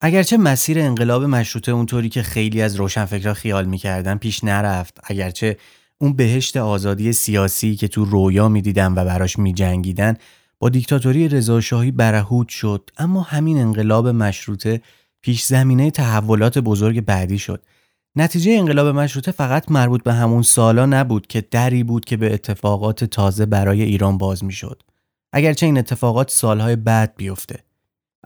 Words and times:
اگرچه 0.00 0.36
مسیر 0.36 0.78
انقلاب 0.78 1.24
مشروطه 1.24 1.72
اونطوری 1.72 2.08
که 2.08 2.22
خیلی 2.22 2.62
از 2.62 2.76
روشنفکرها 2.76 3.34
خیال 3.34 3.64
می‌کردن 3.64 4.16
پیش 4.16 4.44
نرفت 4.44 4.98
اگرچه 5.04 5.56
اون 5.98 6.12
بهشت 6.12 6.56
آزادی 6.56 7.12
سیاسی 7.12 7.76
که 7.76 7.88
تو 7.88 8.04
رویا 8.04 8.48
می‌دیدن 8.48 8.92
و 8.92 9.04
براش 9.04 9.38
میجنگیدن 9.38 10.16
با 10.58 10.68
دیکتاتوری 10.68 11.28
رضاشاهی 11.28 11.90
برهود 11.90 12.48
شد 12.48 12.90
اما 12.98 13.22
همین 13.22 13.58
انقلاب 13.58 14.08
مشروطه 14.08 14.80
پیش 15.22 15.44
زمینه 15.44 15.90
تحولات 15.90 16.58
بزرگ 16.58 17.00
بعدی 17.00 17.38
شد. 17.38 17.64
نتیجه 18.16 18.52
انقلاب 18.52 18.86
مشروطه 18.96 19.32
فقط 19.32 19.70
مربوط 19.70 20.02
به 20.02 20.12
همون 20.12 20.42
سالا 20.42 20.86
نبود 20.86 21.26
که 21.26 21.40
دری 21.40 21.82
بود 21.82 22.04
که 22.04 22.16
به 22.16 22.34
اتفاقات 22.34 23.04
تازه 23.04 23.46
برای 23.46 23.82
ایران 23.82 24.18
باز 24.18 24.44
می‌شد. 24.44 24.82
اگرچه 25.32 25.66
این 25.66 25.78
اتفاقات 25.78 26.30
سالهای 26.30 26.76
بعد 26.76 27.14
بیفته. 27.16 27.65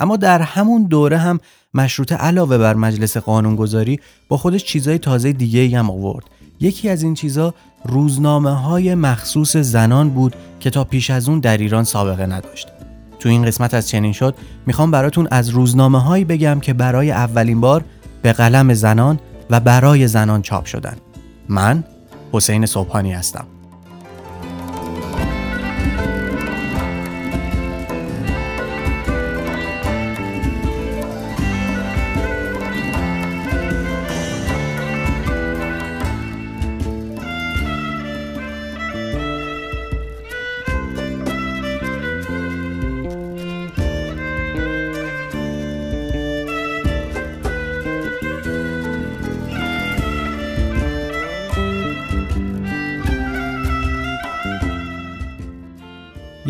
اما 0.01 0.17
در 0.17 0.43
همون 0.43 0.82
دوره 0.82 1.19
هم 1.19 1.41
مشروطه 1.75 2.14
علاوه 2.14 2.59
بر 2.59 2.75
مجلس 2.75 3.17
قانونگذاری 3.17 4.00
با 4.29 4.36
خودش 4.36 4.64
چیزای 4.64 4.99
تازه 4.99 5.32
دیگه 5.32 5.79
هم 5.79 5.91
آورد. 5.91 6.25
یکی 6.61 6.89
از 6.89 7.03
این 7.03 7.14
چیزا 7.14 7.54
روزنامه 7.85 8.50
های 8.50 8.94
مخصوص 8.94 9.57
زنان 9.57 10.11
بود 10.11 10.36
که 10.61 10.71
تا 10.71 10.85
پیش 10.85 11.11
از 11.11 11.29
اون 11.29 11.41
در 11.41 11.57
ایران 11.57 11.85
سابقه 11.85 12.27
نداشت. 12.27 12.68
تو 13.18 13.29
این 13.29 13.44
قسمت 13.44 13.75
از 13.75 13.89
چنین 13.89 14.13
شد 14.13 14.35
می‌خوام 14.67 14.91
براتون 14.91 15.29
از 15.31 15.49
روزنامه 15.49 16.03
هایی 16.03 16.25
بگم 16.25 16.61
که 16.61 16.72
برای 16.72 17.11
اولین 17.11 17.61
بار 17.61 17.85
به 18.22 18.32
قلم 18.32 18.75
زنان 18.75 19.19
و 19.50 19.61
برای 19.61 20.08
زنان 20.08 20.43
چاپ 20.43 20.64
شدن. 20.64 20.96
من 21.49 21.85
حسین 22.32 22.67
صبحانی 22.67 23.13
هستم. 23.13 23.46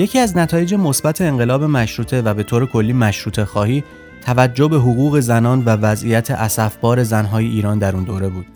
یکی 0.00 0.18
از 0.18 0.36
نتایج 0.36 0.74
مثبت 0.74 1.20
انقلاب 1.20 1.64
مشروطه 1.64 2.22
و 2.22 2.34
به 2.34 2.42
طور 2.42 2.66
کلی 2.66 2.92
مشروطه 2.92 3.44
خواهی 3.44 3.84
توجه 4.26 4.68
به 4.68 4.76
حقوق 4.76 5.20
زنان 5.20 5.64
و 5.64 5.68
وضعیت 5.68 6.30
اسفبار 6.30 7.02
زنهای 7.02 7.46
ایران 7.46 7.78
در 7.78 7.94
اون 7.94 8.04
دوره 8.04 8.28
بود. 8.28 8.46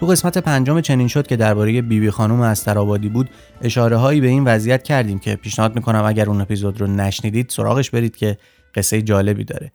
تو 0.00 0.06
قسمت 0.06 0.38
پنجم 0.38 0.80
چنین 0.80 1.08
شد 1.08 1.26
که 1.26 1.36
درباره 1.36 1.82
بیبی 1.82 2.10
خانم 2.10 2.40
استرآبادی 2.40 3.08
بود 3.08 3.30
اشاره 3.62 3.96
هایی 3.96 4.20
به 4.20 4.26
این 4.26 4.44
وضعیت 4.44 4.82
کردیم 4.82 5.18
که 5.18 5.36
پیشنهاد 5.36 5.74
می‌کنم 5.74 6.04
اگر 6.04 6.28
اون 6.28 6.40
اپیزود 6.40 6.80
رو 6.80 6.86
نشنیدید 6.86 7.48
سراغش 7.48 7.90
برید 7.90 8.16
که 8.16 8.38
قصه 8.74 9.02
جالبی 9.02 9.44
داره. 9.44 9.72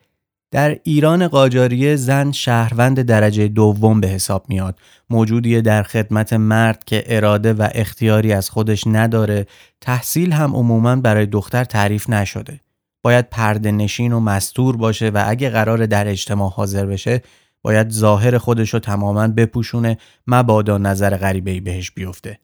در 0.51 0.79
ایران 0.83 1.27
قاجاریه 1.27 1.95
زن 1.95 2.31
شهروند 2.31 3.01
درجه 3.01 3.47
دوم 3.47 4.01
به 4.01 4.07
حساب 4.07 4.45
میاد. 4.49 4.79
موجودیه 5.09 5.61
در 5.61 5.83
خدمت 5.83 6.33
مرد 6.33 6.83
که 6.83 7.03
اراده 7.07 7.53
و 7.53 7.67
اختیاری 7.71 8.33
از 8.33 8.49
خودش 8.49 8.83
نداره 8.87 9.45
تحصیل 9.81 10.31
هم 10.31 10.55
عموما 10.55 10.95
برای 10.95 11.25
دختر 11.25 11.63
تعریف 11.63 12.09
نشده. 12.09 12.59
باید 13.03 13.29
پرده 13.29 13.71
نشین 13.71 14.13
و 14.13 14.19
مستور 14.19 14.77
باشه 14.77 15.09
و 15.09 15.23
اگه 15.27 15.49
قرار 15.49 15.85
در 15.85 16.07
اجتماع 16.07 16.51
حاضر 16.51 16.85
بشه 16.85 17.21
باید 17.61 17.89
ظاهر 17.89 18.37
خودش 18.37 18.73
رو 18.73 18.79
تماما 18.79 19.27
بپوشونه 19.27 19.97
مبادا 20.27 20.77
نظر 20.77 21.17
غریبه 21.17 21.59
بهش 21.59 21.91
بیفته. 21.91 22.39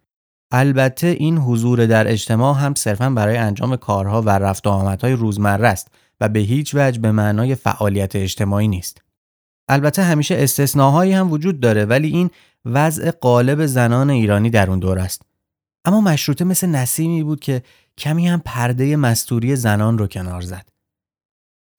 البته 0.52 1.08
این 1.08 1.38
حضور 1.38 1.86
در 1.86 2.08
اجتماع 2.08 2.58
هم 2.58 2.76
صرفا 2.76 3.10
برای 3.10 3.38
انجام 3.38 3.76
کارها 3.76 4.22
و 4.22 4.30
رفت 4.30 4.68
و 4.68 4.70
آمدهای 4.70 5.14
روزمره 5.14 5.68
است. 5.68 5.92
و 6.22 6.30
به 6.30 6.40
هیچ 6.40 6.76
وجه 6.76 7.00
به 7.00 7.12
معنای 7.12 7.56
فعالیت 7.56 8.16
اجتماعی 8.16 8.68
نیست. 8.68 9.02
البته 9.70 10.04
همیشه 10.04 10.36
استثناهایی 10.40 11.14
هم 11.14 11.32
وجود 11.32 11.60
داره 11.60 11.86
ولی 11.86 12.08
این 12.08 12.30
وضع 12.66 13.12
قالب 13.12 13.66
زنان 13.66 14.10
ایرانی 14.10 14.50
در 14.50 14.70
اون 14.70 14.80
دور 14.80 15.00
است. 15.00 15.22
اما 15.86 16.02
مشروطه 16.02 16.46
مثل 16.46 16.68
نسیمی 16.68 17.24
بود 17.24 17.40
که 17.40 17.64
کمی 17.98 18.28
هم 18.28 18.42
پرده 18.46 18.96
مستوری 18.96 19.56
زنان 19.56 19.98
رو 19.98 20.08
کنار 20.08 20.42
زد. 20.42 20.70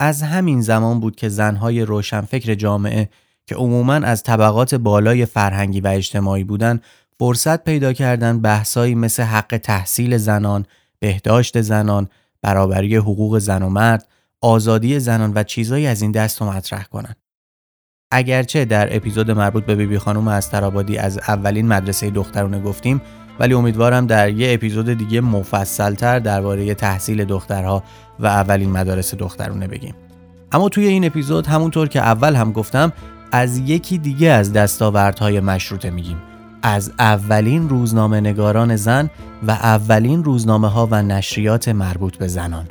از 0.00 0.22
همین 0.22 0.60
زمان 0.60 1.00
بود 1.00 1.16
که 1.16 1.28
زنهای 1.28 1.82
روشنفکر 1.82 2.54
جامعه 2.54 3.08
که 3.46 3.54
عموماً 3.54 3.94
از 3.94 4.22
طبقات 4.22 4.74
بالای 4.74 5.26
فرهنگی 5.26 5.80
و 5.80 5.86
اجتماعی 5.86 6.44
بودن 6.44 6.80
فرصت 7.18 7.64
پیدا 7.64 7.92
کردن 7.92 8.40
بحثایی 8.40 8.94
مثل 8.94 9.22
حق 9.22 9.60
تحصیل 9.62 10.16
زنان، 10.16 10.66
بهداشت 10.98 11.60
زنان، 11.60 12.08
برابری 12.42 12.96
حقوق 12.96 13.38
زن 13.38 13.62
و 13.62 13.68
مرد، 13.68 14.08
آزادی 14.42 15.00
زنان 15.00 15.32
و 15.34 15.42
چیزایی 15.42 15.86
از 15.86 16.02
این 16.02 16.12
دست 16.12 16.40
رو 16.40 16.50
مطرح 16.50 16.84
کنن. 16.84 17.14
اگرچه 18.10 18.64
در 18.64 18.96
اپیزود 18.96 19.30
مربوط 19.30 19.64
به 19.64 19.74
بیبی 19.74 19.98
خانم 19.98 20.28
از 20.28 20.50
ترابادی 20.50 20.98
از 20.98 21.18
اولین 21.18 21.68
مدرسه 21.68 22.10
دخترونه 22.10 22.60
گفتیم 22.60 23.02
ولی 23.40 23.54
امیدوارم 23.54 24.06
در 24.06 24.30
یه 24.30 24.54
اپیزود 24.54 24.92
دیگه 24.92 25.20
مفصلتر 25.20 26.18
درباره 26.18 26.74
تحصیل 26.74 27.24
دخترها 27.24 27.82
و 28.20 28.26
اولین 28.26 28.70
مدارس 28.70 29.14
دخترونه 29.14 29.66
بگیم. 29.66 29.94
اما 30.52 30.68
توی 30.68 30.86
این 30.86 31.04
اپیزود 31.04 31.46
همونطور 31.46 31.88
که 31.88 32.00
اول 32.00 32.34
هم 32.34 32.52
گفتم 32.52 32.92
از 33.32 33.58
یکی 33.58 33.98
دیگه 33.98 34.28
از 34.28 34.52
دستاوردهای 34.52 35.40
مشروطه 35.40 35.90
میگیم 35.90 36.22
از 36.62 36.92
اولین 36.98 37.68
روزنامه 37.68 38.20
نگاران 38.20 38.76
زن 38.76 39.10
و 39.46 39.50
اولین 39.50 40.24
روزنامه 40.24 40.68
ها 40.68 40.88
و 40.90 41.02
نشریات 41.02 41.68
مربوط 41.68 42.16
به 42.16 42.28
زنان 42.28 42.66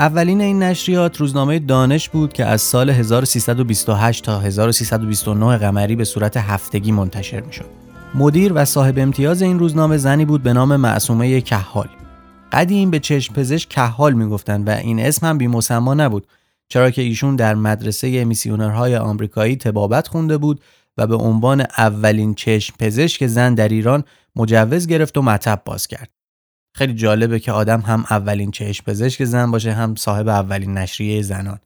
اولین 0.00 0.40
این 0.40 0.62
نشریات 0.62 1.16
روزنامه 1.16 1.58
دانش 1.58 2.08
بود 2.08 2.32
که 2.32 2.44
از 2.44 2.62
سال 2.62 2.90
1328 2.90 4.24
تا 4.24 4.40
1329 4.40 5.56
قمری 5.56 5.96
به 5.96 6.04
صورت 6.04 6.36
هفتگی 6.36 6.92
منتشر 6.92 7.40
می 7.40 7.52
شد. 7.52 7.64
مدیر 8.14 8.52
و 8.54 8.64
صاحب 8.64 8.98
امتیاز 8.98 9.42
این 9.42 9.58
روزنامه 9.58 9.96
زنی 9.96 10.24
بود 10.24 10.42
به 10.42 10.52
نام 10.52 10.76
معصومه 10.76 11.40
کحال. 11.40 11.88
قدیم 12.52 12.90
به 12.90 12.98
چشم 12.98 13.34
پزشک 13.34 13.68
کحال 13.68 14.12
می‌گفتند 14.12 14.68
و 14.68 14.70
این 14.70 15.00
اسم 15.00 15.26
هم 15.26 15.38
بیمسما 15.38 15.94
نبود 15.94 16.26
چرا 16.68 16.90
که 16.90 17.02
ایشون 17.02 17.36
در 17.36 17.54
مدرسه 17.54 18.24
میسیونرهای 18.24 18.96
آمریکایی 18.96 19.56
تبابت 19.56 20.08
خونده 20.08 20.38
بود 20.38 20.60
و 20.96 21.06
به 21.06 21.16
عنوان 21.16 21.60
اولین 21.78 22.34
چشم 22.34 22.74
پزشک 22.78 23.26
زن 23.26 23.54
در 23.54 23.68
ایران 23.68 24.04
مجوز 24.36 24.86
گرفت 24.86 25.18
و 25.18 25.22
مطب 25.22 25.62
باز 25.64 25.86
کرد. 25.86 26.19
خیلی 26.80 26.94
جالبه 26.94 27.40
که 27.40 27.52
آدم 27.52 27.80
هم 27.80 28.04
اولین 28.10 28.50
چشم 28.50 28.84
پزشک 28.84 29.24
زن 29.24 29.50
باشه 29.50 29.72
هم 29.72 29.94
صاحب 29.94 30.28
اولین 30.28 30.78
نشریه 30.78 31.22
زنان 31.22 31.58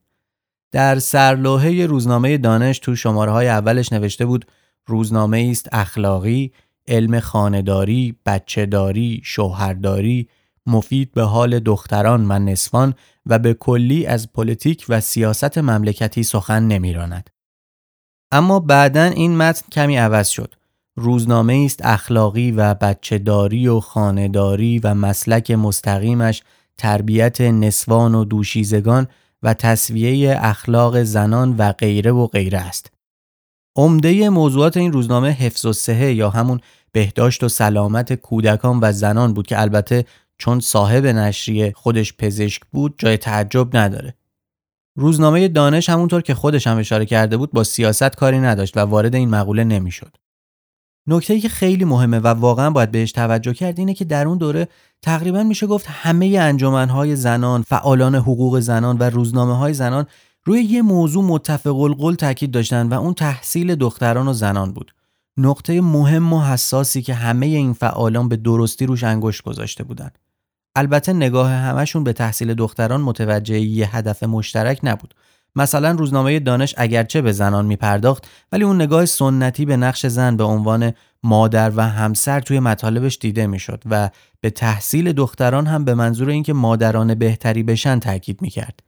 در 0.73 0.99
سرلوحه 0.99 1.87
روزنامه 1.87 2.39
دانش 2.39 2.79
تو 2.79 2.97
شماره 2.97 3.33
های 3.33 3.49
اولش 3.49 3.93
نوشته 3.93 4.27
بود 4.27 4.47
روزنامه 4.87 5.49
است 5.51 5.69
اخلاقی 5.73 6.53
علم 6.89 7.21
خانداری، 7.21 8.17
بچهداری، 8.27 9.21
شوهرداری، 9.25 10.29
مفید 10.67 11.13
به 11.13 11.23
حال 11.23 11.59
دختران 11.59 12.31
و 12.31 12.39
نسوان 12.39 12.95
و 13.27 13.39
به 13.39 13.55
کلی 13.55 14.07
از 14.07 14.33
پلیتیک 14.33 14.87
و 14.89 15.01
سیاست 15.01 15.59
مملکتی 15.59 16.23
سخن 16.23 16.63
نمیراند. 16.63 17.31
اما 18.33 18.61
بعدا 18.61 19.05
این 19.05 19.37
متن 19.37 19.69
کمی 19.73 19.97
عوض 19.97 20.29
شد. 20.29 20.55
روزنامه 20.97 21.63
است 21.65 21.81
اخلاقی 21.85 22.51
و 22.51 22.75
بچهداری 22.75 23.69
و 23.69 23.81
خانهداری 23.81 24.79
و 24.79 24.95
مسلک 24.95 25.51
مستقیمش 25.51 26.43
تربیت 26.79 27.41
نسوان 27.41 28.15
و 28.15 28.25
دوشیزگان 28.25 29.07
و 29.43 29.55
تصویه 29.55 30.39
اخلاق 30.41 31.03
زنان 31.03 31.55
و 31.59 31.73
غیره 31.73 32.13
و 32.13 32.27
غیره 32.27 32.59
است. 32.59 32.93
عمده 33.77 34.29
موضوعات 34.29 34.77
این 34.77 34.93
روزنامه 34.93 35.31
حفظ 35.31 35.89
و 35.89 35.93
یا 35.93 36.31
همون 36.31 36.61
بهداشت 36.93 37.45
و 37.45 37.49
سلامت 37.49 38.13
کودکان 38.13 38.79
و 38.83 38.93
زنان 38.93 39.35
بود 39.35 39.47
که 39.47 39.61
البته 39.61 40.05
چون 40.39 40.61
صاحب 40.61 41.07
نشریه 41.07 41.73
خودش 41.77 42.15
پزشک 42.17 42.63
بود 42.73 42.95
جای 42.99 43.17
تعجب 43.17 43.77
نداره. 43.77 44.15
روزنامه 44.97 45.49
دانش 45.49 45.89
همونطور 45.89 46.23
که 46.23 46.35
خودش 46.35 46.67
هم 46.67 46.79
اشاره 46.79 47.07
کرده 47.07 47.37
بود 47.37 47.53
با 47.53 47.65
سیاست 47.65 48.17
کاری 48.17 48.39
نداشت 48.39 48.77
و 48.77 48.81
وارد 48.81 49.15
این 49.15 49.31
مقوله 49.31 49.65
نمی‌شد. 49.65 50.17
نکته 51.07 51.41
که 51.41 51.49
خیلی 51.49 51.85
مهمه 51.85 52.19
و 52.19 52.27
واقعا 52.27 52.71
باید 52.71 52.91
بهش 52.91 53.13
توجه 53.13 53.55
کرد 53.55 53.79
اینه 53.79 53.95
که 53.95 54.05
در 54.05 54.29
اون 54.29 54.39
دوره 54.39 54.69
تقریبا 55.03 55.43
میشه 55.43 55.67
گفت 55.67 55.87
همه 55.89 56.27
انجمنهای 56.27 57.17
زنان، 57.17 57.63
فعالان 57.63 58.15
حقوق 58.15 58.61
زنان 58.61 58.99
و 58.99 59.03
روزنامه 59.03 59.57
های 59.57 59.75
زنان 59.75 60.07
روی 60.45 60.63
یه 60.63 60.83
موضوع 60.83 61.25
متفق 61.25 61.81
القول 61.81 62.15
تاکید 62.15 62.51
داشتن 62.51 62.89
و 62.89 62.95
اون 62.95 63.15
تحصیل 63.15 63.75
دختران 63.75 64.29
و 64.29 64.33
زنان 64.33 64.73
بود. 64.73 64.95
نقطه 65.37 65.81
مهم 65.81 66.33
و 66.33 66.43
حساسی 66.43 67.03
که 67.03 67.15
همه 67.15 67.47
این 67.47 67.73
فعالان 67.73 68.29
به 68.29 68.37
درستی 68.37 68.87
روش 68.87 69.05
انگشت 69.05 69.43
گذاشته 69.43 69.85
بودند. 69.85 70.19
البته 70.77 71.13
نگاه 71.13 71.51
همشون 71.51 72.05
به 72.05 72.13
تحصیل 72.13 72.55
دختران 72.55 73.01
متوجه 73.01 73.61
یه 73.61 73.97
هدف 73.97 74.23
مشترک 74.23 74.81
نبود. 74.83 75.15
مثلا 75.57 75.91
روزنامه 75.91 76.39
دانش 76.39 76.75
اگرچه 76.77 77.23
به 77.23 77.33
زنان 77.33 77.67
می 77.67 77.77
پرداخت 77.77 78.29
ولی 78.53 78.65
اون 78.65 78.83
نگاه 78.83 79.07
سنتی 79.07 79.65
به 79.65 79.77
نقش 79.77 80.07
زن 80.07 80.37
به 80.37 80.45
عنوان 80.45 80.93
مادر 81.23 81.73
و 81.77 81.81
همسر 81.81 82.41
توی 82.41 82.61
مطالبش 82.61 83.19
دیده 83.21 83.47
می‌شد 83.47 83.83
و 83.87 84.11
به 84.41 84.51
تحصیل 84.51 85.13
دختران 85.13 85.67
هم 85.67 85.85
به 85.85 85.95
منظور 85.95 86.29
اینکه 86.29 86.53
مادران 86.53 87.15
بهتری 87.15 87.63
بشن 87.63 87.99
تاکید 87.99 88.43
می‌کرد. 88.43 88.81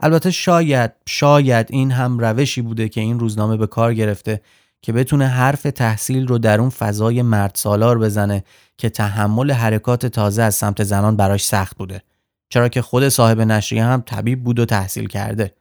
البته 0.00 0.30
شاید 0.30 0.92
شاید 1.08 1.66
این 1.70 1.90
هم 1.90 2.18
روشی 2.18 2.62
بوده 2.62 2.88
که 2.88 3.00
این 3.00 3.18
روزنامه 3.20 3.56
به 3.56 3.66
کار 3.66 3.94
گرفته 3.94 4.40
که 4.82 4.92
بتونه 4.92 5.26
حرف 5.26 5.62
تحصیل 5.62 6.26
رو 6.26 6.38
در 6.38 6.60
اون 6.60 6.70
فضای 6.70 7.22
مرد 7.22 7.52
سالار 7.54 7.98
بزنه 7.98 8.44
که 8.78 8.88
تحمل 8.88 9.50
حرکات 9.50 10.06
تازه 10.06 10.42
از 10.42 10.54
سمت 10.54 10.82
زنان 10.82 11.16
براش 11.16 11.44
سخت 11.44 11.76
بوده 11.76 12.02
چرا 12.48 12.68
که 12.68 12.82
خود 12.82 13.08
صاحب 13.08 13.40
نشریه 13.40 13.84
هم 13.84 14.02
طبیب 14.06 14.44
بود 14.44 14.58
و 14.58 14.64
تحصیل 14.64 15.08
کرده 15.08 15.54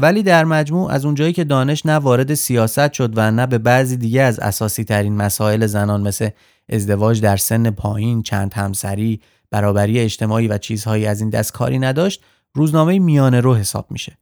ولی 0.00 0.22
در 0.22 0.44
مجموع 0.44 0.90
از 0.90 1.04
اونجایی 1.04 1.32
که 1.32 1.44
دانش 1.44 1.86
نه 1.86 1.92
وارد 1.92 2.34
سیاست 2.34 2.92
شد 2.92 3.12
و 3.16 3.30
نه 3.30 3.46
به 3.46 3.58
بعضی 3.58 3.96
دیگه 3.96 4.22
از 4.22 4.38
اساسی 4.38 4.84
ترین 4.84 5.16
مسائل 5.16 5.66
زنان 5.66 6.00
مثل 6.00 6.28
ازدواج 6.68 7.20
در 7.20 7.36
سن 7.36 7.70
پایین، 7.70 8.22
چند 8.22 8.54
همسری، 8.54 9.20
برابری 9.50 10.00
اجتماعی 10.00 10.48
و 10.48 10.58
چیزهایی 10.58 11.06
از 11.06 11.20
این 11.20 11.30
دست 11.30 11.52
کاری 11.52 11.78
نداشت، 11.78 12.22
روزنامه 12.54 12.98
میانه 12.98 13.40
رو 13.40 13.54
حساب 13.54 13.86
میشه. 13.90 14.18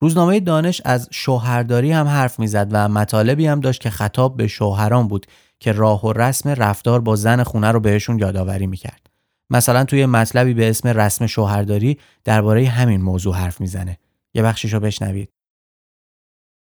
روزنامه 0.00 0.40
دانش 0.40 0.82
از 0.84 1.08
شوهرداری 1.12 1.92
هم 1.92 2.06
حرف 2.06 2.38
می‌زد 2.38 2.68
و 2.70 2.88
مطالبی 2.88 3.46
هم 3.46 3.60
داشت 3.60 3.80
که 3.80 3.90
خطاب 3.90 4.36
به 4.36 4.46
شوهران 4.46 5.08
بود 5.08 5.26
که 5.60 5.72
راه 5.72 6.06
و 6.06 6.12
رسم 6.12 6.48
رفتار 6.48 7.00
با 7.00 7.16
زن 7.16 7.42
خونه 7.42 7.72
رو 7.72 7.80
بهشون 7.80 8.18
یادآوری 8.18 8.66
می‌کرد. 8.66 9.10
مثلا 9.50 9.84
توی 9.84 10.06
مطلبی 10.06 10.54
به 10.54 10.70
اسم 10.70 10.88
رسم 10.88 11.26
شوهرداری 11.26 11.98
درباره 12.24 12.68
همین 12.68 13.02
موضوع 13.02 13.34
حرف 13.34 13.60
می‌زنه. 13.60 13.98
یه 14.34 14.42
بخشیشو 14.42 14.80
بشنوید. 14.80 15.32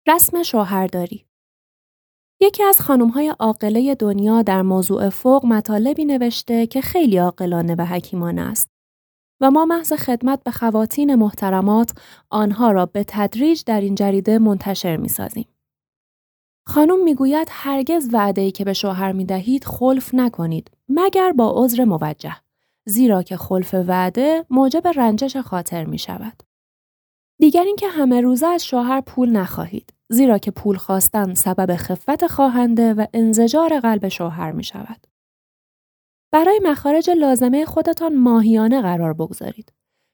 رسم 0.09 0.43
شوهرداری 0.43 1.27
یکی 2.41 2.63
از 2.63 2.81
خانمهای 2.81 3.29
عاقله 3.29 3.95
دنیا 3.95 4.43
در 4.43 4.63
موضوع 4.63 5.09
فوق 5.09 5.47
مطالبی 5.47 6.05
نوشته 6.05 6.67
که 6.67 6.81
خیلی 6.81 7.19
عاقلانه 7.19 7.75
و 7.75 7.83
حکیمانه 7.83 8.41
است. 8.41 8.71
و 9.41 9.51
ما 9.51 9.65
محض 9.65 9.93
خدمت 9.93 10.45
به 10.45 10.51
خواتین 10.51 11.15
محترمات 11.15 11.93
آنها 12.31 12.71
را 12.71 12.87
به 12.87 13.05
تدریج 13.09 13.63
در 13.67 13.81
این 13.81 13.95
جریده 13.95 14.39
منتشر 14.39 14.97
می 14.97 15.09
سازیم. 15.09 15.49
خانم 16.67 17.05
می‌گوید 17.05 17.49
هرگز 17.51 18.09
وعده 18.13 18.51
که 18.51 18.65
به 18.65 18.73
شوهر 18.73 19.13
می 19.13 19.25
دهید 19.25 19.65
خلف 19.65 20.15
نکنید 20.15 20.71
مگر 20.89 21.33
با 21.33 21.53
عذر 21.57 21.85
موجه 21.85 22.37
زیرا 22.87 23.23
که 23.23 23.37
خلف 23.37 23.75
وعده 23.75 24.47
موجب 24.51 24.89
رنجش 24.89 25.37
خاطر 25.37 25.85
می 25.85 25.99
شود. 25.99 26.48
دیگر 27.41 27.65
اینکه 27.65 27.89
همه 27.89 28.21
روزه 28.21 28.47
از 28.47 28.65
شوهر 28.65 29.01
پول 29.01 29.31
نخواهید 29.31 29.93
زیرا 30.09 30.39
که 30.39 30.51
پول 30.51 30.77
خواستن 30.77 31.35
سبب 31.35 31.77
خفت 31.77 32.27
خواهنده 32.27 32.95
و 32.95 33.07
انزجار 33.13 33.81
قلب 33.81 34.09
شوهر 34.09 34.53
می 34.53 34.65
شود. 34.65 35.07
برای 36.33 36.61
مخارج 36.65 37.11
لازمه 37.11 37.65
خودتان 37.65 38.17
ماهیانه 38.17 38.83
قرار 38.83 39.13
بگذارید 39.13 39.73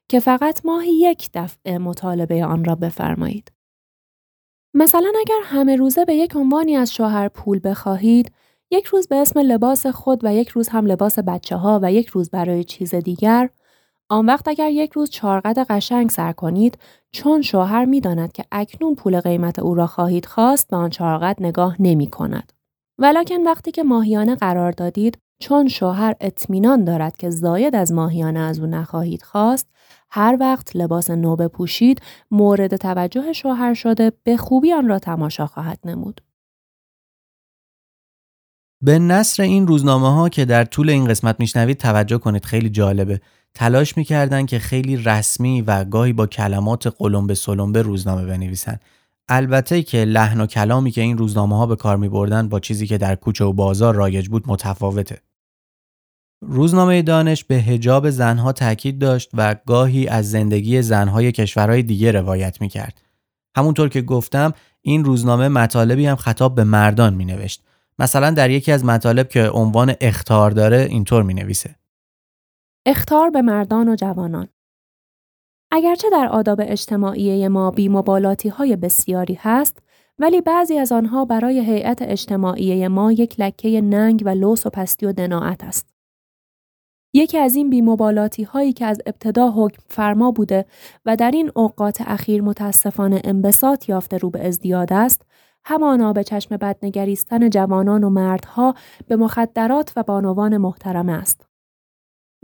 که 0.09 0.19
فقط 0.19 0.65
ماهی 0.65 0.93
یک 0.93 1.29
دفعه 1.33 1.77
مطالبه 1.77 2.45
آن 2.45 2.65
را 2.65 2.75
بفرمایید. 2.75 3.51
مثلا 4.73 5.11
اگر 5.19 5.39
همه 5.43 5.75
روزه 5.75 6.05
به 6.05 6.15
یک 6.15 6.35
عنوانی 6.35 6.75
از 6.75 6.93
شوهر 6.93 7.27
پول 7.27 7.59
بخواهید، 7.63 8.31
یک 8.71 8.85
روز 8.85 9.07
به 9.07 9.15
اسم 9.15 9.39
لباس 9.39 9.87
خود 9.87 10.19
و 10.23 10.33
یک 10.33 10.49
روز 10.49 10.69
هم 10.69 10.85
لباس 10.85 11.19
بچه 11.19 11.55
ها 11.55 11.79
و 11.83 11.91
یک 11.91 12.07
روز 12.07 12.29
برای 12.29 12.63
چیز 12.63 12.95
دیگر، 12.95 13.49
آن 14.09 14.25
وقت 14.25 14.47
اگر 14.47 14.69
یک 14.69 14.91
روز 14.91 15.09
چارقد 15.09 15.59
قشنگ 15.69 16.09
سر 16.09 16.31
کنید 16.31 16.77
چون 17.11 17.41
شوهر 17.41 17.85
می‌داند 17.85 18.31
که 18.31 18.45
اکنون 18.51 18.95
پول 18.95 19.19
قیمت 19.19 19.59
او 19.59 19.75
را 19.75 19.87
خواهید 19.87 20.25
خواست 20.25 20.67
به 20.67 20.77
آن 20.77 20.89
چارقد 20.89 21.35
نگاه 21.39 21.75
نمی 21.79 22.07
کند. 22.07 22.53
ولکن 22.99 23.43
وقتی 23.43 23.71
که 23.71 23.83
ماهیانه 23.83 24.35
قرار 24.35 24.71
دادید 24.71 25.17
چون 25.39 25.67
شوهر 25.67 26.15
اطمینان 26.21 26.83
دارد 26.83 27.17
که 27.17 27.29
زاید 27.29 27.75
از 27.75 27.91
ماهیانه 27.91 28.39
از 28.39 28.59
او 28.59 28.65
نخواهید 28.65 29.23
خواست 29.23 29.67
هر 30.09 30.37
وقت 30.39 30.75
لباس 30.75 31.09
نو 31.09 31.35
بپوشید 31.35 32.01
مورد 32.31 32.75
توجه 32.75 33.33
شوهر 33.33 33.73
شده 33.73 34.11
به 34.23 34.37
خوبی 34.37 34.73
آن 34.73 34.87
را 34.87 34.99
تماشا 34.99 35.47
خواهد 35.47 35.79
نمود 35.85 36.21
به 38.83 38.99
نصر 38.99 39.43
این 39.43 39.67
روزنامه 39.67 40.13
ها 40.13 40.29
که 40.29 40.45
در 40.45 40.63
طول 40.63 40.89
این 40.89 41.05
قسمت 41.05 41.39
میشنوید 41.39 41.77
توجه 41.77 42.17
کنید 42.17 42.45
خیلی 42.45 42.69
جالبه 42.69 43.21
تلاش 43.55 43.97
می‌کردن 43.97 44.45
که 44.45 44.59
خیلی 44.59 44.97
رسمی 44.97 45.61
و 45.61 45.83
گاهی 45.83 46.13
با 46.13 46.27
کلمات 46.27 46.87
قلم 46.87 47.27
به 47.27 47.35
سلم 47.35 47.71
به 47.71 47.81
روزنامه 47.81 48.25
بنویسن 48.25 48.79
البته 49.29 49.83
که 49.83 50.05
لحن 50.05 50.41
و 50.41 50.45
کلامی 50.45 50.91
که 50.91 51.01
این 51.01 51.17
روزنامه 51.17 51.57
ها 51.57 51.65
به 51.65 51.75
کار 51.75 51.97
می 51.97 52.09
بردن 52.09 52.49
با 52.49 52.59
چیزی 52.59 52.87
که 52.87 52.97
در 52.97 53.15
کوچه 53.15 53.45
و 53.45 53.53
بازار 53.53 53.95
رایج 53.95 54.27
بود 54.27 54.43
متفاوته. 54.47 55.21
روزنامه 56.41 57.01
دانش 57.01 57.43
به 57.43 57.55
هجاب 57.55 58.09
زنها 58.09 58.51
تاکید 58.51 58.99
داشت 58.99 59.29
و 59.33 59.55
گاهی 59.65 60.07
از 60.07 60.31
زندگی 60.31 60.81
زنهای 60.81 61.31
کشورهای 61.31 61.83
دیگه 61.83 62.11
روایت 62.11 62.61
می 62.61 62.69
کرد. 62.69 63.01
همونطور 63.57 63.89
که 63.89 64.01
گفتم 64.01 64.53
این 64.81 65.05
روزنامه 65.05 65.47
مطالبی 65.47 66.05
هم 66.05 66.15
خطاب 66.15 66.55
به 66.55 66.63
مردان 66.63 67.13
می 67.13 67.25
نوشت. 67.25 67.63
مثلا 67.99 68.31
در 68.31 68.49
یکی 68.49 68.71
از 68.71 68.85
مطالب 68.85 69.29
که 69.29 69.49
عنوان 69.49 69.93
اختار 70.01 70.51
داره 70.51 70.87
اینطور 70.89 71.23
می 71.23 71.33
نویسه. 71.33 71.75
اختار 72.87 73.29
به 73.29 73.41
مردان 73.41 73.89
و 73.89 73.95
جوانان 73.95 74.47
اگرچه 75.71 76.09
در 76.09 76.27
آداب 76.27 76.59
اجتماعی 76.61 77.47
ما 77.47 77.71
بیمبالاتی 77.71 78.49
های 78.49 78.75
بسیاری 78.75 79.33
هست 79.41 79.77
ولی 80.19 80.41
بعضی 80.41 80.77
از 80.77 80.91
آنها 80.91 81.25
برای 81.25 81.59
هیئت 81.59 82.01
اجتماعی 82.01 82.87
ما 82.87 83.11
یک 83.11 83.39
لکه 83.39 83.81
ننگ 83.81 84.23
و 84.25 84.29
لوس 84.29 84.65
و 84.65 84.69
پستی 84.69 85.05
و 85.05 85.11
دناعت 85.11 85.63
است. 85.63 85.93
یکی 87.13 87.37
از 87.37 87.55
این 87.55 87.69
بیمبالاتی 87.69 88.43
هایی 88.43 88.73
که 88.73 88.85
از 88.85 89.01
ابتدا 89.05 89.51
حکم 89.51 89.83
فرما 89.89 90.31
بوده 90.31 90.65
و 91.05 91.15
در 91.15 91.31
این 91.31 91.51
اوقات 91.55 92.01
اخیر 92.01 92.41
متاسفانه 92.41 93.21
انبساط 93.23 93.89
یافته 93.89 94.17
رو 94.17 94.29
به 94.29 94.47
ازدیاد 94.47 94.93
است، 94.93 95.21
همانا 95.65 96.13
به 96.13 96.23
چشم 96.23 96.57
بدنگریستن 96.57 97.49
جوانان 97.49 98.03
و 98.03 98.09
مردها 98.09 98.75
به 99.07 99.15
مخدرات 99.15 99.93
و 99.95 100.03
بانوان 100.03 100.57
محترم 100.57 101.09
است. 101.09 101.54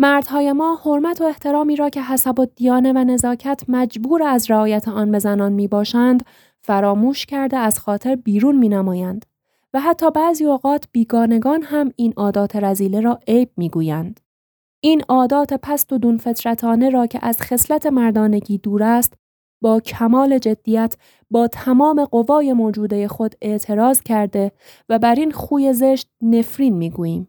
مردهای 0.01 0.51
ما 0.51 0.75
حرمت 0.85 1.21
و 1.21 1.23
احترامی 1.23 1.75
را 1.75 1.89
که 1.89 2.01
حسب 2.01 2.39
و 2.39 2.45
دیانه 2.55 2.93
و 2.93 2.97
نزاکت 2.97 3.63
مجبور 3.67 4.23
از 4.23 4.51
رعایت 4.51 4.87
آن 4.87 5.11
به 5.11 5.19
زنان 5.19 5.53
می 5.53 5.67
باشند 5.67 6.25
فراموش 6.61 7.25
کرده 7.25 7.57
از 7.57 7.79
خاطر 7.79 8.15
بیرون 8.15 8.57
می 8.57 8.69
نمایند 8.69 9.25
و 9.73 9.79
حتی 9.79 10.11
بعضی 10.11 10.45
اوقات 10.45 10.85
بیگانگان 10.91 11.61
هم 11.61 11.91
این 11.95 12.13
عادات 12.17 12.55
رزیله 12.55 13.01
را 13.01 13.19
عیب 13.27 13.49
می 13.57 13.69
گویند. 13.69 14.19
این 14.79 15.03
عادات 15.09 15.53
پست 15.53 15.93
و 15.93 15.97
دون 15.97 16.17
فطرتانه 16.17 16.89
را 16.89 17.07
که 17.07 17.19
از 17.21 17.41
خصلت 17.41 17.85
مردانگی 17.85 18.57
دور 18.57 18.83
است 18.83 19.13
با 19.61 19.79
کمال 19.79 20.37
جدیت 20.37 20.95
با 21.31 21.47
تمام 21.47 22.05
قوای 22.05 22.53
موجوده 22.53 23.07
خود 23.07 23.35
اعتراض 23.41 24.01
کرده 24.01 24.51
و 24.89 24.99
بر 24.99 25.15
این 25.15 25.31
خوی 25.31 25.73
زشت 25.73 26.09
نفرین 26.21 26.73
می 26.73 26.89
گوییم. 26.89 27.27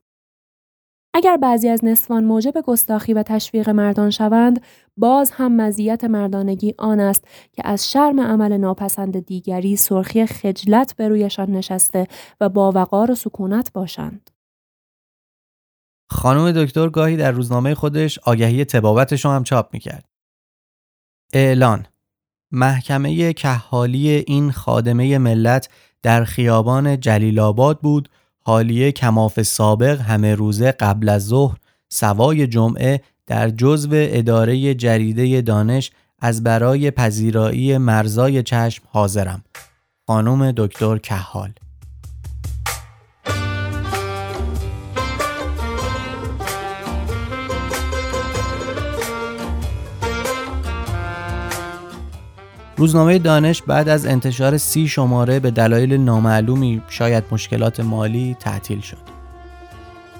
اگر 1.15 1.37
بعضی 1.37 1.69
از 1.69 1.85
نسوان 1.85 2.25
موجب 2.25 2.61
گستاخی 2.67 3.13
و 3.15 3.23
تشویق 3.23 3.71
مردان 3.71 4.11
شوند 4.11 4.63
باز 4.97 5.31
هم 5.31 5.57
مزیت 5.57 6.05
مردانگی 6.05 6.75
آن 6.79 7.01
است 7.01 7.25
که 7.53 7.63
از 7.65 7.91
شرم 7.91 8.21
عمل 8.21 8.57
ناپسند 8.57 9.27
دیگری 9.27 9.77
سرخی 9.77 10.27
خجلت 10.27 10.97
به 10.97 11.09
رویشان 11.09 11.51
نشسته 11.51 12.07
و 12.41 12.49
با 12.49 12.73
وقار 12.73 13.11
و 13.11 13.15
سکونت 13.15 13.73
باشند. 13.73 14.31
خانم 16.11 16.53
دکتر 16.53 16.89
گاهی 16.89 17.17
در 17.17 17.31
روزنامه 17.31 17.75
خودش 17.75 18.19
آگهی 18.19 18.65
تبابتش 18.65 19.27
هم 19.27 19.45
چاپ 19.45 19.69
می‌کرد. 19.73 20.05
اعلان 21.33 21.87
محکمه 22.51 23.33
کحالی 23.33 24.09
این 24.11 24.51
خادمه 24.53 25.19
ملت 25.19 25.69
در 26.03 26.25
خیابان 26.25 27.01
جلیل 27.01 27.41
آباد 27.41 27.81
بود 27.81 28.09
حالیه 28.45 28.93
کماف 28.93 29.43
سابق 29.43 30.01
همه 30.01 30.35
روزه 30.35 30.73
قبل 30.73 31.09
از 31.09 31.27
ظهر 31.27 31.57
سوای 31.89 32.47
جمعه 32.47 33.01
در 33.27 33.51
جزو 33.51 33.91
اداره 33.93 34.75
جریده 34.75 35.41
دانش 35.41 35.91
از 36.19 36.43
برای 36.43 36.91
پذیرایی 36.91 37.79
مرزای 37.79 38.43
چشم 38.43 38.85
حاضرم. 38.89 39.45
خانم 40.07 40.53
دکتر 40.57 40.99
کحال 40.99 41.53
روزنامه 52.83 53.19
دانش 53.19 53.63
بعد 53.63 53.89
از 53.89 54.07
انتشار 54.07 54.59
سی 54.59 54.89
شماره 54.89 55.41
به 55.41 55.51
دلایل 55.51 55.97
نامعلومی 55.97 56.83
شاید 56.89 57.25
مشکلات 57.31 57.81
مالی 57.81 58.37
تعطیل 58.41 58.81
شد. 58.81 58.97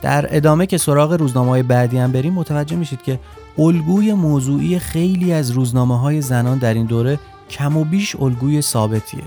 در 0.03 0.37
ادامه 0.37 0.67
که 0.67 0.79
سراغ 0.79 1.13
روزنامه 1.13 1.63
بعدی 1.63 1.99
هم 1.99 2.13
بریم 2.13 2.33
متوجه 2.33 2.77
میشید 2.77 3.03
که 3.03 3.21
الگوی 3.59 4.13
موضوعی 4.13 4.79
خیلی 4.79 5.33
از 5.33 5.51
روزنامه 5.51 5.99
های 5.99 6.21
زنان 6.21 6.59
در 6.59 6.75
این 6.75 6.87
دوره 6.87 7.19
کم 7.51 7.77
و 7.77 7.85
بیش 7.85 8.17
الگوی 8.17 8.63
ثابتیه 8.63 9.25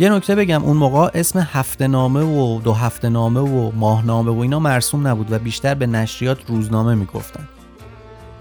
یه 0.00 0.08
نکته 0.08 0.34
بگم 0.34 0.64
اون 0.64 0.76
موقع 0.76 1.10
اسم 1.14 1.38
هفته 1.38 1.86
نامه 1.86 2.22
و 2.22 2.60
دو 2.60 2.72
هفته 2.72 3.08
نامه 3.08 3.40
و 3.40 3.72
ماهنامه 3.74 4.30
و 4.30 4.38
اینا 4.38 4.58
مرسوم 4.58 5.06
نبود 5.06 5.32
و 5.32 5.38
بیشتر 5.38 5.74
به 5.74 5.86
نشریات 5.86 6.38
روزنامه 6.46 6.94
می‌گفتن. 6.94 7.48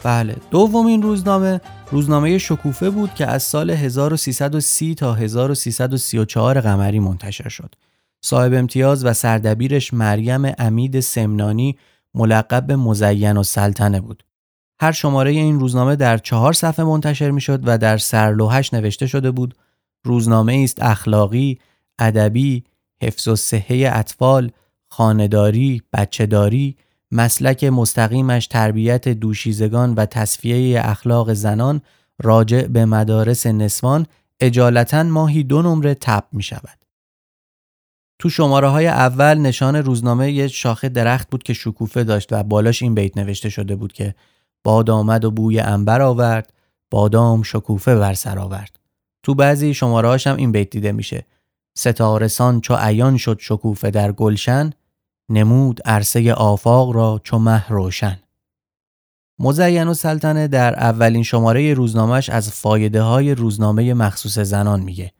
بله 0.03 0.35
دومین 0.51 1.01
روزنامه 1.01 1.61
روزنامه 1.91 2.37
شکوفه 2.37 2.89
بود 2.89 3.13
که 3.13 3.27
از 3.27 3.43
سال 3.43 3.69
1330 3.69 4.95
تا 4.95 5.13
1334 5.13 6.61
قمری 6.61 6.99
منتشر 6.99 7.49
شد. 7.49 7.75
صاحب 8.21 8.53
امتیاز 8.53 9.05
و 9.05 9.13
سردبیرش 9.13 9.93
مریم 9.93 10.53
امید 10.57 10.99
سمنانی 10.99 11.77
ملقب 12.13 12.67
به 12.67 12.75
مزین 12.75 13.37
و 13.37 13.43
سلطنه 13.43 14.01
بود. 14.01 14.23
هر 14.81 14.91
شماره 14.91 15.31
این 15.31 15.59
روزنامه 15.59 15.95
در 15.95 16.17
چهار 16.17 16.53
صفحه 16.53 16.85
منتشر 16.85 17.31
می 17.31 17.41
شد 17.41 17.61
و 17.63 17.77
در 17.77 17.97
سرلوحش 17.97 18.73
نوشته 18.73 19.07
شده 19.07 19.31
بود 19.31 19.55
روزنامه 20.07 20.61
است 20.63 20.83
اخلاقی، 20.83 21.59
ادبی، 21.99 22.63
حفظ 23.01 23.27
و 23.27 23.35
صحه 23.35 23.89
اطفال، 23.93 24.51
خانداری، 24.89 25.81
بچهداری، 25.93 26.75
مسلک 27.11 27.63
مستقیمش 27.63 28.47
تربیت 28.47 29.07
دوشیزگان 29.07 29.93
و 29.93 30.05
تصفیه 30.05 30.81
اخلاق 30.83 31.33
زنان 31.33 31.81
راجع 32.23 32.67
به 32.67 32.85
مدارس 32.85 33.47
نسوان 33.47 34.05
اجالتا 34.39 35.03
ماهی 35.03 35.43
دو 35.43 35.61
نمره 35.61 35.93
تب 35.93 36.23
می 36.31 36.43
شود. 36.43 36.85
تو 38.19 38.29
شماره 38.29 38.67
های 38.67 38.87
اول 38.87 39.37
نشان 39.37 39.75
روزنامه 39.75 40.31
یه 40.31 40.47
شاخه 40.47 40.89
درخت 40.89 41.29
بود 41.29 41.43
که 41.43 41.53
شکوفه 41.53 42.03
داشت 42.03 42.33
و 42.33 42.43
بالاش 42.43 42.81
این 42.81 42.95
بیت 42.95 43.17
نوشته 43.17 43.49
شده 43.49 43.75
بود 43.75 43.93
که 43.93 44.15
باد 44.63 44.89
آمد 44.89 45.25
و 45.25 45.31
بوی 45.31 45.59
انبر 45.59 46.01
آورد 46.01 46.53
بادام 46.91 47.43
شکوفه 47.43 47.95
بر 47.95 48.13
سر 48.13 48.39
آورد 48.39 48.79
تو 49.27 49.35
بعضی 49.35 49.73
شماره 49.73 50.17
هم 50.25 50.35
این 50.35 50.51
بیت 50.51 50.69
دیده 50.69 50.91
میشه. 50.91 51.25
ستارسان 51.77 52.61
چو 52.61 52.75
عیان 52.75 53.17
شد 53.17 53.37
شکوفه 53.39 53.91
در 53.91 54.11
گلشن 54.11 54.69
نمود 55.29 55.81
عرصه 55.85 56.33
آفاق 56.33 56.91
را 56.91 57.21
چو 57.23 57.39
مه 57.39 57.69
روشن. 57.69 58.19
مزین 59.39 59.87
و 59.87 59.93
سلطنه 59.93 60.47
در 60.47 60.75
اولین 60.75 61.23
شماره 61.23 61.73
روزنامهش 61.73 62.29
از 62.29 62.51
فایده 62.51 63.01
های 63.01 63.35
روزنامه 63.35 63.93
مخصوص 63.93 64.39
زنان 64.39 64.79
میگه. 64.79 65.11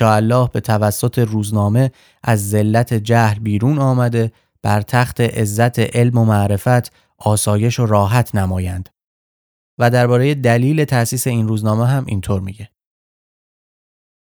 الله 0.00 0.48
به 0.52 0.60
توسط 0.60 1.18
روزنامه 1.18 1.90
از 2.22 2.50
ذلت 2.50 2.94
جهل 2.94 3.38
بیرون 3.38 3.78
آمده 3.78 4.32
بر 4.62 4.80
تخت 4.80 5.20
عزت 5.20 5.78
علم 5.78 6.18
و 6.18 6.24
معرفت 6.24 6.92
آسایش 7.18 7.80
و 7.80 7.86
راحت 7.86 8.34
نمایند. 8.34 8.88
و 9.78 9.90
درباره 9.90 10.34
دلیل 10.34 10.84
تأسیس 10.84 11.26
این 11.26 11.48
روزنامه 11.48 11.86
هم 11.86 12.04
اینطور 12.06 12.40
میگه. 12.40 12.68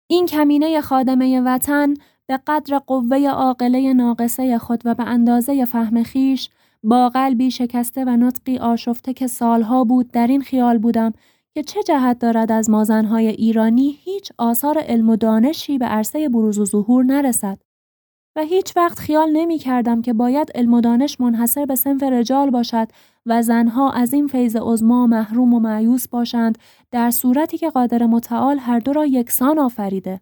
این 0.06 0.26
کمینه 0.26 0.80
خادمه 0.80 1.40
وطن 1.40 1.94
به 2.26 2.38
قدر 2.46 2.78
قوه 2.78 3.28
عاقله 3.28 3.92
ناقصه 3.92 4.58
خود 4.58 4.82
و 4.84 4.94
به 4.94 5.04
اندازه 5.04 5.64
فهم 5.64 6.02
خیش 6.02 6.50
با 6.82 7.08
قلبی 7.08 7.50
شکسته 7.50 8.04
و 8.04 8.08
نطقی 8.08 8.58
آشفته 8.58 9.12
که 9.12 9.26
سالها 9.26 9.84
بود 9.84 10.10
در 10.10 10.26
این 10.26 10.42
خیال 10.42 10.78
بودم 10.78 11.12
که 11.54 11.62
چه 11.62 11.82
جهت 11.82 12.18
دارد 12.18 12.52
از 12.52 12.70
مازنهای 12.70 13.28
ایرانی 13.28 13.98
هیچ 14.00 14.32
آثار 14.38 14.78
علم 14.78 15.10
و 15.10 15.16
دانشی 15.16 15.78
به 15.78 15.86
عرصه 15.86 16.28
بروز 16.28 16.58
و 16.58 16.64
ظهور 16.64 17.04
نرسد. 17.04 17.58
و 18.36 18.40
هیچ 18.40 18.76
وقت 18.76 18.98
خیال 18.98 19.30
نمی 19.32 19.58
کردم 19.58 20.02
که 20.02 20.12
باید 20.12 20.50
علم 20.54 20.74
و 20.74 20.80
دانش 20.80 21.20
منحصر 21.20 21.66
به 21.66 21.74
سنف 21.74 22.02
رجال 22.02 22.50
باشد 22.50 22.88
و 23.26 23.42
زنها 23.42 23.90
از 23.90 24.12
این 24.12 24.26
فیض 24.26 24.56
عظما 24.56 25.06
محروم 25.06 25.54
و 25.54 25.60
معیوس 25.60 26.08
باشند 26.08 26.58
در 26.90 27.10
صورتی 27.10 27.58
که 27.58 27.70
قادر 27.70 28.06
متعال 28.06 28.58
هر 28.58 28.78
دو 28.78 28.92
را 28.92 29.06
یکسان 29.06 29.58
آفریده. 29.58 30.20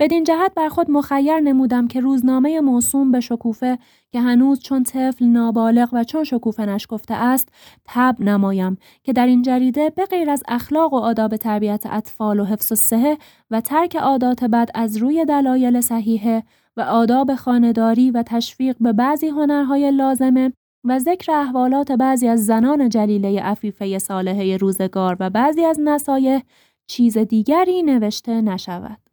بدین 0.00 0.24
جهت 0.24 0.52
بر 0.56 0.68
خود 0.68 0.90
مخیر 0.90 1.40
نمودم 1.40 1.88
که 1.88 2.00
روزنامه 2.00 2.60
موسوم 2.60 3.12
به 3.12 3.20
شکوفه 3.20 3.78
که 4.12 4.20
هنوز 4.20 4.60
چون 4.60 4.82
طفل 4.82 5.24
نابالغ 5.24 5.88
و 5.92 6.04
چون 6.04 6.24
شکوفه 6.24 6.66
نشکفته 6.66 7.14
است 7.14 7.48
تب 7.84 8.16
نمایم 8.20 8.78
که 9.02 9.12
در 9.12 9.26
این 9.26 9.42
جریده 9.42 9.90
به 9.90 10.04
غیر 10.04 10.30
از 10.30 10.42
اخلاق 10.48 10.92
و 10.92 10.96
آداب 10.96 11.36
تربیت 11.36 11.84
اطفال 11.90 12.40
و 12.40 12.44
حفظ 12.44 12.72
الصحه 12.72 13.18
و 13.50 13.60
ترک 13.60 13.96
عادات 13.96 14.44
بد 14.44 14.70
از 14.74 14.96
روی 14.96 15.24
دلایل 15.24 15.80
صحیحه 15.80 16.42
و 16.76 16.80
آداب 16.80 17.34
خانهداری 17.34 18.10
و 18.10 18.22
تشویق 18.26 18.76
به 18.80 18.92
بعضی 18.92 19.28
هنرهای 19.28 19.90
لازمه 19.90 20.52
و 20.84 20.98
ذکر 20.98 21.32
احوالات 21.32 21.92
بعضی 21.92 22.28
از 22.28 22.46
زنان 22.46 22.88
جلیله 22.88 23.42
عفیفه 23.42 23.98
صالحه 23.98 24.56
روزگار 24.56 25.16
و 25.20 25.30
بعضی 25.30 25.64
از 25.64 25.80
نصایح 25.80 26.42
چیز 26.86 27.18
دیگری 27.18 27.82
نوشته 27.82 28.40
نشود. 28.40 29.07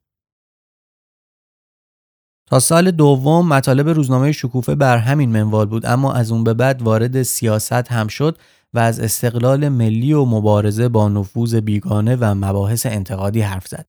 تا 2.49 2.59
سال 2.59 2.91
دوم 2.91 3.47
مطالب 3.47 3.89
روزنامه 3.89 4.31
شکوفه 4.31 4.75
بر 4.75 4.97
همین 4.97 5.29
منوال 5.29 5.65
بود 5.65 5.85
اما 5.85 6.13
از 6.13 6.31
اون 6.31 6.43
به 6.43 6.53
بعد 6.53 6.81
وارد 6.81 7.23
سیاست 7.23 7.91
هم 7.91 8.07
شد 8.07 8.37
و 8.73 8.79
از 8.79 8.99
استقلال 8.99 9.69
ملی 9.69 10.13
و 10.13 10.25
مبارزه 10.25 10.89
با 10.89 11.09
نفوذ 11.09 11.55
بیگانه 11.55 12.15
و 12.15 12.25
مباحث 12.25 12.85
انتقادی 12.85 13.41
حرف 13.41 13.67
زد. 13.67 13.85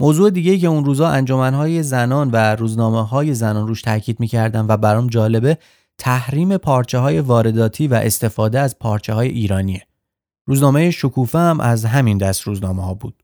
موضوع 0.00 0.30
دیگه 0.30 0.58
که 0.58 0.66
اون 0.66 0.84
روزا 0.84 1.08
انجمنهای 1.08 1.82
زنان 1.82 2.30
و 2.30 2.36
روزنامه 2.56 3.06
های 3.06 3.34
زنان 3.34 3.68
روش 3.68 3.82
تاکید 3.82 4.20
می‌کردن 4.20 4.66
و 4.68 4.76
برام 4.76 5.06
جالبه 5.06 5.58
تحریم 5.98 6.56
پارچه 6.56 6.98
های 6.98 7.20
وارداتی 7.20 7.88
و 7.88 7.94
استفاده 7.94 8.60
از 8.60 8.78
پارچه 8.78 9.12
های 9.12 9.28
ایرانیه. 9.28 9.82
روزنامه 10.46 10.90
شکوفه 10.90 11.38
هم 11.38 11.60
از 11.60 11.84
همین 11.84 12.18
دست 12.18 12.42
روزنامه 12.42 12.84
ها 12.84 12.94
بود. 12.94 13.22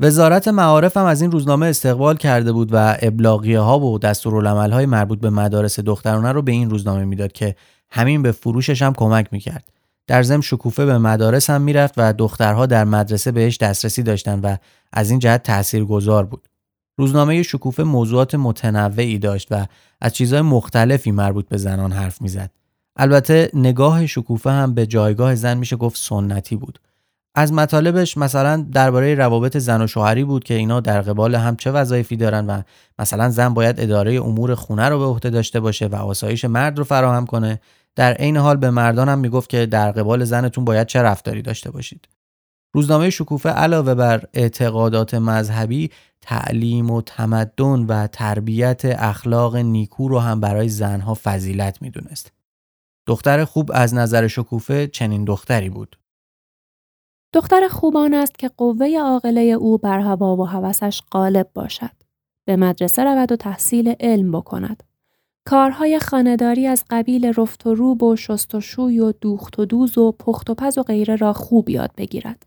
وزارت 0.00 0.48
معارف 0.48 0.96
هم 0.96 1.04
از 1.04 1.22
این 1.22 1.32
روزنامه 1.32 1.66
استقبال 1.66 2.16
کرده 2.16 2.52
بود 2.52 2.68
و 2.72 2.96
ابلاغیه 3.02 3.60
ها 3.60 3.80
و 3.80 3.98
دستورالعمل 3.98 4.70
های 4.70 4.86
مربوط 4.86 5.20
به 5.20 5.30
مدارس 5.30 5.80
دخترانه 5.80 6.32
رو 6.32 6.42
به 6.42 6.52
این 6.52 6.70
روزنامه 6.70 7.04
می‌داد 7.04 7.32
که 7.32 7.56
همین 7.90 8.22
به 8.22 8.32
فروشش 8.32 8.82
هم 8.82 8.92
کمک 8.94 9.28
می‌کرد. 9.32 9.64
در 10.06 10.22
ضمن 10.22 10.40
شکوفه 10.40 10.84
به 10.84 10.98
مدارس 10.98 11.50
هم 11.50 11.62
می‌رفت 11.62 11.94
و 11.96 12.12
دخترها 12.12 12.66
در 12.66 12.84
مدرسه 12.84 13.32
بهش 13.32 13.56
دسترسی 13.56 14.02
داشتن 14.02 14.40
و 14.40 14.56
از 14.92 15.10
این 15.10 15.18
جهت 15.18 15.42
تأثیر 15.42 15.84
گذار 15.84 16.24
بود. 16.24 16.48
روزنامه 16.98 17.42
شکوفه 17.42 17.82
موضوعات 17.82 18.34
متنوعی 18.34 19.18
داشت 19.18 19.48
و 19.50 19.66
از 20.00 20.12
چیزهای 20.12 20.42
مختلفی 20.42 21.10
مربوط 21.10 21.48
به 21.48 21.56
زنان 21.56 21.92
حرف 21.92 22.22
می‌زد. 22.22 22.50
البته 22.96 23.50
نگاه 23.54 24.06
شکوفه 24.06 24.50
هم 24.50 24.74
به 24.74 24.86
جایگاه 24.86 25.34
زن 25.34 25.58
میشه 25.58 25.76
گفت 25.76 25.96
سنتی 25.96 26.56
بود. 26.56 26.78
از 27.34 27.52
مطالبش 27.52 28.16
مثلا 28.16 28.66
درباره 28.72 29.14
روابط 29.14 29.56
زن 29.56 29.82
و 29.82 29.86
شوهری 29.86 30.24
بود 30.24 30.44
که 30.44 30.54
اینا 30.54 30.80
در 30.80 31.02
قبال 31.02 31.34
هم 31.34 31.56
چه 31.56 31.70
وظایفی 31.70 32.16
دارن 32.16 32.46
و 32.46 32.62
مثلا 32.98 33.30
زن 33.30 33.54
باید 33.54 33.80
اداره 33.80 34.14
امور 34.14 34.54
خونه 34.54 34.88
رو 34.88 34.98
به 34.98 35.04
عهده 35.04 35.30
داشته 35.30 35.60
باشه 35.60 35.86
و 35.86 35.94
آسایش 35.94 36.44
مرد 36.44 36.78
رو 36.78 36.84
فراهم 36.84 37.26
کنه 37.26 37.60
در 37.96 38.12
عین 38.12 38.36
حال 38.36 38.56
به 38.56 38.70
مردان 38.70 39.08
هم 39.08 39.18
می‌گفت 39.18 39.50
که 39.50 39.66
در 39.66 39.92
قبال 39.92 40.24
زنتون 40.24 40.64
باید 40.64 40.86
چه 40.86 41.02
رفتاری 41.02 41.42
داشته 41.42 41.70
باشید 41.70 42.08
روزنامه 42.74 43.10
شکوفه 43.10 43.48
علاوه 43.48 43.94
بر 43.94 44.24
اعتقادات 44.34 45.14
مذهبی 45.14 45.90
تعلیم 46.20 46.90
و 46.90 47.02
تمدن 47.02 47.86
و 47.86 48.06
تربیت 48.06 48.82
اخلاق 48.84 49.56
نیکو 49.56 50.08
رو 50.08 50.18
هم 50.18 50.40
برای 50.40 50.68
زنها 50.68 51.14
فضیلت 51.22 51.82
می‌دونست. 51.82 52.32
دختر 53.06 53.44
خوب 53.44 53.70
از 53.74 53.94
نظر 53.94 54.26
شکوفه 54.26 54.86
چنین 54.86 55.24
دختری 55.24 55.70
بود. 55.70 56.01
دختر 57.34 57.68
خوبان 57.68 58.14
است 58.14 58.38
که 58.38 58.48
قوه 58.48 58.98
عاقله 58.98 59.40
او 59.40 59.78
بر 59.78 60.00
هوا 60.00 60.36
و 60.36 60.44
هوسش 60.44 61.02
غالب 61.12 61.50
باشد. 61.54 61.90
به 62.44 62.56
مدرسه 62.56 63.04
رود 63.04 63.32
و 63.32 63.36
تحصیل 63.36 63.94
علم 64.00 64.32
بکند. 64.32 64.82
کارهای 65.48 65.98
خانداری 65.98 66.66
از 66.66 66.84
قبیل 66.90 67.32
رفت 67.36 67.66
و 67.66 67.74
روب 67.74 68.02
و 68.02 68.16
شست 68.16 68.54
و 68.54 68.60
شوی 68.60 69.00
و 69.00 69.12
دوخت 69.12 69.58
و 69.58 69.64
دوز 69.64 69.98
و 69.98 70.12
پخت 70.12 70.50
و 70.50 70.54
پز 70.54 70.78
و 70.78 70.82
غیره 70.82 71.16
را 71.16 71.32
خوب 71.32 71.70
یاد 71.70 71.90
بگیرد. 71.96 72.46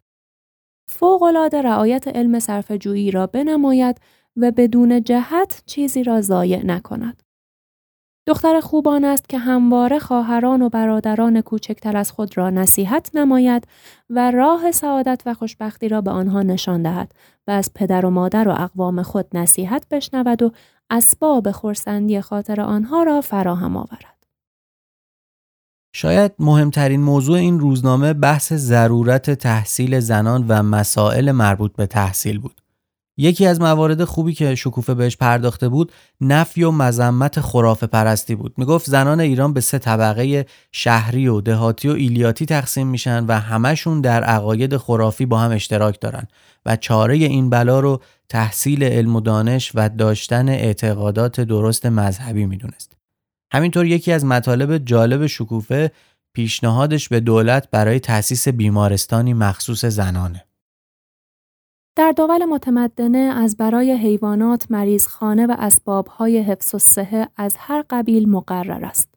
فوقالعاده 0.88 1.62
رعایت 1.62 2.08
علم 2.08 2.40
صرفه‌جویی 2.40 3.12
را 3.12 3.28
بنماید 3.28 3.98
و 4.36 4.52
بدون 4.52 5.04
جهت 5.04 5.64
چیزی 5.66 6.04
را 6.04 6.22
ضایع 6.22 6.66
نکند. 6.66 7.24
دختر 8.28 8.60
خوبان 8.60 9.06
است 9.06 9.30
که 9.30 9.38
همواره 9.38 10.00
خواهران 10.00 10.62
و 10.62 10.70
برادران 10.70 11.42
کوچکتر 11.42 11.98
از 11.98 12.12
خود 12.12 12.38
را 12.38 12.50
نصیحت 12.50 13.12
نماید 13.14 13.68
و 14.10 14.32
راه 14.32 14.72
سعادت 14.72 15.22
و 15.26 15.34
خوشبختی 15.34 15.90
را 15.90 16.02
به 16.02 16.12
آنها 16.12 16.44
نشان 16.44 16.84
دهد 16.84 17.12
و 17.48 17.52
از 17.52 17.72
پدر 17.76 18.06
و 18.06 18.10
مادر 18.10 18.48
و 18.48 18.52
اقوام 18.52 19.04
خود 19.04 19.38
نصیحت 19.38 19.86
بشنود 19.92 20.44
و 20.44 20.52
اسباب 20.90 21.52
خورسندی 21.52 22.22
خاطر 22.22 22.62
آنها 22.62 23.04
را 23.04 23.22
فراهم 23.22 23.78
آورد. 23.78 24.16
شاید 25.96 26.32
مهمترین 26.40 27.02
موضوع 27.02 27.38
این 27.38 27.60
روزنامه 27.60 28.14
بحث 28.14 28.54
ضرورت 28.54 29.32
تحصیل 29.32 30.00
زنان 30.00 30.46
و 30.48 30.64
مسائل 30.64 31.32
مربوط 31.32 31.76
به 31.76 31.86
تحصیل 31.86 32.40
بود. 32.40 32.62
یکی 33.18 33.46
از 33.46 33.62
موارد 33.62 34.04
خوبی 34.04 34.34
که 34.34 34.56
شکوفه 34.56 34.94
بهش 34.94 35.18
پرداخته 35.18 35.70
بود 35.70 35.92
نفی 36.22 36.64
و 36.64 36.72
مذمت 36.72 37.42
خرافه 37.42 37.88
پرستی 37.88 38.36
بود. 38.36 38.54
می‌گفت 38.58 38.90
زنان 38.90 39.20
ایران 39.20 39.54
به 39.54 39.62
سه 39.62 39.80
طبقه 39.80 40.46
شهری 40.72 41.28
و 41.28 41.42
دهاتی 41.42 41.88
و 41.88 41.92
ایلیاتی 41.92 42.46
تقسیم 42.46 42.88
میشن 42.88 43.26
و 43.26 43.40
همشون 43.40 44.02
در 44.02 44.24
عقاید 44.24 44.78
خرافی 44.78 45.26
با 45.26 45.40
هم 45.40 45.52
اشتراک 45.52 46.02
دارن 46.02 46.28
و 46.66 46.76
چاره 46.76 47.16
این 47.16 47.50
بلا 47.50 47.80
رو 47.80 48.02
تحصیل 48.30 48.84
علم 48.84 49.16
و 49.16 49.22
دانش 49.22 49.72
و 49.76 49.90
داشتن 49.90 50.50
اعتقادات 50.50 51.42
درست 51.42 51.86
مذهبی 51.86 52.46
می‌دونست. 52.46 52.98
همینطور 53.54 53.86
یکی 53.86 54.12
از 54.12 54.26
مطالب 54.26 54.78
جالب 54.78 55.28
شکوفه 55.28 55.92
پیشنهادش 56.34 57.10
به 57.10 57.20
دولت 57.20 57.70
برای 57.72 58.00
تأسیس 58.00 58.48
بیمارستانی 58.48 59.34
مخصوص 59.34 59.86
زنانه. 59.86 60.46
در 61.96 62.12
دول 62.12 62.46
متمدنه 62.46 63.18
از 63.18 63.58
برای 63.58 63.92
حیوانات 63.92 64.72
مریضخانه 64.72 65.48
و 65.48 65.56
اسبابهای 65.58 66.38
حفظ 66.38 66.76
و 66.76 66.78
صحه 66.78 67.28
از 67.38 67.56
هر 67.60 67.86
قبیل 67.90 68.30
مقرر 68.30 68.86
است. 68.86 69.10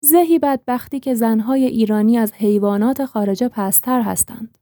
زهی 0.00 0.38
بدبختی 0.38 1.00
که 1.00 1.14
زنهای 1.14 1.64
ایرانی 1.64 2.18
از 2.18 2.32
حیوانات 2.32 3.04
خارجه 3.04 3.48
پستر 3.48 4.02
هستند. 4.02 4.58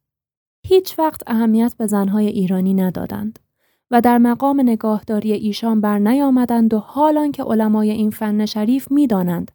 هیچ 0.62 0.99
وقت 0.99 1.23
اهمیت 1.27 1.75
به 1.79 1.87
زنهای 1.87 2.27
ایرانی 2.27 2.75
ندادند 2.75 3.38
و 3.91 4.00
در 4.00 4.19
مقام 4.19 4.61
نگاهداری 4.61 5.33
ایشان 5.33 5.81
بر 5.81 5.99
نیامدند 5.99 6.75
و 6.75 6.79
حالان 6.79 7.33
که 7.33 7.43
علمای 7.43 7.91
این 7.91 8.11
فن 8.11 8.47
شریف 8.47 8.91
می‌دانند 8.91 9.50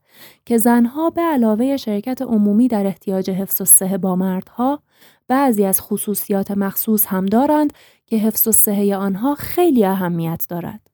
که 0.45 0.57
زنها 0.57 1.09
به 1.09 1.21
علاوه 1.21 1.77
شرکت 1.77 2.21
عمومی 2.21 2.67
در 2.67 2.87
احتیاج 2.87 3.29
حفظ 3.29 3.61
و 3.61 3.65
صحه 3.65 3.97
با 3.97 4.15
مردها 4.15 4.79
بعضی 5.27 5.65
از 5.65 5.81
خصوصیات 5.81 6.51
مخصوص 6.51 7.05
هم 7.07 7.25
دارند 7.25 7.73
که 8.05 8.17
حفظ 8.17 8.47
و 8.47 8.51
صحه 8.51 8.95
آنها 8.95 9.35
خیلی 9.35 9.85
اهمیت 9.85 10.45
دارد. 10.49 10.87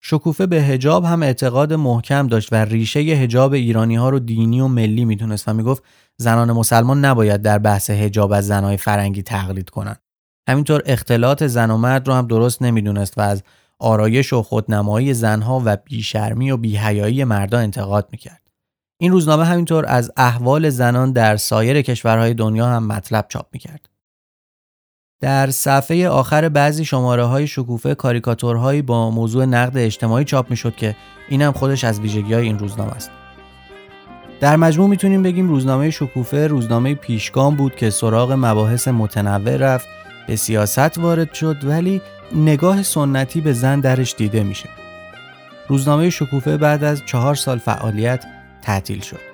شکوفه 0.00 0.46
به 0.46 0.56
هجاب 0.62 1.04
هم 1.04 1.22
اعتقاد 1.22 1.72
محکم 1.72 2.26
داشت 2.26 2.52
و 2.52 2.56
ریشه 2.56 3.00
هجاب 3.00 3.52
ایرانی 3.52 3.96
ها 3.96 4.08
رو 4.10 4.18
دینی 4.18 4.60
و 4.60 4.68
ملی 4.68 5.04
می‌تونست 5.04 5.48
و 5.48 5.52
می‌گفت 5.52 5.82
زنان 6.16 6.52
مسلمان 6.52 7.04
نباید 7.04 7.42
در 7.42 7.58
بحث 7.58 7.90
هجاب 7.90 8.32
از 8.32 8.46
زنهای 8.46 8.76
فرنگی 8.76 9.22
تقلید 9.22 9.70
کنند. 9.70 10.00
همینطور 10.48 10.82
اختلاط 10.86 11.42
زن 11.42 11.70
و 11.70 11.76
مرد 11.76 12.08
رو 12.08 12.14
هم 12.14 12.26
درست 12.26 12.62
نمی‌دونست 12.62 13.18
و 13.18 13.20
از 13.20 13.42
آرایش 13.78 14.32
و 14.32 14.42
خودنمایی 14.42 15.14
زنها 15.14 15.62
و 15.64 15.76
بیشرمی 15.76 16.50
و 16.50 16.56
بیهیایی 16.56 17.24
مردا 17.24 17.58
انتقاد 17.58 18.08
می‌کرد. 18.12 18.41
این 19.02 19.12
روزنامه 19.12 19.44
همینطور 19.44 19.84
از 19.88 20.12
احوال 20.16 20.70
زنان 20.70 21.12
در 21.12 21.36
سایر 21.36 21.82
کشورهای 21.82 22.34
دنیا 22.34 22.66
هم 22.66 22.86
مطلب 22.86 23.26
چاپ 23.28 23.46
می‌کرد. 23.52 23.88
در 25.20 25.50
صفحه 25.50 26.08
آخر 26.08 26.48
بعضی 26.48 26.84
شماره 26.84 27.24
های 27.24 27.46
شکوفه 27.46 27.94
کاریکاتورهایی 27.94 28.82
با 28.82 29.10
موضوع 29.10 29.44
نقد 29.44 29.76
اجتماعی 29.76 30.24
چاپ 30.24 30.50
می‌شد 30.50 30.76
که 30.76 30.96
این 31.28 31.42
هم 31.42 31.52
خودش 31.52 31.84
از 31.84 32.00
ویژگی 32.00 32.34
های 32.34 32.44
این 32.44 32.58
روزنامه 32.58 32.92
است. 32.92 33.10
در 34.40 34.56
مجموع 34.56 34.88
می‌تونیم 34.88 35.22
بگیم 35.22 35.48
روزنامه 35.48 35.90
شکوفه 35.90 36.46
روزنامه 36.46 36.94
پیشگام 36.94 37.56
بود 37.56 37.76
که 37.76 37.90
سراغ 37.90 38.32
مباحث 38.32 38.88
متنوع 38.88 39.56
رفت 39.56 39.86
به 40.26 40.36
سیاست 40.36 40.98
وارد 40.98 41.34
شد 41.34 41.64
ولی 41.64 42.02
نگاه 42.34 42.82
سنتی 42.82 43.40
به 43.40 43.52
زن 43.52 43.80
درش 43.80 44.14
دیده 44.14 44.42
میشه. 44.42 44.68
روزنامه 45.68 46.10
شکوفه 46.10 46.56
بعد 46.56 46.84
از 46.84 47.02
چهار 47.06 47.34
سال 47.34 47.58
فعالیت 47.58 48.24
تعطیل 48.62 49.00
شد. 49.00 49.31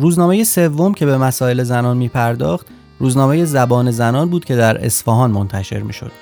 روزنامه 0.00 0.44
سوم 0.44 0.94
که 0.94 1.06
به 1.06 1.18
مسائل 1.18 1.62
زنان 1.62 1.96
می 1.96 2.08
پرداخت 2.08 2.66
روزنامه 2.98 3.44
زبان 3.44 3.90
زنان 3.90 4.28
بود 4.30 4.44
که 4.44 4.56
در 4.56 4.84
اصفهان 4.84 5.30
منتشر 5.30 5.80
می 5.80 5.92
شد. 5.92 6.12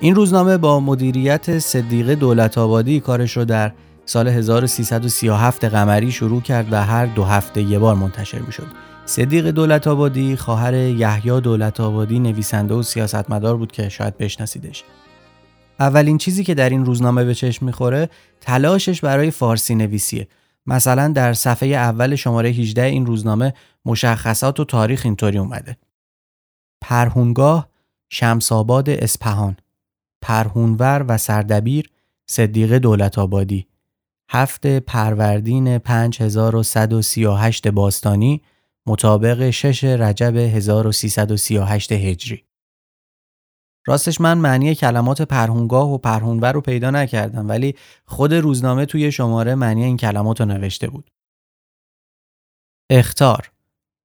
این 0.00 0.14
روزنامه 0.14 0.56
با 0.56 0.80
مدیریت 0.80 1.58
صدیقه 1.58 2.14
دولت 2.14 2.58
آبادی 2.58 3.00
کارش 3.00 3.36
رو 3.36 3.44
در 3.44 3.72
سال 4.06 4.28
1337 4.28 5.64
قمری 5.64 6.12
شروع 6.12 6.42
کرد 6.42 6.72
و 6.72 6.76
هر 6.76 7.06
دو 7.06 7.24
هفته 7.24 7.62
یه 7.62 7.78
بار 7.78 7.94
منتشر 7.94 8.38
می 8.38 8.52
شد. 8.52 8.66
صدیق 9.06 9.50
دولت 9.50 9.86
آبادی 9.86 10.36
خواهر 10.36 10.74
یحیی 10.74 11.40
دولت 11.40 11.80
آبادی 11.80 12.18
نویسنده 12.18 12.74
و 12.74 12.82
سیاستمدار 12.82 13.56
بود 13.56 13.72
که 13.72 13.88
شاید 13.88 14.18
بشناسیدش. 14.18 14.84
اولین 15.80 16.18
چیزی 16.18 16.44
که 16.44 16.54
در 16.54 16.68
این 16.68 16.84
روزنامه 16.84 17.24
به 17.24 17.34
چشم 17.34 17.66
می‌خوره 17.66 18.10
تلاشش 18.40 19.00
برای 19.00 19.30
فارسی 19.30 19.74
نویسیه 19.74 20.28
مثلا 20.66 21.08
در 21.08 21.32
صفحه 21.32 21.68
اول 21.68 22.14
شماره 22.14 22.48
18 22.48 22.82
این 22.82 23.06
روزنامه 23.06 23.54
مشخصات 23.84 24.60
و 24.60 24.64
تاریخ 24.64 25.02
اینطوری 25.04 25.38
اومده. 25.38 25.76
پرهونگاه 26.80 27.68
شمساباد 28.10 28.90
اسپهان 28.90 29.56
پرهونور 30.22 31.04
و 31.08 31.18
سردبیر 31.18 31.90
صدیق 32.26 32.72
دولت 32.72 33.18
آبادی 33.18 33.66
هفت 34.30 34.66
پروردین 34.66 35.78
5138 35.78 37.68
باستانی 37.68 38.42
مطابق 38.86 39.50
6 39.50 39.84
رجب 39.84 40.36
1338 40.36 41.92
هجری. 41.92 42.44
راستش 43.86 44.20
من 44.20 44.38
معنی 44.38 44.74
کلمات 44.74 45.22
پرهونگاه 45.22 45.92
و 45.92 45.98
پرهونور 45.98 46.52
رو 46.52 46.60
پیدا 46.60 46.90
نکردم 46.90 47.48
ولی 47.48 47.74
خود 48.04 48.34
روزنامه 48.34 48.86
توی 48.86 49.12
شماره 49.12 49.54
معنی 49.54 49.84
این 49.84 49.96
کلمات 49.96 50.40
رو 50.40 50.46
نوشته 50.46 50.88
بود. 50.88 51.10
اختار 52.90 53.50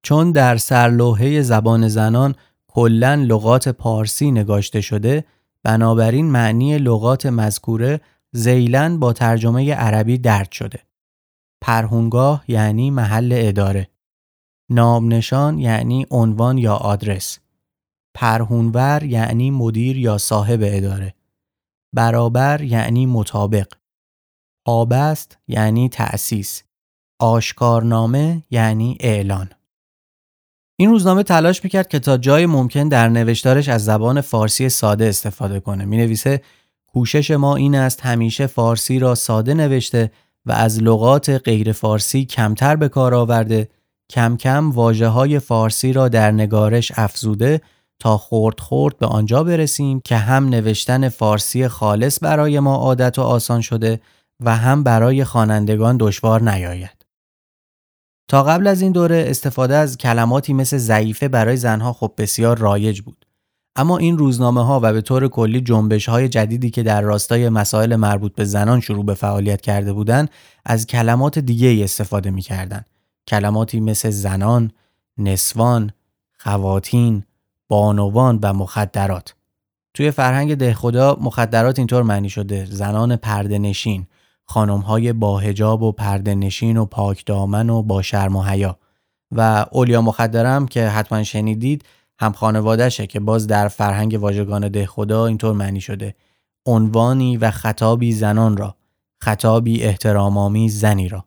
چون 0.02 0.32
در 0.32 0.56
سرلوحه 0.56 1.42
زبان 1.42 1.88
زنان 1.88 2.34
کلا 2.66 3.14
لغات 3.14 3.68
پارسی 3.68 4.30
نگاشته 4.30 4.80
شده 4.80 5.24
بنابراین 5.62 6.30
معنی 6.30 6.78
لغات 6.78 7.26
مذکوره 7.26 8.00
زیلن 8.32 8.98
با 8.98 9.12
ترجمه 9.12 9.74
عربی 9.74 10.18
درد 10.18 10.52
شده. 10.52 10.78
پرهونگاه 11.60 12.44
یعنی 12.48 12.90
محل 12.90 13.32
اداره. 13.36 13.88
نامنشان 14.70 15.58
یعنی 15.58 16.06
عنوان 16.10 16.58
یا 16.58 16.74
آدرس. 16.74 17.38
پرهونور 18.14 19.02
یعنی 19.02 19.50
مدیر 19.50 19.98
یا 19.98 20.18
صاحب 20.18 20.60
اداره. 20.62 21.14
برابر 21.94 22.60
یعنی 22.62 23.06
مطابق. 23.06 23.66
آبست 24.66 25.38
یعنی 25.48 25.88
تأسیس. 25.88 26.62
آشکارنامه 27.18 28.42
یعنی 28.50 28.96
اعلان. 29.00 29.50
این 30.78 30.90
روزنامه 30.90 31.22
تلاش 31.22 31.64
می‌کرد 31.64 31.88
که 31.88 31.98
تا 31.98 32.16
جای 32.16 32.46
ممکن 32.46 32.88
در 32.88 33.08
نوشتارش 33.08 33.68
از 33.68 33.84
زبان 33.84 34.20
فارسی 34.20 34.68
ساده 34.68 35.04
استفاده 35.04 35.60
کنه. 35.60 35.84
می 35.84 35.96
نویسه 35.96 36.42
کوشش 36.86 37.30
ما 37.30 37.56
این 37.56 37.74
است 37.74 38.00
همیشه 38.00 38.46
فارسی 38.46 38.98
را 38.98 39.14
ساده 39.14 39.54
نوشته 39.54 40.10
و 40.46 40.52
از 40.52 40.82
لغات 40.82 41.28
غیر 41.30 41.72
فارسی 41.72 42.24
کمتر 42.24 42.76
به 42.76 42.88
کار 42.88 43.14
آورده 43.14 43.68
کم 44.10 44.36
کم 44.36 44.70
واجه 44.70 45.06
های 45.06 45.38
فارسی 45.38 45.92
را 45.92 46.08
در 46.08 46.30
نگارش 46.30 46.92
افزوده 46.94 47.60
تا 47.98 48.18
خورد 48.18 48.60
خورد 48.60 48.98
به 48.98 49.06
آنجا 49.06 49.44
برسیم 49.44 50.00
که 50.00 50.16
هم 50.16 50.48
نوشتن 50.48 51.08
فارسی 51.08 51.68
خالص 51.68 52.18
برای 52.22 52.60
ما 52.60 52.74
عادت 52.74 53.18
و 53.18 53.22
آسان 53.22 53.60
شده 53.60 54.00
و 54.40 54.56
هم 54.56 54.82
برای 54.82 55.24
خوانندگان 55.24 55.96
دشوار 56.00 56.50
نیاید. 56.50 57.02
تا 58.28 58.42
قبل 58.42 58.66
از 58.66 58.80
این 58.80 58.92
دوره 58.92 59.24
استفاده 59.28 59.76
از 59.76 59.98
کلماتی 59.98 60.52
مثل 60.52 60.76
ضعیفه 60.76 61.28
برای 61.28 61.56
زنها 61.56 61.92
خب 61.92 62.12
بسیار 62.18 62.58
رایج 62.58 63.00
بود. 63.00 63.26
اما 63.76 63.98
این 63.98 64.18
روزنامه 64.18 64.64
ها 64.64 64.80
و 64.82 64.92
به 64.92 65.00
طور 65.00 65.28
کلی 65.28 65.60
جنبش 65.60 66.08
های 66.08 66.28
جدیدی 66.28 66.70
که 66.70 66.82
در 66.82 67.00
راستای 67.00 67.48
مسائل 67.48 67.96
مربوط 67.96 68.34
به 68.34 68.44
زنان 68.44 68.80
شروع 68.80 69.04
به 69.04 69.14
فعالیت 69.14 69.60
کرده 69.60 69.92
بودند 69.92 70.30
از 70.64 70.86
کلمات 70.86 71.38
دیگه 71.38 71.68
ای 71.68 71.84
استفاده 71.84 72.30
می 72.30 72.42
کردن. 72.42 72.84
کلماتی 73.28 73.80
مثل 73.80 74.10
زنان، 74.10 74.70
نسوان، 75.18 75.90
خواتین، 76.38 77.24
بانوان 77.72 78.38
و 78.42 78.52
مخدرات. 78.52 79.34
توی 79.94 80.10
فرهنگ 80.10 80.54
دهخدا 80.54 81.16
مخدرات 81.20 81.78
اینطور 81.78 82.02
معنی 82.02 82.30
شده 82.30 82.64
زنان 82.64 83.16
پردنشین، 83.16 84.06
خانم 84.44 84.78
های 84.78 85.12
با 85.12 85.38
هجاب 85.38 85.82
و 85.82 85.92
پردنشین 85.92 86.76
و 86.76 86.84
پاک 86.84 87.26
دامن 87.26 87.70
و 87.70 87.82
با 87.82 88.02
شرم 88.02 88.36
و 88.36 88.42
حیا 88.42 88.78
و 89.30 89.66
اولیا 89.70 90.02
مخدرم 90.02 90.66
که 90.66 90.88
حتما 90.88 91.22
شنیدید 91.22 91.84
هم 92.18 92.32
خانوادهشه 92.32 93.06
که 93.06 93.20
باز 93.20 93.46
در 93.46 93.68
فرهنگ 93.68 94.18
واژگان 94.20 94.68
ده 94.68 94.86
خدا 94.86 95.26
اینطور 95.26 95.52
معنی 95.52 95.80
شده 95.80 96.14
عنوانی 96.66 97.36
و 97.36 97.50
خطابی 97.50 98.12
زنان 98.12 98.56
را 98.56 98.76
خطابی 99.22 99.82
احترامامی 99.82 100.68
زنی 100.68 101.08
را 101.08 101.24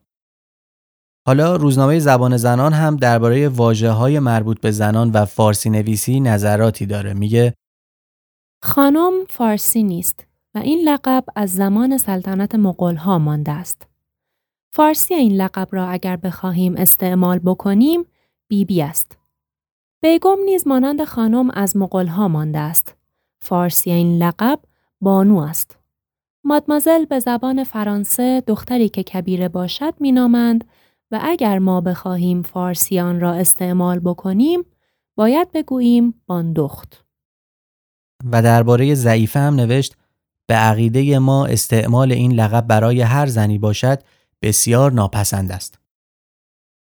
حالا 1.26 1.56
روزنامه 1.56 1.98
زبان 1.98 2.36
زنان 2.36 2.72
هم 2.72 2.96
درباره 2.96 3.48
واجه 3.48 3.90
های 3.90 4.18
مربوط 4.18 4.60
به 4.60 4.70
زنان 4.70 5.10
و 5.10 5.24
فارسی 5.24 5.70
نویسی 5.70 6.20
نظراتی 6.20 6.86
داره 6.86 7.14
میگه 7.14 7.54
خانم 8.62 9.12
فارسی 9.28 9.82
نیست 9.82 10.26
و 10.54 10.58
این 10.58 10.88
لقب 10.88 11.24
از 11.36 11.52
زمان 11.52 11.98
سلطنت 11.98 12.54
مغول 12.54 12.96
ها 12.96 13.18
مانده 13.18 13.52
است. 13.52 13.86
فارسی 14.72 15.14
این 15.14 15.32
لقب 15.32 15.68
را 15.70 15.88
اگر 15.88 16.16
بخواهیم 16.16 16.76
استعمال 16.76 17.38
بکنیم 17.38 18.04
بیبی 18.48 18.64
بی 18.64 18.82
است. 18.82 19.18
بیگم 20.02 20.38
نیز 20.44 20.66
مانند 20.66 21.04
خانم 21.04 21.50
از 21.50 21.76
مغول 21.76 22.06
ها 22.06 22.28
مانده 22.28 22.58
است. 22.58 22.94
فارسی 23.40 23.90
این 23.90 24.22
لقب 24.22 24.60
بانو 25.00 25.38
است. 25.38 25.78
مادمازل 26.44 27.04
به 27.04 27.18
زبان 27.18 27.64
فرانسه 27.64 28.42
دختری 28.46 28.88
که 28.88 29.02
کبیره 29.02 29.48
باشد 29.48 29.94
مینامند 30.00 30.64
و 31.10 31.20
اگر 31.22 31.58
ما 31.58 31.80
بخواهیم 31.80 32.42
فارسیان 32.42 33.20
را 33.20 33.32
استعمال 33.32 33.98
بکنیم 33.98 34.64
باید 35.16 35.52
بگوییم 35.52 36.22
باندخت. 36.26 37.04
و 38.32 38.42
درباره 38.42 38.94
ضعیفه 38.94 39.40
هم 39.40 39.54
نوشت 39.54 39.96
به 40.46 40.54
عقیده 40.54 41.18
ما 41.18 41.46
استعمال 41.46 42.12
این 42.12 42.32
لقب 42.32 42.66
برای 42.66 43.00
هر 43.00 43.26
زنی 43.26 43.58
باشد 43.58 43.98
بسیار 44.42 44.92
ناپسند 44.92 45.52
است. 45.52 45.78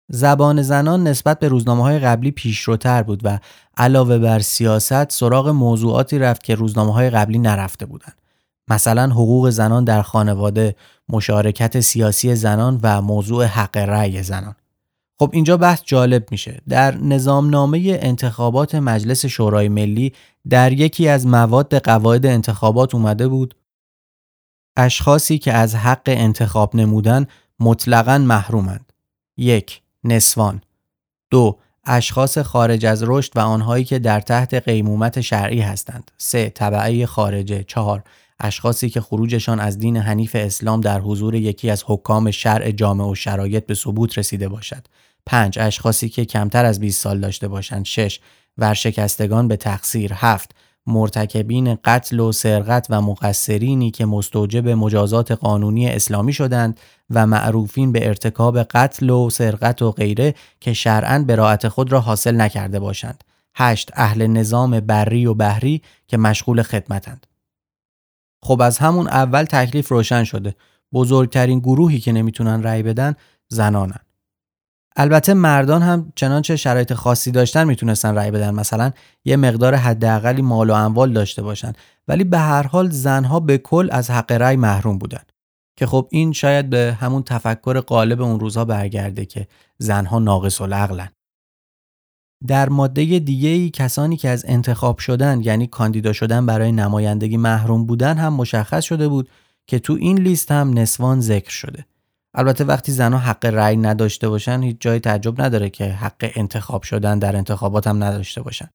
زبان 0.10 0.62
زنان 0.62 1.08
نسبت 1.08 1.39
به 1.39 1.47
روزنامه 1.47 1.84
های 1.84 1.99
قبلی 1.99 2.32
پیشروتر 2.32 3.04
بود 3.04 3.21
و 3.23 3.39
علاوه 3.78 4.17
بر 4.17 4.39
سیاست 4.39 5.10
سراغ 5.10 5.47
موضوعاتی 5.49 6.19
رفت 6.19 6.43
که 6.43 6.56
روزنامه 6.56 6.93
های 6.93 7.10
قبلی 7.10 7.39
نرفته 7.39 7.86
بودند. 7.86 8.21
مثلا 8.67 9.10
حقوق 9.10 9.49
زنان 9.49 9.84
در 9.84 10.01
خانواده، 10.01 10.75
مشارکت 11.10 11.80
سیاسی 11.80 12.36
زنان 12.36 12.80
و 12.84 13.01
موضوع 13.01 13.45
حق 13.45 13.78
رأی 13.78 14.23
زنان. 14.23 14.56
خب 15.19 15.30
اینجا 15.34 15.58
بحث 15.58 15.82
جالب 15.86 16.25
میشه. 16.32 16.62
در 16.69 16.97
نظامنامه 16.97 17.99
انتخابات 18.01 18.75
مجلس 18.75 19.25
شورای 19.25 19.69
ملی 19.69 20.13
در 20.49 20.71
یکی 20.73 21.08
از 21.08 21.28
مواد 21.28 21.75
قواعد 21.75 22.25
انتخابات 22.25 22.95
اومده 22.95 23.28
بود 23.28 23.56
اشخاصی 24.78 25.38
که 25.38 25.54
از 25.54 25.75
حق 25.75 26.01
انتخاب 26.06 26.75
نمودن 26.75 27.28
مطلقا 27.60 28.17
محرومند. 28.17 28.93
یک 29.38 29.82
نسوان 30.04 30.62
دو 31.30 31.58
اشخاص 31.86 32.38
خارج 32.38 32.86
از 32.86 33.04
رشد 33.04 33.38
و 33.38 33.39
آنهایی 33.39 33.84
که 33.84 33.99
در 33.99 34.19
تحت 34.19 34.54
قیمومت 34.54 35.21
شرعی 35.21 35.62
هستند. 35.62 36.12
سه 36.17 36.49
طبعه 36.49 37.06
خارجه. 37.06 37.63
چهار 37.63 38.04
اشخاصی 38.39 38.89
که 38.89 39.02
خروجشان 39.02 39.60
از 39.60 39.80
دین 39.80 39.98
حنیف 39.98 40.36
اسلام 40.39 40.82
در 40.82 41.00
حضور 41.00 41.36
یکی 41.36 41.69
از 41.69 41.84
حکام 41.88 42.32
شرع 42.32 42.71
جامع 42.71 43.06
و 43.06 43.15
شرایط 43.15 43.65
به 43.65 43.74
ثبوت 43.74 44.17
رسیده 44.17 44.50
باشد. 44.50 44.88
5. 45.26 45.60
اشخاصی 45.60 46.10
که 46.10 46.26
کمتر 46.26 46.65
از 46.65 46.80
20 46.80 47.02
سال 47.02 47.19
داشته 47.19 47.48
باشند 47.48 47.86
6. 47.86 48.19
ورشکستگان 48.58 49.48
به 49.48 49.58
تقصیر 49.58 50.13
7. 50.13 50.52
مرتکبین 50.88 51.78
قتل 51.86 52.19
و 52.19 52.32
سرقت 52.32 52.88
و 52.89 53.02
مقصرینی 53.02 53.91
که 53.91 54.06
مستوجب 54.06 54.69
مجازات 54.69 55.32
قانونی 55.32 55.89
اسلامی 55.89 56.34
شدند 56.34 56.80
و 57.10 57.28
معروفین 57.28 57.91
به 57.91 58.08
ارتکاب 58.08 58.63
قتل 58.63 59.10
و 59.10 59.30
سرقت 59.30 59.82
و 59.82 59.91
غیره 59.91 60.36
که 60.60 60.74
شرعا 60.74 61.24
براعت 61.28 61.67
خود 61.67 61.91
را 61.91 62.00
حاصل 62.00 62.41
نکرده 62.41 62.80
باشند. 62.80 63.24
8. 63.56 63.91
اهل 63.93 64.28
نظام 64.28 64.80
بری 64.80 65.26
و 65.26 65.34
بحری 65.34 65.82
که 66.08 66.17
مشغول 66.17 66.62
خدمتند. 66.62 67.28
خب 68.45 68.62
از 68.62 68.77
همون 68.77 69.08
اول 69.08 69.43
تکلیف 69.43 69.89
روشن 69.89 70.23
شده. 70.23 70.55
بزرگترین 70.93 71.60
گروهی 71.60 71.99
که 71.99 72.12
نمی‌تونن 72.12 72.63
رأی 72.63 72.84
بدن 72.84 73.15
زنانن. 73.47 73.99
البته 74.95 75.34
مردان 75.34 75.81
هم 75.81 76.13
چنانچه 76.15 76.55
شرایط 76.55 76.93
خاصی 76.93 77.31
داشتن 77.31 77.63
می‌تونستن 77.63 78.15
رأی 78.15 78.31
بدن 78.31 78.53
مثلا 78.53 78.91
یه 79.25 79.36
مقدار 79.36 79.75
حداقلی 79.75 80.41
مال 80.41 80.69
و 80.69 80.73
اموال 80.73 81.13
داشته 81.13 81.41
باشن 81.41 81.73
ولی 82.08 82.23
به 82.23 82.39
هر 82.39 82.67
حال 82.67 82.89
زنها 82.89 83.39
به 83.39 83.58
کل 83.58 83.89
از 83.91 84.10
حق 84.10 84.31
رأی 84.31 84.55
محروم 84.55 84.97
بودن 84.97 85.23
که 85.77 85.86
خب 85.86 86.08
این 86.12 86.34
شاید 86.34 86.69
به 86.69 86.97
همون 86.99 87.23
تفکر 87.23 87.81
غالب 87.81 88.21
اون 88.21 88.39
روزها 88.39 88.65
برگرده 88.65 89.25
که 89.25 89.47
زنها 89.77 90.19
ناقص 90.19 90.62
العقلن 90.62 91.10
در 92.45 92.69
ماده 92.69 93.19
دیگه 93.19 93.69
کسانی 93.69 94.17
که 94.17 94.29
از 94.29 94.45
انتخاب 94.47 94.97
شدن 94.97 95.41
یعنی 95.41 95.67
کاندیدا 95.67 96.13
شدن 96.13 96.45
برای 96.45 96.71
نمایندگی 96.71 97.38
محروم 97.38 97.86
بودن 97.86 98.17
هم 98.17 98.34
مشخص 98.34 98.84
شده 98.84 99.08
بود 99.08 99.29
که 99.67 99.79
تو 99.79 99.93
این 99.93 100.17
لیست 100.17 100.51
هم 100.51 100.79
نسوان 100.79 101.21
ذکر 101.21 101.51
شده 101.51 101.86
البته 102.38 102.63
وقتی 102.63 102.91
زنها 102.91 103.19
حق 103.19 103.45
رأی 103.45 103.77
نداشته 103.77 104.29
باشن 104.29 104.63
هیچ 104.63 104.77
جای 104.79 104.99
تعجب 104.99 105.41
نداره 105.41 105.69
که 105.69 105.86
حق 105.86 106.31
انتخاب 106.36 106.84
شدن 106.84 107.19
در 107.19 107.36
انتخابات 107.36 107.88
هم 107.88 108.03
نداشته 108.03 108.41
باشن. 108.41 108.69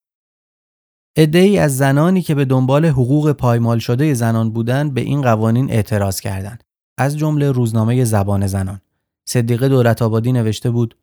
ای 1.17 1.59
از 1.59 1.77
زنانی 1.77 2.23
که 2.23 2.35
به 2.35 2.45
دنبال 2.45 2.87
حقوق 2.87 3.33
پایمال 3.33 3.79
شده 3.79 4.15
زنان 4.15 4.51
بودند 4.51 4.95
به 4.95 5.01
این 5.01 5.23
قوانین 5.23 5.71
اعتراض 5.71 6.21
کردند. 6.21 6.65
از 6.99 7.19
جمله 7.19 7.51
روزنامه 7.51 8.05
زبان 8.05 8.47
زنان. 8.47 8.81
صدیقه 9.29 9.69
دولت 9.69 10.03
آبادی 10.03 10.33
نوشته 10.33 10.71
بود 10.71 10.97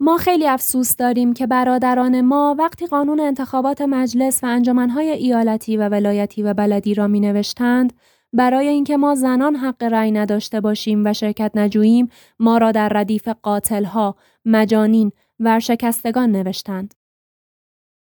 ما 0.00 0.16
خیلی 0.16 0.48
افسوس 0.48 0.96
داریم 0.96 1.32
که 1.32 1.46
برادران 1.46 2.20
ما 2.20 2.56
وقتی 2.58 2.86
قانون 2.86 3.20
انتخابات 3.20 3.80
مجلس 3.80 4.44
و 4.44 4.46
انجمنهای 4.46 5.10
ایالتی 5.10 5.76
و 5.76 5.88
ولایتی 5.88 6.42
و 6.42 6.54
بلدی 6.54 6.94
را 6.94 7.06
می 7.06 7.20
نوشتند 7.20 7.92
برای 8.32 8.68
اینکه 8.68 8.96
ما 8.96 9.14
زنان 9.14 9.56
حق 9.56 9.82
رأی 9.82 10.12
نداشته 10.12 10.60
باشیم 10.60 11.02
و 11.04 11.12
شرکت 11.12 11.50
نجوییم 11.54 12.08
ما 12.38 12.58
را 12.58 12.72
در 12.72 12.88
ردیف 12.88 13.28
قاتلها، 13.28 14.16
مجانین، 14.44 15.12
ورشکستگان 15.40 16.32
نوشتند. 16.32 16.94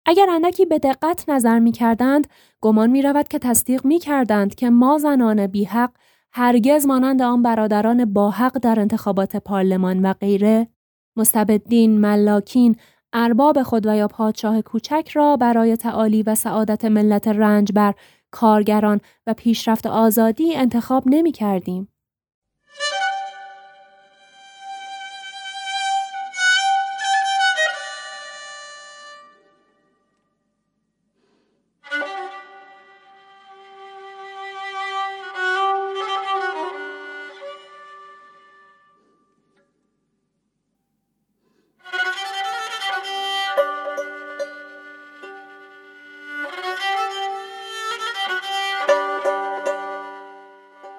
اگر 0.06 0.30
اندکی 0.30 0.66
به 0.66 0.80
دقت 0.80 1.30
نظر 1.30 1.60
می 1.60 1.72
کردند، 1.72 2.28
گمان 2.62 2.90
می 2.90 3.02
رود 3.02 3.28
که 3.28 3.40
تصدیق 3.40 3.86
می 3.86 4.00
کردند 4.00 4.56
که 4.56 4.70
ما 4.70 4.98
زنان 4.98 5.48
بی 5.48 5.64
حق 5.64 5.92
هرگز 6.32 6.86
مانند 6.86 7.22
آن 7.22 7.42
برادران 7.42 8.14
با 8.14 8.30
حق 8.30 8.58
در 8.58 8.80
انتخابات 8.80 9.38
پارلمان 9.38 10.06
و 10.06 10.14
غیره 10.14 10.68
مستبدین، 11.16 12.02
ملاکین، 12.02 12.76
ارباب 13.14 13.64
خود 13.64 13.86
و 13.86 13.96
یا 13.96 14.08
پادشاه 14.08 14.62
کوچک 14.62 15.10
را 15.14 15.38
برای 15.38 15.78
تعالی 15.78 16.24
و 16.24 16.36
سعادت 16.36 16.86
ملت 16.86 17.28
رنج 17.28 17.72
بر 17.72 17.94
کارگران 18.32 19.02
و 19.28 19.34
پیشرفت 19.34 19.88
آزادی 19.88 20.56
انتخاب 20.56 21.04
نمی 21.06 21.32
کردیم. 21.32 21.93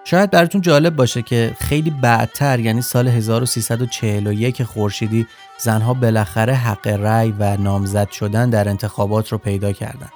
شاید 0.06 0.30
براتون 0.30 0.60
جالب 0.60 0.96
باشه 0.96 1.22
که 1.22 1.56
خیلی 1.60 1.90
بعدتر 1.90 2.60
یعنی 2.60 2.82
سال 2.82 3.08
1341 3.08 4.62
خورشیدی 4.62 5.26
زنها 5.58 5.94
بالاخره 5.94 6.54
حق 6.54 6.86
رأی 6.86 7.34
و 7.38 7.56
نامزد 7.56 8.10
شدن 8.10 8.50
در 8.50 8.68
انتخابات 8.68 9.28
رو 9.28 9.38
پیدا 9.38 9.72
کردند. 9.72 10.12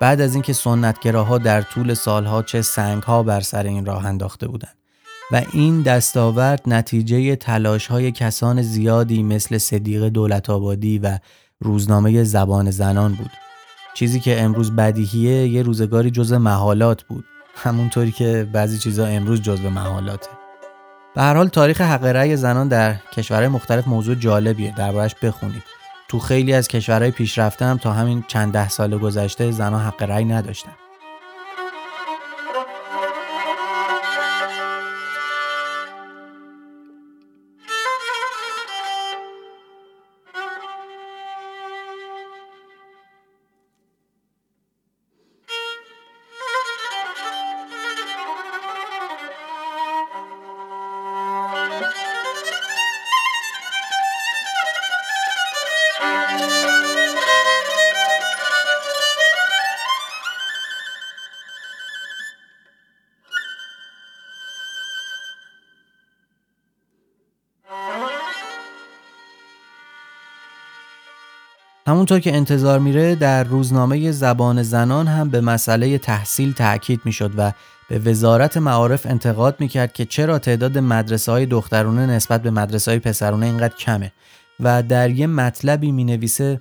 بعد 0.00 0.20
از 0.20 0.34
اینکه 0.34 0.52
سنتگراها 0.52 1.38
در 1.38 1.62
طول 1.62 1.94
سالها 1.94 2.42
چه 2.42 2.62
سنگها 2.62 3.22
بر 3.22 3.40
سر 3.40 3.62
این 3.62 3.86
راه 3.86 4.06
انداخته 4.06 4.48
بودند. 4.48 4.76
و 5.32 5.42
این 5.52 5.82
دستاورد 5.82 6.62
نتیجه 6.66 7.36
تلاش 7.36 7.86
های 7.86 8.12
کسان 8.12 8.62
زیادی 8.62 9.22
مثل 9.22 9.58
صدیق 9.58 10.08
دولت 10.08 10.50
آبادی 10.50 10.98
و 10.98 11.18
روزنامه 11.60 12.24
زبان 12.24 12.70
زنان 12.70 13.14
بود. 13.14 13.30
چیزی 13.94 14.20
که 14.20 14.42
امروز 14.42 14.72
بدیهیه 14.72 15.48
یه 15.48 15.62
روزگاری 15.62 16.10
جزء 16.10 16.38
محالات 16.38 17.02
بود. 17.02 17.24
همونطوری 17.56 18.12
که 18.12 18.48
بعضی 18.52 18.78
چیزا 18.78 19.06
امروز 19.06 19.42
جزء 19.42 19.68
محالاته 19.68 20.28
به 21.14 21.22
هر 21.22 21.34
حال 21.34 21.48
تاریخ 21.48 21.80
حق 21.80 22.04
رأی 22.04 22.36
زنان 22.36 22.68
در 22.68 22.94
کشورهای 23.12 23.48
مختلف 23.48 23.88
موضوع 23.88 24.14
جالبیه. 24.14 24.74
دربارش 24.74 25.14
بخونید 25.14 25.62
تو 26.08 26.18
خیلی 26.18 26.52
از 26.52 26.68
کشورهای 26.68 27.10
پیشرفته 27.10 27.64
هم 27.64 27.76
تا 27.76 27.92
همین 27.92 28.24
چند 28.28 28.52
ده 28.52 28.68
سال 28.68 28.98
گذشته 28.98 29.50
زنان 29.50 29.80
حق 29.80 30.02
رأی 30.02 30.24
نداشتن. 30.24 30.72
همونطور 71.86 72.20
که 72.20 72.36
انتظار 72.36 72.78
میره 72.78 73.14
در 73.14 73.44
روزنامه 73.44 74.10
زبان 74.10 74.62
زنان 74.62 75.06
هم 75.06 75.28
به 75.28 75.40
مسئله 75.40 75.98
تحصیل 75.98 76.52
تاکید 76.52 77.00
می‌شد 77.04 77.32
و 77.36 77.52
به 77.88 77.98
وزارت 77.98 78.56
معارف 78.56 79.06
انتقاد 79.06 79.56
می‌کرد 79.60 79.92
که 79.92 80.04
چرا 80.04 80.38
تعداد 80.38 80.78
مدرسه 80.78 81.32
های 81.32 81.46
دخترونه 81.46 82.06
نسبت 82.06 82.42
به 82.42 82.50
مدرسه 82.50 82.90
های 82.90 83.00
پسرونه 83.00 83.46
اینقدر 83.46 83.76
کمه 83.76 84.12
و 84.60 84.82
در 84.82 85.10
یه 85.10 85.26
مطلبی 85.26 85.92
می 85.92 86.04
نویسه 86.04 86.60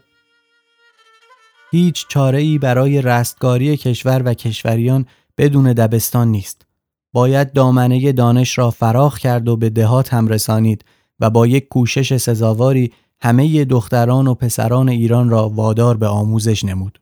هیچ 1.72 2.06
چاره 2.08 2.40
ای 2.40 2.58
برای 2.58 3.02
رستگاری 3.02 3.78
کشور 3.78 4.22
و 4.26 4.34
کشوریان 4.34 5.06
بدون 5.38 5.74
دبستان 5.74 6.28
نیست. 6.28 6.66
باید 7.14 7.54
دامنه 7.54 8.12
دانش 8.12 8.58
را 8.58 8.72
فراخ 8.72 9.18
کرد 9.18 9.48
و 9.48 9.58
به 9.58 9.70
دهات 9.70 10.14
هم 10.14 10.28
رسانید 10.28 10.86
و 11.20 11.30
با 11.30 11.48
یک 11.48 11.68
کوشش 11.68 12.18
سزاواری 12.18 12.94
همه 13.22 13.66
دختران 13.66 14.28
و 14.28 14.34
پسران 14.34 14.90
ایران 14.90 15.30
را 15.30 15.50
وادار 15.50 15.98
به 15.98 16.08
آموزش 16.08 16.64
نمود. 16.64 17.02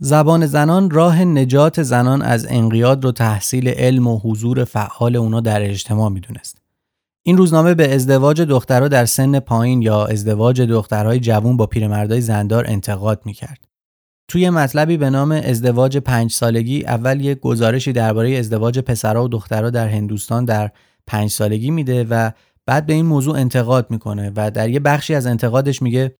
زبان 0.00 0.46
زنان 0.46 0.90
راه 0.90 1.24
نجات 1.24 1.82
زنان 1.82 2.22
از 2.22 2.46
انقیاد 2.50 3.04
رو 3.04 3.12
تحصیل 3.12 3.68
علم 3.68 4.06
و 4.06 4.18
حضور 4.18 4.64
فعال 4.64 5.16
اونا 5.16 5.40
در 5.40 5.70
اجتماع 5.70 6.10
می‌دونست. 6.10 6.58
این 7.26 7.36
روزنامه 7.36 7.74
به 7.74 7.94
ازدواج 7.94 8.40
دخترها 8.40 8.88
در 8.88 9.06
سن 9.06 9.40
پایین 9.40 9.82
یا 9.82 10.06
ازدواج 10.06 10.60
دخترهای 10.60 11.20
جوون 11.20 11.56
با 11.56 11.66
پیرمردای 11.66 12.20
زندار 12.20 12.64
انتقاد 12.66 13.22
می‌کرد. 13.24 13.68
توی 14.28 14.50
مطلبی 14.50 14.96
به 14.96 15.10
نام 15.10 15.32
ازدواج 15.32 15.98
پنج 15.98 16.32
سالگی 16.32 16.84
اول 16.84 17.20
یک 17.20 17.40
گزارشی 17.40 17.92
درباره 17.92 18.30
ازدواج 18.30 18.78
پسرها 18.78 19.24
و 19.24 19.28
دخترها 19.28 19.70
در 19.70 19.88
هندوستان 19.88 20.44
در 20.44 20.70
پنج 21.06 21.30
سالگی 21.30 21.70
میده 21.70 22.04
و 22.04 22.30
بعد 22.66 22.86
به 22.86 22.92
این 22.92 23.06
موضوع 23.06 23.38
انتقاد 23.38 23.90
می‌کنه 23.90 24.32
و 24.36 24.50
در 24.50 24.68
یه 24.68 24.80
بخشی 24.80 25.14
از 25.14 25.26
انتقادش 25.26 25.82
میگه 25.82 26.16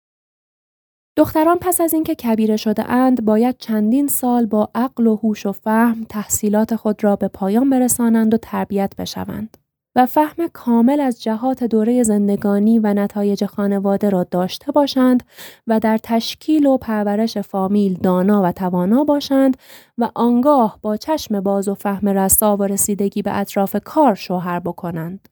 دختران 1.16 1.58
پس 1.60 1.80
از 1.80 1.94
اینکه 1.94 2.14
کبیره 2.14 2.56
شده 2.56 2.90
اند 2.90 3.24
باید 3.24 3.56
چندین 3.58 4.06
سال 4.06 4.46
با 4.46 4.70
عقل 4.74 5.06
و 5.06 5.16
هوش 5.16 5.46
و 5.46 5.52
فهم 5.52 6.04
تحصیلات 6.08 6.76
خود 6.76 7.04
را 7.04 7.16
به 7.16 7.28
پایان 7.28 7.70
برسانند 7.70 8.34
و 8.34 8.36
تربیت 8.36 8.96
بشوند 8.98 9.56
و 9.96 10.06
فهم 10.06 10.48
کامل 10.52 11.00
از 11.00 11.22
جهات 11.22 11.64
دوره 11.64 12.02
زندگانی 12.02 12.78
و 12.78 12.94
نتایج 12.94 13.44
خانواده 13.44 14.10
را 14.10 14.24
داشته 14.24 14.72
باشند 14.72 15.22
و 15.66 15.80
در 15.80 15.98
تشکیل 16.02 16.66
و 16.66 16.76
پرورش 16.78 17.38
فامیل 17.38 17.94
دانا 17.94 18.42
و 18.42 18.52
توانا 18.52 19.04
باشند 19.04 19.56
و 19.98 20.10
آنگاه 20.14 20.78
با 20.82 20.96
چشم 20.96 21.40
باز 21.40 21.68
و 21.68 21.74
فهم 21.74 22.08
رسا 22.08 22.56
و 22.56 22.62
رسیدگی 22.62 23.22
به 23.22 23.38
اطراف 23.38 23.76
کار 23.84 24.14
شوهر 24.14 24.60
بکنند. 24.60 25.28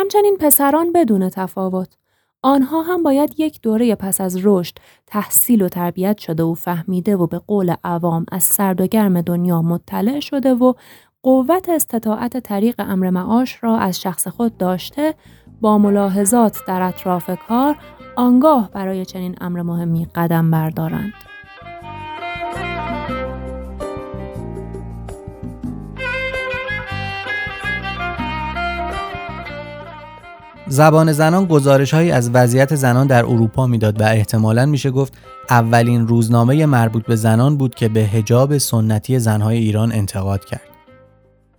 همچنین 0.00 0.36
پسران 0.40 0.92
بدون 0.92 1.28
تفاوت 1.28 1.88
آنها 2.42 2.82
هم 2.82 3.02
باید 3.02 3.34
یک 3.38 3.60
دوره 3.60 3.94
پس 3.94 4.20
از 4.20 4.38
رشد 4.42 4.74
تحصیل 5.06 5.62
و 5.62 5.68
تربیت 5.68 6.18
شده 6.18 6.42
و 6.42 6.54
فهمیده 6.54 7.16
و 7.16 7.26
به 7.26 7.38
قول 7.38 7.74
عوام 7.84 8.26
از 8.32 8.42
سرد 8.42 8.80
و 8.80 8.86
گرم 8.86 9.20
دنیا 9.20 9.62
مطلع 9.62 10.20
شده 10.20 10.54
و 10.54 10.72
قوت 11.22 11.68
استطاعت 11.68 12.38
طریق 12.38 12.74
امر 12.78 13.10
معاش 13.10 13.64
را 13.64 13.76
از 13.78 14.00
شخص 14.00 14.28
خود 14.28 14.56
داشته 14.56 15.14
با 15.60 15.78
ملاحظات 15.78 16.58
در 16.66 16.82
اطراف 16.82 17.30
کار 17.48 17.76
آنگاه 18.16 18.70
برای 18.70 19.04
چنین 19.04 19.36
امر 19.40 19.62
مهمی 19.62 20.06
قدم 20.14 20.50
بردارند. 20.50 21.29
زبان 30.72 31.12
زنان 31.12 31.44
گزارش 31.44 31.94
هایی 31.94 32.10
از 32.10 32.30
وضعیت 32.34 32.74
زنان 32.74 33.06
در 33.06 33.24
اروپا 33.24 33.66
می‌داد 33.66 34.00
و 34.00 34.04
احتمالا 34.04 34.66
میشه 34.66 34.90
گفت 34.90 35.12
اولین 35.50 36.08
روزنامه 36.08 36.66
مربوط 36.66 37.06
به 37.06 37.16
زنان 37.16 37.56
بود 37.56 37.74
که 37.74 37.88
به 37.88 38.00
هجاب 38.00 38.58
سنتی 38.58 39.18
زنهای 39.18 39.58
ایران 39.58 39.92
انتقاد 39.92 40.44
کرد. 40.44 40.68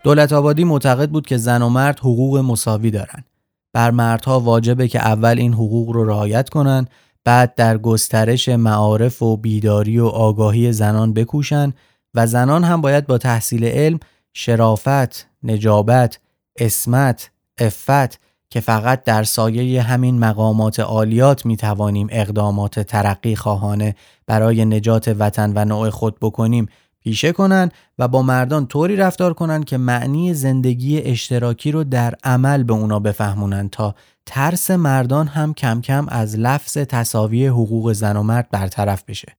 دولت 0.04 0.34
آبادی 0.34 0.64
معتقد 0.64 1.10
بود 1.10 1.28
که 1.28 1.38
زن 1.38 1.62
و 1.62 1.70
مرد 1.70 2.00
حقوق 2.00 2.38
مساوی 2.38 2.92
دارند. 2.92 3.26
بر 3.74 3.92
مردها 3.92 4.40
واجبه 4.40 4.88
که 4.88 5.00
اول 5.00 5.36
این 5.38 5.54
حقوق 5.54 5.90
رو 5.90 6.06
رعایت 6.06 6.50
کنند 6.50 6.90
بعد 7.24 7.56
در 7.56 7.78
گسترش 7.78 8.50
معارف 8.50 9.22
و 9.22 9.38
بیداری 9.38 10.00
و 10.00 10.06
آگاهی 10.06 10.72
زنان 10.72 11.14
بکوشن 11.14 11.74
و 12.14 12.28
زنان 12.28 12.64
هم 12.64 12.82
باید 12.82 13.08
با 13.08 13.18
تحصیل 13.18 13.66
علم 13.66 14.00
شرافت، 14.34 15.28
نجابت، 15.44 16.20
اسمت، 16.60 17.32
افت 17.58 18.31
که 18.52 18.60
فقط 18.60 19.04
در 19.04 19.24
سایه 19.24 19.82
همین 19.82 20.20
مقامات 20.20 20.80
عالیات 20.80 21.46
می 21.46 21.58
توانیم 21.58 22.08
اقدامات 22.12 22.80
ترقی 22.80 23.36
خواهانه 23.36 23.96
برای 24.28 24.66
نجات 24.66 25.16
وطن 25.20 25.54
و 25.56 25.66
نوع 25.66 25.90
خود 25.90 26.18
بکنیم 26.22 26.68
پیشه 27.00 27.32
کنند 27.32 27.74
و 28.00 28.08
با 28.08 28.22
مردان 28.22 28.68
طوری 28.68 28.96
رفتار 28.96 29.34
کنند 29.34 29.66
که 29.66 29.78
معنی 29.78 30.34
زندگی 30.34 31.02
اشتراکی 31.02 31.72
رو 31.72 31.84
در 31.84 32.16
عمل 32.24 32.64
به 32.64 32.74
اونا 32.74 33.00
بفهمونند 33.00 33.70
تا 33.70 33.96
ترس 34.26 34.72
مردان 34.72 35.28
هم 35.28 35.54
کم 35.54 35.82
کم 35.82 36.06
از 36.10 36.40
لفظ 36.40 36.78
تصاوی 36.78 37.48
حقوق 37.48 37.94
زن 37.94 38.18
و 38.18 38.24
مرد 38.24 38.50
برطرف 38.52 39.04
بشه. 39.04 39.38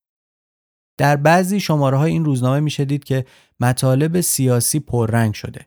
در 0.98 1.16
بعضی 1.16 1.60
شماره 1.60 1.96
های 1.96 2.12
این 2.12 2.24
روزنامه 2.24 2.60
میشه 2.60 2.84
دید 2.84 3.04
که 3.04 3.24
مطالب 3.60 4.20
سیاسی 4.20 4.80
پررنگ 4.80 5.34
شده. 5.34 5.66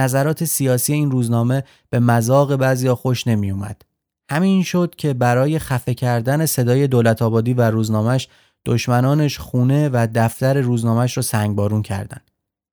نظرات 0.00 0.44
سیاسی 0.44 0.92
این 0.92 1.10
روزنامه 1.10 1.64
به 1.90 2.00
مذاق 2.00 2.56
بعضیا 2.56 2.94
خوش 2.94 3.26
نمی 3.26 3.50
اومد. 3.50 3.82
همین 4.30 4.62
شد 4.62 4.94
که 4.98 5.14
برای 5.14 5.58
خفه 5.58 5.94
کردن 5.94 6.46
صدای 6.46 6.86
دولت 6.86 7.22
آبادی 7.22 7.54
و 7.54 7.70
روزنامهش 7.70 8.28
دشمنانش 8.66 9.38
خونه 9.38 9.88
و 9.88 10.08
دفتر 10.14 10.60
روزنامهش 10.60 11.16
رو 11.16 11.22
سنگبارون 11.22 11.82
کردند. 11.82 12.30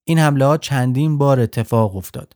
این 0.08 0.20
حمله 0.20 0.46
ها 0.46 0.58
چندین 0.58 1.18
بار 1.18 1.40
اتفاق 1.40 1.96
افتاد. 1.96 2.34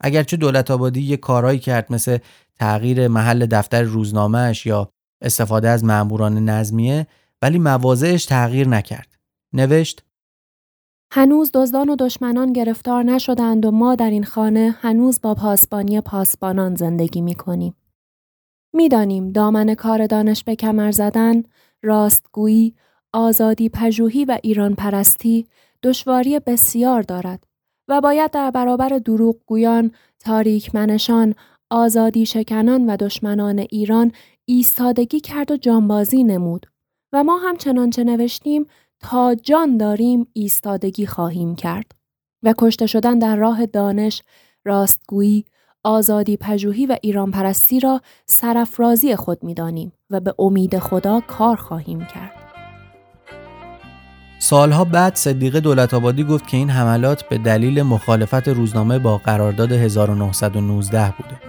اگرچه 0.00 0.36
دولت 0.36 0.70
آبادی 0.70 1.02
یه 1.02 1.16
کارهایی 1.16 1.58
کرد 1.58 1.92
مثل 1.92 2.18
تغییر 2.58 3.08
محل 3.08 3.46
دفتر 3.46 3.82
روزنامهش 3.82 4.66
یا 4.66 4.88
استفاده 5.22 5.68
از 5.68 5.84
ماموران 5.84 6.48
نظمیه 6.48 7.06
ولی 7.42 7.58
مواضعش 7.58 8.24
تغییر 8.24 8.68
نکرد. 8.68 9.08
نوشت 9.52 10.02
هنوز 11.12 11.50
دزدان 11.54 11.88
و 11.88 11.96
دشمنان 11.96 12.52
گرفتار 12.52 13.02
نشدند 13.02 13.66
و 13.66 13.70
ما 13.70 13.94
در 13.94 14.10
این 14.10 14.24
خانه 14.24 14.76
هنوز 14.80 15.20
با 15.22 15.34
پاسبانی 15.34 16.00
پاسبانان 16.00 16.74
زندگی 16.74 17.20
می 17.20 17.34
کنیم. 17.34 17.74
می‌دانیم 18.72 19.32
دامن 19.32 19.74
کار 19.74 20.06
دانش 20.06 20.44
به 20.44 20.56
کمر 20.56 20.90
زدن، 20.90 21.42
راستگویی، 21.82 22.74
آزادی 23.12 23.68
پژوهی 23.68 24.24
و 24.24 24.38
ایران 24.42 24.74
پرستی 24.74 25.46
دشواری 25.82 26.40
بسیار 26.40 27.02
دارد 27.02 27.44
و 27.88 28.00
باید 28.00 28.30
در 28.30 28.50
برابر 28.50 28.88
دروغگویان، 28.88 29.90
تاریکمنشان، 30.20 31.34
آزادی 31.70 32.26
شکنان 32.26 32.86
و 32.86 32.96
دشمنان 32.96 33.58
ایران 33.58 34.12
ایستادگی 34.44 35.20
کرد 35.20 35.50
و 35.50 35.56
جانبازی 35.56 36.24
نمود 36.24 36.66
و 37.12 37.24
ما 37.24 37.38
هم 37.38 37.56
چنانچه 37.56 38.04
نوشتیم 38.04 38.66
تا 39.00 39.34
جان 39.34 39.76
داریم 39.76 40.26
ایستادگی 40.32 41.06
خواهیم 41.06 41.54
کرد 41.54 41.92
و 42.42 42.54
کشته 42.58 42.86
شدن 42.86 43.18
در 43.18 43.36
راه 43.36 43.66
دانش، 43.66 44.22
راستگویی، 44.64 45.44
آزادی 45.84 46.36
پژوهی 46.36 46.86
و 46.86 46.96
ایران 47.02 47.30
پرستی 47.30 47.80
را 47.80 48.00
سرفرازی 48.26 49.16
خود 49.16 49.44
می‌دانیم 49.44 49.92
و 50.10 50.20
به 50.20 50.34
امید 50.38 50.78
خدا 50.78 51.20
کار 51.20 51.56
خواهیم 51.56 51.98
کرد. 51.98 52.32
سالها 54.38 54.84
بعد 54.84 55.14
صدیق 55.14 55.56
دولت 55.56 55.94
آبادی 55.94 56.24
گفت 56.24 56.46
که 56.46 56.56
این 56.56 56.70
حملات 56.70 57.28
به 57.28 57.38
دلیل 57.38 57.82
مخالفت 57.82 58.48
روزنامه 58.48 58.98
با 58.98 59.18
قرارداد 59.18 59.72
1919 59.72 61.14
بوده. 61.18 61.40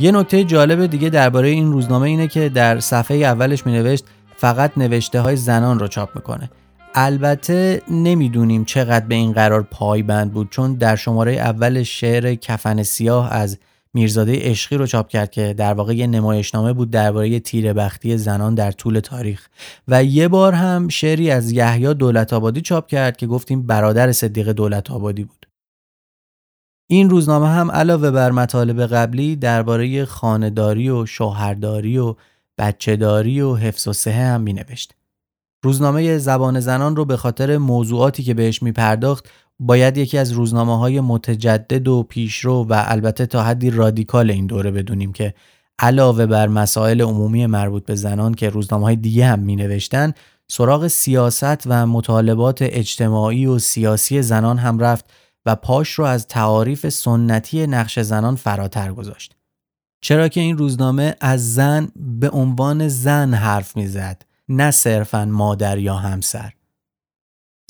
یه 0.00 0.12
نکته 0.12 0.44
جالب 0.44 0.86
دیگه 0.86 1.10
درباره 1.10 1.48
این 1.48 1.72
روزنامه 1.72 2.08
اینه 2.08 2.28
که 2.28 2.48
در 2.48 2.80
صفحه 2.80 3.16
اولش 3.16 3.66
می 3.66 3.72
نوشت 3.72 4.04
فقط 4.36 4.72
نوشته 4.76 5.20
های 5.20 5.36
زنان 5.36 5.78
رو 5.78 5.88
چاپ 5.88 6.16
می‌کنه. 6.16 6.50
البته 6.94 7.82
نمی‌دونیم 7.90 8.64
چقدر 8.64 9.06
به 9.06 9.14
این 9.14 9.32
قرار 9.32 9.62
پایبند 9.62 10.32
بود 10.32 10.50
چون 10.50 10.74
در 10.74 10.96
شماره 10.96 11.32
اول 11.32 11.82
شعر 11.82 12.34
کفن 12.34 12.82
سیاه 12.82 13.32
از 13.32 13.58
میرزاده 13.94 14.38
عشقی 14.40 14.76
رو 14.76 14.86
چاپ 14.86 15.08
کرد 15.08 15.30
که 15.30 15.54
در 15.54 15.74
واقع 15.74 15.96
یه 15.96 16.06
نمایشنامه 16.06 16.72
بود 16.72 16.90
درباره 16.90 17.40
تیره‌بختی 17.40 18.16
زنان 18.16 18.54
در 18.54 18.72
طول 18.72 19.00
تاریخ. 19.00 19.48
و 19.88 20.04
یه 20.04 20.28
بار 20.28 20.52
هم 20.52 20.88
شعری 20.88 21.30
از 21.30 21.52
یحیی 21.52 21.94
دولت 21.94 22.32
آبادی 22.32 22.60
چاپ 22.60 22.86
کرد 22.86 23.16
که 23.16 23.26
گفتیم 23.26 23.66
برادر 23.66 24.12
صدیق 24.12 24.48
دولت 24.48 24.90
آبادی 24.90 25.24
بود. 25.24 25.47
این 26.90 27.10
روزنامه 27.10 27.48
هم 27.48 27.70
علاوه 27.70 28.10
بر 28.10 28.30
مطالب 28.30 28.86
قبلی 28.86 29.36
درباره 29.36 30.04
خانهداری 30.04 30.90
و 30.90 31.06
شوهرداری 31.06 31.98
و 31.98 32.14
بچهداری 32.58 33.40
و 33.40 33.54
حفظ 33.54 33.88
و 33.88 33.92
صحه 33.92 34.24
هم 34.26 34.40
می 34.40 34.52
نوشت. 34.52 34.94
روزنامه 35.62 36.18
زبان 36.18 36.60
زنان 36.60 36.96
رو 36.96 37.04
به 37.04 37.16
خاطر 37.16 37.58
موضوعاتی 37.58 38.22
که 38.22 38.34
بهش 38.34 38.62
می 38.62 38.72
پرداخت 38.72 39.28
باید 39.60 39.96
یکی 39.96 40.18
از 40.18 40.32
روزنامه 40.32 40.78
های 40.78 41.00
متجدد 41.00 41.88
و 41.88 42.02
پیشرو 42.02 42.66
و 42.68 42.82
البته 42.86 43.26
تا 43.26 43.42
حدی 43.42 43.70
رادیکال 43.70 44.30
این 44.30 44.46
دوره 44.46 44.70
بدونیم 44.70 45.12
که 45.12 45.34
علاوه 45.78 46.26
بر 46.26 46.48
مسائل 46.48 47.02
عمومی 47.02 47.46
مربوط 47.46 47.84
به 47.84 47.94
زنان 47.94 48.34
که 48.34 48.50
روزنامه 48.50 48.84
های 48.84 48.96
دیگه 48.96 49.26
هم 49.26 49.38
می 49.38 49.56
نوشتن 49.56 50.12
سراغ 50.48 50.86
سیاست 50.86 51.62
و 51.66 51.86
مطالبات 51.86 52.58
اجتماعی 52.62 53.46
و 53.46 53.58
سیاسی 53.58 54.22
زنان 54.22 54.58
هم 54.58 54.78
رفت 54.78 55.04
و 55.46 55.54
پاش 55.56 55.92
رو 55.92 56.04
از 56.04 56.26
تعاریف 56.26 56.88
سنتی 56.88 57.66
نقش 57.66 57.98
زنان 57.98 58.36
فراتر 58.36 58.92
گذاشت. 58.92 59.34
چرا 60.00 60.28
که 60.28 60.40
این 60.40 60.58
روزنامه 60.58 61.14
از 61.20 61.54
زن 61.54 61.88
به 61.96 62.30
عنوان 62.30 62.88
زن 62.88 63.34
حرف 63.34 63.76
می‌زد 63.76 64.22
نه 64.48 64.70
صرفا 64.70 65.24
مادر 65.24 65.78
یا 65.78 65.94
همسر. 65.94 66.52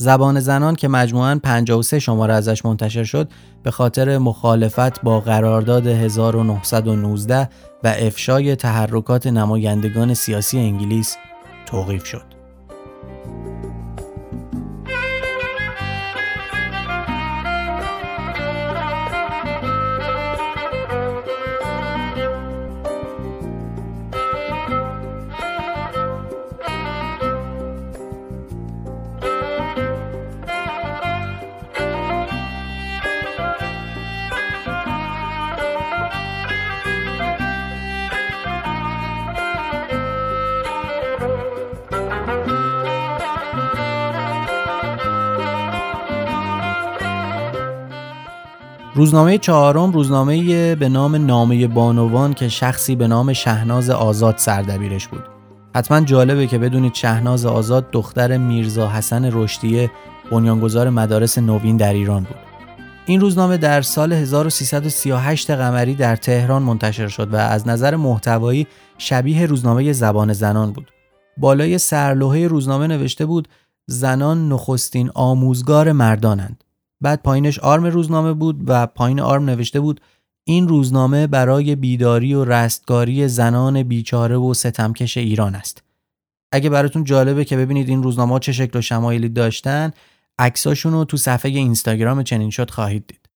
زبان 0.01 0.41
زنان 0.41 0.75
که 0.75 0.89
مجموعاً 0.89 1.41
53 1.43 1.99
شماره 1.99 2.35
ازش 2.35 2.65
منتشر 2.65 3.05
شد 3.05 3.31
به 3.63 3.71
خاطر 3.71 4.19
مخالفت 4.19 5.03
با 5.03 5.21
قرارداد 5.21 5.87
1919 5.87 7.49
و 7.85 7.95
افشای 7.99 8.57
تحرکات 8.57 9.27
نمایندگان 9.27 10.15
سیاسی 10.15 10.59
انگلیس 10.59 11.17
توقیف 11.67 12.05
شد. 12.05 12.38
روزنامه 48.99 49.39
چهارم 49.39 49.93
روزنامه 49.93 50.75
به 50.75 50.89
نام 50.89 51.27
نامه 51.27 51.67
بانوان 51.67 52.35
که 52.35 52.49
شخصی 52.49 52.97
به 52.97 53.09
نام 53.09 53.33
شهناز 53.33 53.91
آزاد 53.91 54.37
سردبیرش 54.37 55.09
بود. 55.09 55.23
حتما 55.75 56.01
جالبه 56.01 56.47
که 56.47 56.59
بدونید 56.59 56.95
شهناز 56.95 57.47
آزاد 57.47 57.91
دختر 57.91 58.37
میرزا 58.37 58.89
حسن 58.89 59.31
رشدیه 59.33 59.91
بنیانگذار 60.31 60.91
مدارس 60.91 61.39
نوین 61.39 61.77
در 61.77 61.93
ایران 61.93 62.23
بود. 62.23 62.37
این 63.07 63.21
روزنامه 63.21 63.57
در 63.57 63.83
سال 63.83 64.13
1338 64.13 65.51
قمری 65.51 65.95
در 65.95 66.17
تهران 66.17 66.63
منتشر 66.63 67.09
شد 67.09 67.35
و 67.35 67.37
از 67.37 67.69
نظر 67.69 67.97
محتوایی 67.97 68.67
شبیه 68.99 69.47
روزنامه 69.47 69.93
زبان 69.93 70.33
زنان 70.33 70.73
بود. 70.73 70.91
بالای 71.37 71.79
سرلوحه 71.79 72.47
روزنامه 72.47 72.87
نوشته 72.87 73.27
بود 73.27 73.49
زنان 73.87 74.49
نخستین 74.49 75.11
آموزگار 75.15 75.93
مردانند. 75.93 76.65
بعد 77.01 77.23
پایینش 77.23 77.59
آرم 77.59 77.87
روزنامه 77.87 78.33
بود 78.33 78.63
و 78.67 78.87
پایین 78.87 79.21
آرم 79.21 79.45
نوشته 79.45 79.81
بود 79.81 80.01
این 80.45 80.69
روزنامه 80.69 81.27
برای 81.27 81.77
بیداری 81.77 82.35
و 82.35 82.45
رستگاری 82.45 83.29
زنان 83.29 83.83
بیچاره 83.83 84.37
و 84.37 84.55
ستمکش 84.55 85.17
ایران 85.17 85.55
است. 85.55 85.83
اگه 86.53 86.71
براتون 86.71 87.05
جالبه 87.05 87.45
که 87.45 87.57
ببینید 87.57 87.89
این 87.89 88.03
روزنامه 88.03 88.39
چه 88.39 88.53
شکل 88.53 88.79
و 88.79 88.83
شمایلی 88.83 89.29
داشتن، 89.29 89.91
عکساشون 90.39 90.93
رو 90.93 91.05
تو 91.05 91.17
صفحه 91.17 91.51
اینستاگرام 91.51 92.23
چنین 92.23 92.51
شد 92.51 92.71
خواهید 92.71 93.07
دید. 93.07 93.29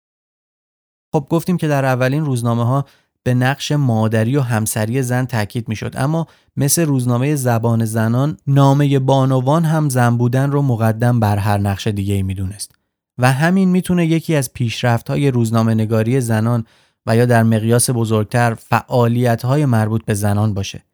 خب 1.13 1.27
گفتیم 1.31 1.57
که 1.57 1.69
در 1.69 1.85
اولین 1.85 2.25
روزنامه 2.25 2.65
ها 2.65 2.87
به 3.23 3.35
نقش 3.35 3.73
مادری 3.73 4.37
و 4.37 4.41
همسری 4.41 5.03
زن 5.03 5.25
تاکید 5.25 5.69
می‌شد 5.69 5.95
اما 5.97 6.27
مثل 6.57 6.85
روزنامه 6.85 7.35
زبان 7.35 7.85
زنان 7.85 8.37
نامه 8.47 8.99
بانوان 8.99 9.65
هم 9.65 9.89
زن 9.89 10.17
بودن 10.17 10.51
رو 10.51 10.63
مقدم 10.63 11.21
بر 11.21 11.37
هر 11.37 11.59
نقش 11.59 11.87
دیگه 11.87 12.15
ای 12.15 12.23
می‌دونست. 12.23 12.82
و 13.19 13.33
همین 13.33 13.69
می‌تونه 13.69 14.07
یکی 14.07 14.35
از 14.35 14.53
پیشرفت 14.53 15.11
های 15.11 15.31
روزنامه 15.31 15.75
نگاری 15.75 16.21
زنان 16.21 16.67
و 17.07 17.17
یا 17.17 17.27
در 17.27 17.43
مقیاس 17.43 17.91
بزرگتر 17.91 18.55
فعالیت 18.55 19.45
های 19.45 19.67
مربوط 19.67 20.05
به 20.05 20.15
زنان 20.15 20.55
باشه. 20.55 20.85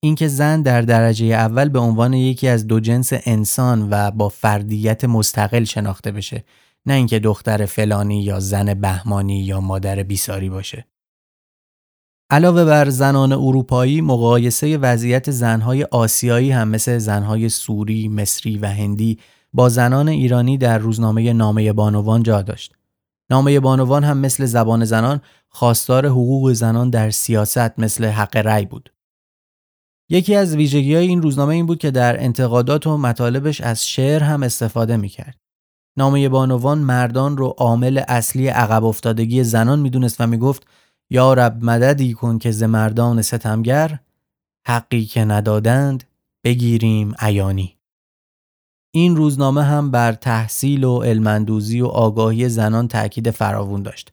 اینکه 0.00 0.28
زن 0.28 0.62
در 0.62 0.82
درجه 0.82 1.26
اول 1.26 1.68
به 1.68 1.78
عنوان 1.78 2.12
یکی 2.12 2.48
از 2.48 2.66
دو 2.66 2.80
جنس 2.80 3.12
انسان 3.12 3.88
و 3.90 4.10
با 4.10 4.28
فردیت 4.28 5.04
مستقل 5.04 5.64
شناخته 5.64 6.12
بشه 6.12 6.44
نه 6.86 6.94
اینکه 6.94 7.18
دختر 7.18 7.66
فلانی 7.66 8.22
یا 8.22 8.40
زن 8.40 8.74
بهمانی 8.74 9.44
یا 9.44 9.60
مادر 9.60 10.02
بیساری 10.02 10.50
باشه. 10.50 10.86
علاوه 12.30 12.64
بر 12.64 12.88
زنان 12.88 13.32
اروپایی 13.32 14.00
مقایسه 14.00 14.78
وضعیت 14.78 15.30
زنهای 15.30 15.84
آسیایی 15.84 16.50
هم 16.50 16.68
مثل 16.68 16.98
زنهای 16.98 17.48
سوری، 17.48 18.08
مصری 18.08 18.58
و 18.58 18.66
هندی 18.66 19.18
با 19.54 19.68
زنان 19.68 20.08
ایرانی 20.08 20.58
در 20.58 20.78
روزنامه 20.78 21.32
نامه 21.32 21.72
بانوان 21.72 22.22
جا 22.22 22.42
داشت. 22.42 22.74
نامه 23.30 23.60
بانوان 23.60 24.04
هم 24.04 24.18
مثل 24.18 24.44
زبان 24.44 24.84
زنان 24.84 25.20
خواستار 25.48 26.06
حقوق 26.06 26.52
زنان 26.52 26.90
در 26.90 27.10
سیاست 27.10 27.78
مثل 27.78 28.04
حق 28.04 28.36
رأی 28.36 28.66
بود. 28.66 28.92
یکی 30.08 30.34
از 30.34 30.56
ویژگی 30.56 30.94
های 30.94 31.06
این 31.06 31.22
روزنامه 31.22 31.54
این 31.54 31.66
بود 31.66 31.78
که 31.78 31.90
در 31.90 32.24
انتقادات 32.24 32.86
و 32.86 32.98
مطالبش 32.98 33.60
از 33.60 33.88
شعر 33.88 34.22
هم 34.22 34.42
استفاده 34.42 34.96
می 34.96 35.08
کرد. 35.08 35.38
نامه 35.96 36.28
بانوان 36.28 36.78
مردان 36.78 37.36
رو 37.36 37.46
عامل 37.46 38.02
اصلی 38.08 38.48
عقب 38.48 38.84
افتادگی 38.84 39.44
زنان 39.44 39.80
می‌دونست 39.80 40.20
و 40.20 40.26
می‌گفت 40.26 40.66
یا 41.10 41.34
رب 41.34 41.64
مددی 41.64 42.12
کن 42.12 42.38
که 42.38 42.50
ز 42.50 42.62
مردان 42.62 43.22
ستمگر 43.22 43.98
حقی 44.66 45.04
که 45.04 45.24
ندادند 45.24 46.04
بگیریم 46.44 47.14
عیانی 47.18 47.76
این 48.96 49.16
روزنامه 49.16 49.62
هم 49.62 49.90
بر 49.90 50.12
تحصیل 50.12 50.84
و 50.84 51.02
علمندوزی 51.02 51.80
و 51.80 51.86
آگاهی 51.86 52.48
زنان 52.48 52.88
تاکید 52.88 53.30
فراوون 53.30 53.82
داشت. 53.82 54.12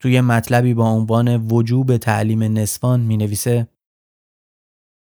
توی 0.00 0.20
مطلبی 0.20 0.74
با 0.74 0.90
عنوان 0.90 1.48
وجوب 1.48 1.96
تعلیم 1.96 2.42
نسوان 2.42 3.00
می 3.00 3.16
نویسه 3.16 3.68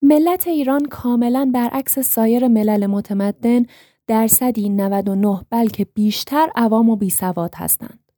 ملت 0.01 0.47
ایران 0.47 0.86
کاملا 0.86 1.51
برعکس 1.53 1.99
سایر 1.99 2.47
ملل 2.47 2.86
متمدن 2.86 3.65
درصدی 4.07 4.70
99 4.70 5.41
بلکه 5.49 5.86
بیشتر 5.86 6.49
عوام 6.55 6.89
و 6.89 6.95
بیسواد 6.95 7.55
هستند. 7.55 8.11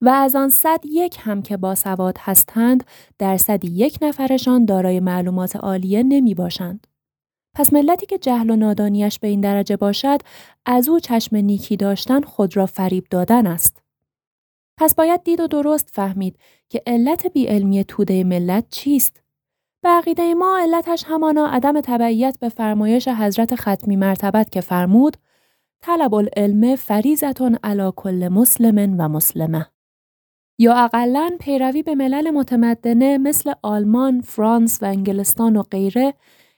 و 0.00 0.08
از 0.08 0.36
آن 0.36 0.48
صد 0.48 0.80
یک 0.84 1.16
هم 1.20 1.42
که 1.42 1.56
باسواد 1.56 2.18
هستند 2.20 2.84
درصدی 3.18 3.68
یک 3.68 3.98
نفرشان 4.02 4.64
دارای 4.64 5.00
معلومات 5.00 5.56
عالیه 5.56 6.02
نمی 6.02 6.34
باشند. 6.34 6.86
پس 7.56 7.72
ملتی 7.72 8.06
که 8.06 8.18
جهل 8.18 8.50
و 8.50 8.56
نادانیش 8.56 9.18
به 9.18 9.28
این 9.28 9.40
درجه 9.40 9.76
باشد 9.76 10.20
از 10.66 10.88
او 10.88 11.00
چشم 11.00 11.36
نیکی 11.36 11.76
داشتن 11.76 12.20
خود 12.20 12.56
را 12.56 12.66
فریب 12.66 13.06
دادن 13.10 13.46
است. 13.46 13.82
پس 14.78 14.94
باید 14.94 15.22
دید 15.22 15.40
و 15.40 15.46
درست 15.46 15.90
فهمید 15.92 16.38
که 16.68 16.82
علت 16.86 17.26
بیعلمی 17.26 17.84
توده 17.84 18.24
ملت 18.24 18.68
چیست؟ 18.70 19.22
به 19.82 19.88
عقیده 19.88 20.34
ما 20.34 20.58
علتش 20.58 21.04
همانا 21.06 21.46
عدم 21.46 21.80
تبعیت 21.80 22.38
به 22.40 22.48
فرمایش 22.48 23.08
حضرت 23.08 23.54
ختمی 23.54 23.96
مرتبت 23.96 24.50
که 24.50 24.60
فرمود 24.60 25.16
طلب 25.82 26.14
العلم 26.14 26.76
فریزتون 26.76 27.58
علا 27.64 27.90
کل 27.90 28.28
مسلم 28.28 28.96
و 28.98 29.08
مسلمه. 29.08 29.66
یا 30.58 30.74
اقلا 30.74 31.30
پیروی 31.40 31.82
به 31.82 31.94
ملل 31.94 32.30
متمدنه 32.30 33.18
مثل 33.18 33.52
آلمان، 33.62 34.20
فرانس 34.20 34.82
و 34.82 34.86
انگلستان 34.86 35.56
و 35.56 35.62
غیره 35.62 36.14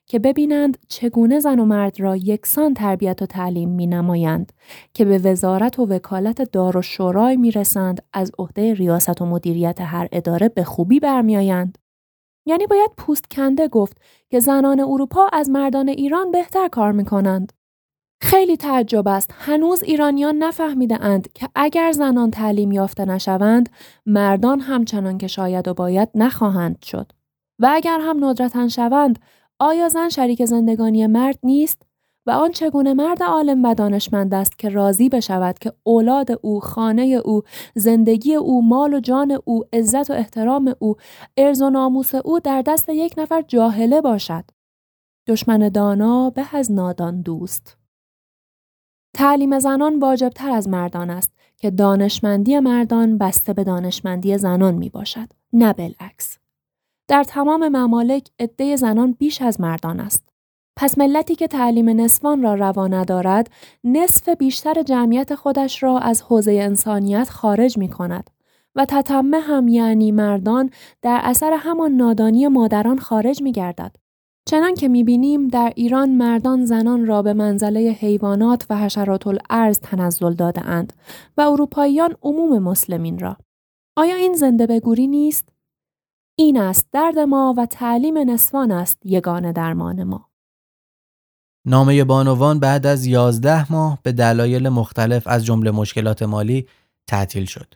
که 0.09 0.18
ببینند 0.18 0.78
چگونه 0.88 1.40
زن 1.40 1.59
و 1.59 1.64
مرد 1.64 2.00
را 2.00 2.16
یکسان 2.16 2.74
تربیت 2.74 3.22
و 3.22 3.26
تعلیم 3.26 3.68
می 3.68 3.86
نمایند 3.86 4.52
که 4.94 5.04
به 5.04 5.18
وزارت 5.18 5.78
و 5.78 5.86
وکالت 5.86 6.42
دار 6.42 6.76
و 6.76 6.82
شورای 6.82 7.36
می 7.36 7.50
رسند 7.50 8.02
از 8.12 8.32
عهده 8.38 8.74
ریاست 8.74 9.22
و 9.22 9.26
مدیریت 9.26 9.80
هر 9.80 10.09
اداره 10.12 10.48
به 10.48 10.64
خوبی 10.64 11.00
برمیآیند. 11.00 11.78
یعنی 12.46 12.66
باید 12.66 12.90
پوست 12.96 13.30
کنده 13.30 13.68
گفت 13.68 14.00
که 14.30 14.40
زنان 14.40 14.80
اروپا 14.80 15.28
از 15.32 15.50
مردان 15.50 15.88
ایران 15.88 16.30
بهتر 16.30 16.68
کار 16.68 16.92
می 16.92 17.04
کنند. 17.04 17.52
خیلی 18.22 18.56
تعجب 18.56 19.09
است 19.09 19.34
هنوز 19.38 19.82
ایرانیان 19.82 20.36
نفهمیده 20.36 21.04
اند 21.04 21.32
که 21.32 21.48
اگر 21.54 21.92
زنان 21.92 22.30
تعلیم 22.30 22.72
یافته 22.72 23.04
نشوند 23.04 23.68
مردان 24.06 24.61
همچنان 24.61 25.18
که 25.18 25.26
شاید 25.26 25.68
و 25.68 25.74
باید 25.74 26.09
نخواهند 26.14 26.82
شد 26.82 27.12
و 27.59 27.68
اگر 27.72 27.98
هم 28.02 28.24
ندرتن 28.24 28.68
شوند 28.68 29.18
آیا 29.61 29.88
زن 29.88 30.09
شریک 30.09 30.44
زندگانی 30.44 31.06
مرد 31.06 31.38
نیست 31.42 31.82
و 32.26 32.30
آن 32.30 32.50
چگونه 32.50 32.94
مرد 32.94 33.22
عالم 33.22 33.64
و 33.64 33.74
دانشمند 33.74 34.34
است 34.34 34.59
که 34.59 34.68
راضی 34.68 35.09
بشود 35.09 35.59
که 35.59 35.72
اولاد 35.82 36.38
او، 36.42 36.61
خانه 36.61 37.02
او، 37.02 37.42
زندگی 37.74 38.34
او، 38.34 38.68
مال 38.68 38.94
و 38.94 39.00
جان 39.00 39.38
او، 39.44 39.64
عزت 39.72 40.11
و 40.11 40.12
احترام 40.12 40.74
او، 40.78 40.96
ارز 41.36 41.62
و 41.62 41.70
ناموس 41.70 42.14
او 42.14 42.40
در 42.40 42.62
دست 42.62 42.88
یک 42.88 43.14
نفر 43.18 43.42
جاهله 43.42 44.00
باشد. 44.00 44.44
دشمن 45.28 45.68
دانا 45.68 46.30
به 46.30 46.56
از 46.56 46.72
نادان 46.72 47.20
دوست. 47.20 47.78
تعلیم 49.14 49.59
زنان 49.59 49.98
واجب 49.98 50.28
تر 50.28 50.50
از 50.50 50.68
مردان 50.68 51.11
است 51.11 51.32
که 51.56 51.70
دانشمندی 51.70 52.59
مردان 52.59 53.18
بسته 53.18 53.52
به 53.52 53.64
دانشمندی 53.64 54.38
زنان 54.38 54.74
می 54.74 54.88
باشد. 54.88 55.28
نه 55.52 55.72
بالعکس. 55.72 56.38
در 57.09 57.24
تمام 57.24 57.68
ممالک 57.68 58.28
عده 58.38 58.76
زنان 58.76 59.12
بیش 59.12 59.42
از 59.42 59.61
مردان 59.61 60.00
است. 60.00 60.28
پس 60.76 60.98
ملتی 60.98 61.34
که 61.34 61.46
تعلیم 61.46 61.88
نسوان 61.88 62.42
را 62.42 62.54
روا 62.54 62.86
ندارد، 62.86 63.50
نصف 63.84 64.28
بیشتر 64.28 64.82
جمعیت 64.82 65.34
خودش 65.34 65.82
را 65.82 65.98
از 65.98 66.22
حوزه 66.22 66.52
انسانیت 66.52 67.30
خارج 67.30 67.78
می 67.78 67.88
کند 67.88 68.30
و 68.74 68.84
تتمه 68.84 69.40
هم 69.40 69.68
یعنی 69.68 70.12
مردان 70.12 70.70
در 71.02 71.20
اثر 71.22 71.52
همان 71.59 71.92
نادانی 71.92 72.48
مادران 72.48 72.98
خارج 72.98 73.42
می 73.42 73.52
گردد. 73.52 73.96
چنان 74.48 74.74
که 74.74 74.88
می 74.88 75.04
بینیم 75.04 75.48
در 75.48 75.72
ایران 75.76 76.11
مردان 76.11 76.64
زنان 76.64 77.06
را 77.06 77.22
به 77.22 77.32
منزله 77.32 77.80
حیوانات 77.80 78.66
و 78.70 78.76
حشرات 78.76 79.26
الارض 79.26 79.78
تنزل 79.78 80.34
داده 80.34 80.66
اند 80.66 80.92
و 81.36 81.40
اروپاییان 81.40 82.14
عموم 82.22 82.59
مسلمین 82.59 83.18
را. 83.18 83.36
آیا 83.96 84.16
این 84.16 84.32
زنده 84.32 84.66
بگوری 84.66 85.06
نیست؟ 85.06 85.48
این 86.41 86.61
است 86.61 86.86
درد 86.93 87.18
ما 87.18 87.55
و 87.59 87.66
تعلیم 87.66 88.18
نسوان 88.18 88.70
است 88.70 88.99
یگان 89.05 89.53
درمان 89.53 90.05
ما. 90.05 90.30
نامه 91.64 92.05
بانوان 92.05 92.61
بعد 92.61 92.86
از 92.86 93.07
یازده 93.07 93.72
ماه 93.72 93.99
به 94.03 94.12
دلایل 94.12 94.68
مختلف 94.68 95.26
از 95.26 95.45
جمله 95.45 95.70
مشکلات 95.70 96.22
مالی 96.22 96.68
تعطیل 97.07 97.45
شد. 97.45 97.74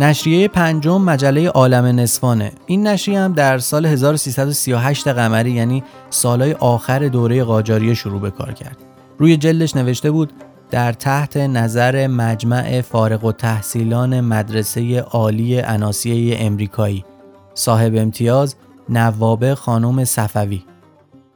نشریه 0.00 0.48
پنجم 0.48 1.02
مجله 1.02 1.48
عالم 1.48 1.84
نصفانه. 1.84 2.52
این 2.66 2.86
نشریه 2.86 3.20
هم 3.20 3.32
در 3.32 3.58
سال 3.58 3.86
1338 3.86 5.08
قمری 5.08 5.50
یعنی 5.50 5.84
سالهای 6.10 6.52
آخر 6.52 7.08
دوره 7.08 7.44
قاجاریه 7.44 7.94
شروع 7.94 8.20
به 8.20 8.30
کار 8.30 8.52
کرد. 8.52 8.76
روی 9.18 9.36
جلدش 9.36 9.76
نوشته 9.76 10.10
بود 10.10 10.32
در 10.70 10.92
تحت 10.92 11.36
نظر 11.36 12.06
مجمع 12.06 12.80
فارغ 12.80 13.24
و 13.24 13.32
تحصیلان 13.32 14.20
مدرسه 14.20 15.00
عالی 15.00 15.60
اناسیه 15.60 16.36
امریکایی. 16.40 17.04
صاحب 17.54 17.96
امتیاز 17.96 18.56
نوابه 18.88 19.54
خانم 19.54 20.04
صفوی. 20.04 20.64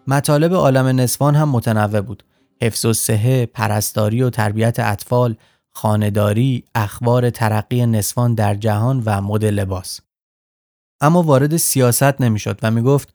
مطالب 0.07 0.55
عالم 0.55 1.01
نصفان 1.01 1.35
هم 1.35 1.49
متنوع 1.49 2.01
بود. 2.01 2.23
حفظ 2.63 2.85
و 2.85 2.93
صحه، 2.93 3.47
پرستاری 3.47 4.23
و 4.23 4.31
تربیت 4.31 4.81
اطفال، 4.81 5.37
خانداری، 5.77 6.65
اخبار 6.75 7.31
ترقی 7.31 7.87
نسوان 7.87 8.35
در 8.35 8.55
جهان 8.55 9.03
و 9.07 9.21
مد 9.21 9.45
لباس. 9.45 10.01
اما 11.01 11.23
وارد 11.23 11.57
سیاست 11.57 12.21
نمی‌شد 12.21 12.59
و 12.63 12.71
می‌گفت 12.71 13.15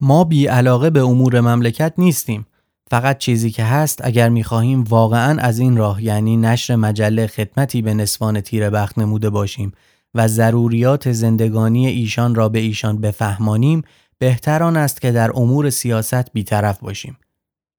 ما 0.00 0.24
بی 0.24 0.46
علاقه 0.46 0.90
به 0.90 1.00
امور 1.00 1.40
مملکت 1.40 1.94
نیستیم. 1.98 2.46
فقط 2.90 3.18
چیزی 3.18 3.50
که 3.50 3.64
هست 3.64 4.00
اگر 4.04 4.28
می‌خواهیم 4.28 4.82
واقعا 4.82 5.40
از 5.40 5.58
این 5.58 5.76
راه 5.76 6.04
یعنی 6.04 6.36
نشر 6.36 6.76
مجله 6.76 7.26
خدمتی 7.26 7.82
به 7.82 7.94
نسوان 7.94 8.40
تیر 8.40 8.70
بخت 8.70 8.98
نموده 8.98 9.30
باشیم 9.30 9.72
و 10.14 10.28
ضروریات 10.28 11.12
زندگانی 11.12 11.86
ایشان 11.86 12.34
را 12.34 12.48
به 12.48 12.58
ایشان 12.58 13.00
بفهمانیم 13.00 13.82
بهتر 14.18 14.62
آن 14.62 14.76
است 14.76 15.00
که 15.00 15.12
در 15.12 15.30
امور 15.34 15.70
سیاست 15.70 16.32
بیطرف 16.32 16.78
باشیم. 16.80 17.16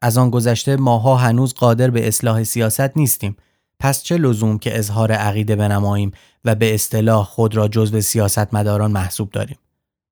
از 0.06 0.18
آن 0.18 0.30
گذشته 0.30 0.76
ماها 0.76 1.16
هنوز 1.16 1.53
قادر 1.53 1.89
به 1.89 2.08
اصلاح 2.08 2.43
سیاست 2.43 2.97
نیستیم. 2.97 3.36
پس 3.80 4.03
چه 4.03 4.18
لزوم 4.18 4.58
که 4.58 4.80
اظهار 4.80 5.12
عقیده 5.12 5.56
بنماییم 5.56 6.12
و 6.45 6.56
به 6.56 6.74
اصطلاح 6.74 7.26
خود 7.26 7.56
را 7.56 7.68
جزو 7.68 8.01
سیاستمداران 8.01 8.91
محسوب 8.91 9.32
داریم؟ 9.32 9.58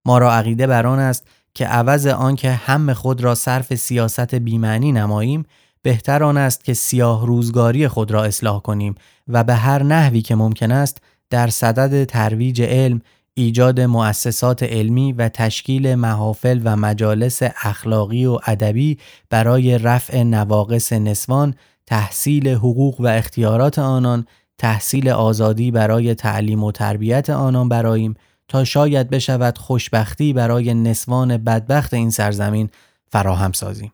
ما 0.05 0.17
را 0.17 0.33
عقیده 0.33 0.67
بر 0.67 0.87
آن 0.87 0.99
است 0.99 1.27
که 1.53 1.65
عوض 1.65 2.07
آنکه 2.07 2.51
هم 2.51 2.93
خود 2.93 3.23
را 3.23 3.35
صرف 3.35 3.75
سیاست 3.75 4.35
بیمعنی 4.35 4.91
نماییم 4.91 5.45
بهتر 5.81 6.23
آن 6.23 6.37
است 6.37 6.63
که 6.63 6.73
سیاه 6.73 7.27
روزگاری 7.27 7.87
خود 7.87 8.11
را 8.11 8.23
اصلاح 8.23 8.61
کنیم 8.61 8.95
و 9.27 9.43
به 9.43 9.53
هر 9.53 9.83
نحوی 9.83 10.21
که 10.21 10.35
ممکن 10.35 10.71
است 10.71 10.97
در 11.29 11.47
صدد 11.47 12.03
ترویج 12.03 12.61
علم 12.61 13.01
ایجاد 13.35 13.81
مؤسسات 13.81 14.63
علمی 14.63 15.13
و 15.13 15.29
تشکیل 15.29 15.95
محافل 15.95 16.61
و 16.63 16.75
مجالس 16.75 17.39
اخلاقی 17.63 18.25
و 18.25 18.39
ادبی 18.47 18.97
برای 19.29 19.77
رفع 19.77 20.23
نواقص 20.23 20.93
نسوان، 20.93 21.55
تحصیل 21.85 22.49
حقوق 22.49 23.01
و 23.01 23.07
اختیارات 23.07 23.79
آنان، 23.79 24.25
تحصیل 24.57 25.09
آزادی 25.09 25.71
برای 25.71 26.15
تعلیم 26.15 26.63
و 26.63 26.71
تربیت 26.71 27.29
آنان 27.29 27.69
براییم 27.69 28.13
تا 28.47 28.63
شاید 28.63 29.09
بشود 29.09 29.57
خوشبختی 29.57 30.33
برای 30.33 30.73
نسوان 30.73 31.37
بدبخت 31.37 31.93
این 31.93 32.09
سرزمین 32.09 32.69
فراهم 33.11 33.51
سازیم. 33.51 33.91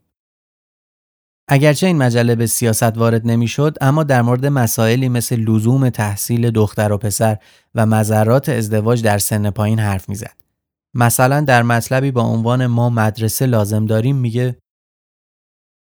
اگرچه 1.52 1.88
این 1.88 1.98
مجله 1.98 2.36
به 2.36 2.48
سیاست 2.48 2.98
وارد 2.98 3.28
نمی‌شد 3.28 3.78
اما 3.82 4.04
در 4.04 4.22
مورد 4.22 4.46
مسائلی 4.46 5.10
مثل 5.10 5.36
لزوم 5.36 5.90
تحصیل 5.90 6.52
دختر 6.52 6.92
و 6.92 6.98
پسر 6.98 7.38
و 7.76 7.86
مذرات 7.86 8.50
ازدواج 8.50 9.04
در 9.04 9.18
سن 9.18 9.50
پایین 9.50 9.80
حرف 9.80 10.10
می‌زد. 10.10 10.36
مثلا 10.94 11.42
در 11.42 11.64
مطلبی 11.64 12.12
با 12.12 12.22
عنوان 12.22 12.68
ما 12.68 12.90
مدرسه 12.90 13.46
لازم 13.46 13.86
داریم 13.86 14.16
میگه 14.16 14.58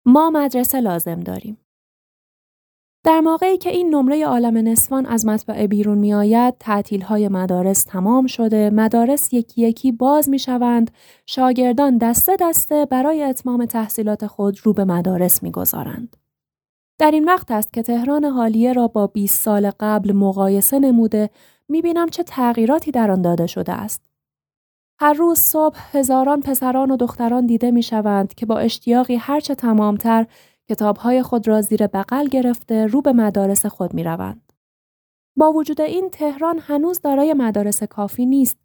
ما 0.06 0.30
مدرسه 0.30 0.80
لازم 0.80 1.20
داریم. 1.20 1.58
در 3.04 3.20
موقعی 3.20 3.58
که 3.58 3.70
این 3.70 3.94
نمره 3.94 4.26
عالم 4.26 4.56
نسوان 4.56 5.06
از 5.06 5.26
مطبعه 5.26 5.66
بیرون 5.66 5.98
می 5.98 6.14
آید، 6.14 6.54
تعطیل 6.58 7.02
های 7.02 7.28
مدارس 7.28 7.84
تمام 7.84 8.26
شده، 8.26 8.70
مدارس 8.70 9.32
یکی 9.32 9.62
یکی 9.62 9.92
باز 9.92 10.28
می 10.28 10.38
شوند، 10.38 10.90
شاگردان 11.26 11.98
دسته 11.98 12.36
دسته 12.40 12.86
برای 12.86 13.22
اتمام 13.22 13.66
تحصیلات 13.66 14.26
خود 14.26 14.58
رو 14.62 14.72
به 14.72 14.84
مدارس 14.84 15.42
می 15.42 15.50
گذارند. 15.50 16.16
در 16.98 17.10
این 17.10 17.24
وقت 17.24 17.50
است 17.50 17.72
که 17.72 17.82
تهران 17.82 18.24
حالیه 18.24 18.72
را 18.72 18.88
با 18.88 19.06
20 19.06 19.44
سال 19.44 19.70
قبل 19.80 20.12
مقایسه 20.12 20.78
نموده 20.78 21.30
می 21.68 21.82
بینم 21.82 22.08
چه 22.08 22.22
تغییراتی 22.22 22.90
در 22.90 23.10
آن 23.10 23.22
داده 23.22 23.46
شده 23.46 23.72
است. 23.72 24.02
هر 24.98 25.12
روز 25.12 25.38
صبح 25.38 25.78
هزاران 25.92 26.40
پسران 26.40 26.90
و 26.90 26.96
دختران 26.96 27.46
دیده 27.46 27.70
می 27.70 27.82
شوند 27.82 28.34
که 28.34 28.46
با 28.46 28.58
اشتیاقی 28.58 29.16
هرچه 29.16 29.54
تمامتر 29.54 30.26
کتابهای 30.70 31.22
خود 31.22 31.48
را 31.48 31.60
زیر 31.60 31.86
بغل 31.86 32.28
گرفته 32.28 32.86
رو 32.86 33.02
به 33.02 33.12
مدارس 33.12 33.66
خود 33.66 33.94
می 33.94 34.04
روند. 34.04 34.52
با 35.36 35.52
وجود 35.52 35.80
این 35.80 36.10
تهران 36.10 36.58
هنوز 36.58 37.00
دارای 37.00 37.34
مدارس 37.34 37.82
کافی 37.82 38.26
نیست 38.26 38.56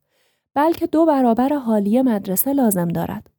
بلکه 0.54 0.88
دو 0.88 1.06
برابر 1.06 1.54
حالی 1.54 2.02
مدرسه 2.02 2.54
لازم 2.54 2.88
دارد. 2.88 3.30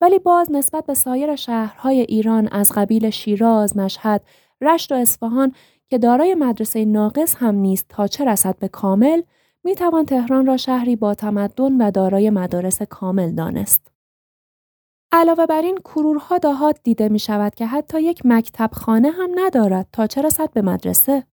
ولی 0.00 0.18
باز 0.18 0.52
نسبت 0.52 0.86
به 0.86 0.94
سایر 0.94 1.36
شهرهای 1.36 2.00
ایران 2.00 2.48
از 2.52 2.72
قبیل 2.74 3.10
شیراز، 3.10 3.76
مشهد، 3.76 4.22
رشت 4.60 4.92
و 4.92 4.94
اصفهان 4.94 5.52
که 5.88 5.98
دارای 5.98 6.34
مدرسه 6.34 6.84
ناقص 6.84 7.34
هم 7.34 7.54
نیست 7.54 7.86
تا 7.88 8.06
چه 8.06 8.24
رسد 8.24 8.58
به 8.58 8.68
کامل 8.68 9.22
می 9.64 9.74
توان 9.74 10.04
تهران 10.04 10.46
را 10.46 10.56
شهری 10.56 10.96
با 10.96 11.14
تمدن 11.14 11.76
و 11.80 11.90
دارای 11.90 12.30
مدارس 12.30 12.82
کامل 12.82 13.34
دانست. 13.34 13.95
علاوه 15.12 15.46
بر 15.46 15.62
این 15.62 15.78
کرورها 15.78 16.38
دهات 16.38 16.80
دیده 16.82 17.08
می 17.08 17.18
شود 17.18 17.54
که 17.54 17.66
حتی 17.66 18.02
یک 18.02 18.22
مکتب 18.24 18.70
خانه 18.72 19.10
هم 19.10 19.30
ندارد 19.34 19.88
تا 19.92 20.06
چه 20.06 20.22
رسد 20.22 20.52
به 20.52 20.62
مدرسه. 20.62 21.26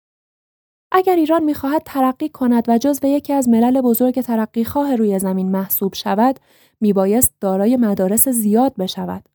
اگر 0.93 1.17
ایران 1.17 1.45
می 1.45 1.55
خواهد 1.55 1.83
ترقی 1.87 2.29
کند 2.29 2.69
و 2.69 2.79
جزو 2.79 3.07
یکی 3.07 3.33
از 3.33 3.49
ملل 3.49 3.81
بزرگ 3.81 4.21
ترقی 4.21 4.65
خواه 4.65 4.97
روی 4.97 5.19
زمین 5.19 5.51
محسوب 5.51 5.95
شود، 5.95 6.41
می 6.81 6.93
بایست 6.93 7.35
دارای 7.41 7.77
مدارس 7.77 8.29
زیاد 8.29 8.75
بشود. 8.77 9.29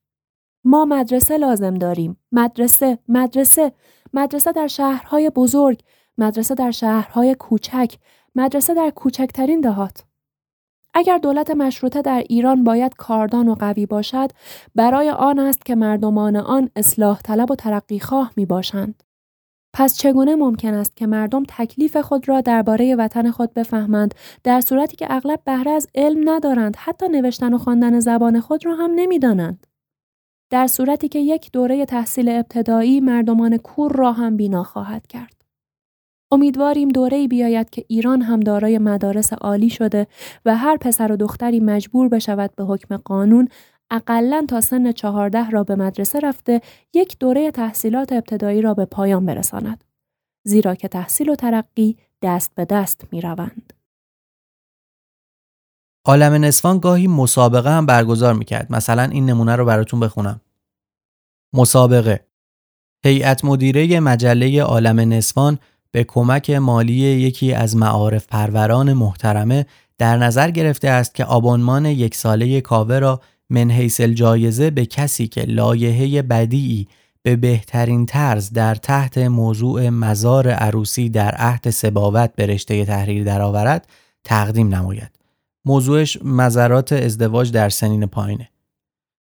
ما 0.63 0.85
مدرسه 0.85 1.38
لازم 1.38 1.73
داریم. 1.73 2.17
مدرسه، 2.31 2.99
مدرسه، 3.07 3.71
مدرسه 4.13 4.51
در 4.51 4.67
شهرهای 4.67 5.29
بزرگ، 5.29 5.79
مدرسه 6.17 6.55
در 6.55 6.71
شهرهای 6.71 7.35
کوچک، 7.35 7.95
مدرسه 8.35 8.73
در 8.73 8.89
کوچکترین 8.89 9.61
دهات. 9.61 10.07
اگر 11.00 11.18
دولت 11.18 11.52
مشروطه 11.52 12.02
در 12.02 12.24
ایران 12.30 12.64
باید 12.64 12.93
کاردان 12.98 13.48
و 13.48 13.56
قوی 13.56 13.86
باشد 13.86 14.32
برای 14.76 15.10
آن 15.10 15.39
است 15.39 15.66
که 15.66 15.76
مردمان 15.76 16.36
آن 16.36 16.70
اصلاح 16.76 17.22
طلب 17.22 17.52
و 17.52 17.56
ترقی 17.56 18.00
خواه 18.00 18.32
می 18.36 18.45
باشند. 18.45 19.04
پس 19.74 19.98
چگونه 19.98 20.36
ممکن 20.36 20.74
است 20.74 20.95
که 20.95 21.08
مردم 21.08 21.43
تکلیف 21.48 21.98
خود 21.98 22.30
را 22.30 22.41
درباره 22.41 22.95
وطن 22.95 23.32
خود 23.32 23.54
بفهمند 23.54 24.16
در 24.43 24.62
صورتی 24.62 24.95
که 24.95 25.08
اغلب 25.10 25.39
بهره 25.45 25.72
از 25.72 25.88
علم 25.95 26.30
ندارند 26.30 26.76
حتی 26.76 27.10
نوشتن 27.10 27.54
و 27.54 27.58
خواندن 27.58 28.00
زبان 28.00 28.39
خود 28.39 28.66
را 28.66 28.76
هم 28.76 28.91
نمی‌دانند 28.95 29.68
در 30.50 30.68
صورتی 30.68 31.08
که 31.08 31.20
یک 31.20 31.52
دوره 31.52 31.86
تحصیل 31.86 32.30
ابتدایی 32.30 33.00
مردمان 33.00 33.58
کور 33.58 33.91
را 33.91 34.12
هم 34.12 34.38
بینا 34.38 34.64
خواهد 34.64 35.08
کرد 35.08 35.36
امیدواریم 36.32 36.89
دوره‌ای 36.89 37.28
بیاید 37.28 37.69
که 37.69 37.86
ایران 37.88 38.21
هم 38.21 38.39
دارای 38.39 38.78
مدارس 38.78 39.34
عالی 39.34 39.69
شده 39.69 40.07
و 40.45 40.57
هر 40.57 40.78
پسر 40.78 41.11
و 41.11 41.15
دختری 41.15 41.59
مجبور 41.59 42.09
بشود 42.09 42.55
به 42.55 42.63
حکم 42.63 42.97
قانون 42.97 43.49
اقلا 43.91 44.45
تا 44.49 44.61
سن 44.61 44.91
چهارده 44.91 45.49
را 45.49 45.63
به 45.63 45.75
مدرسه 45.75 46.19
رفته 46.19 46.61
یک 46.93 47.17
دوره 47.19 47.51
تحصیلات 47.51 48.11
ابتدایی 48.11 48.61
را 48.61 48.73
به 48.73 48.86
پایان 48.86 49.25
برساند. 49.25 49.84
زیرا 50.43 50.75
که 50.75 50.88
تحصیل 50.88 51.30
و 51.30 51.36
ترقی 51.36 51.97
دست 52.21 52.55
به 52.55 52.65
دست 52.65 53.05
می 53.11 53.21
روند. 53.21 53.73
عالم 56.05 56.45
نسوان 56.45 56.80
گاهی 56.80 57.07
مسابقه 57.07 57.69
هم 57.69 57.86
برگزار 57.86 58.34
می 58.34 58.45
کرد. 58.45 58.71
مثلا 58.71 59.03
این 59.03 59.25
نمونه 59.25 59.55
رو 59.55 59.65
براتون 59.65 59.99
بخونم. 59.99 60.41
مسابقه 61.53 62.25
هیئت 63.05 63.45
مدیره 63.45 63.99
مجله 63.99 64.61
عالم 64.61 64.99
نسوان 64.99 65.59
به 65.98 66.04
کمک 66.04 66.50
مالی 66.50 66.93
یکی 66.93 67.54
از 67.54 67.76
معارف 67.76 68.26
پروران 68.28 68.93
محترمه 68.93 69.66
در 69.98 70.18
نظر 70.18 70.52
گرفته 70.52 70.89
است 70.89 71.16
که 71.16 71.26
آبانمان 71.26 71.86
یک 71.86 72.16
ساله 72.16 72.62
کاوه 72.62 73.00
را 73.00 73.22
من 73.50 73.72
حیث 73.72 74.02
الجایزه 74.02 74.70
به 74.70 74.86
کسی 74.86 75.28
که 75.28 75.41
لایحه 75.41 76.22
بدیعی 76.22 76.88
به 77.24 77.36
بهترین 77.36 78.06
طرز 78.06 78.50
در 78.50 78.76
تحت 78.76 79.18
موضوع 79.18 79.89
مزار 79.89 80.50
عروسی 80.50 81.10
در 81.10 81.36
عهد 81.36 81.70
سباوت 81.70 82.36
به 82.36 82.45
رشته 82.45 82.86
تحریر 82.86 83.24
درآورد 83.24 83.88
تقدیم 84.24 84.76
نماید. 84.76 85.12
موضوعش 85.66 86.18
مزارات 86.24 86.93
ازدواج 86.93 87.52
در 87.52 87.70
سنین 87.70 88.06
پایینه. 88.06 88.50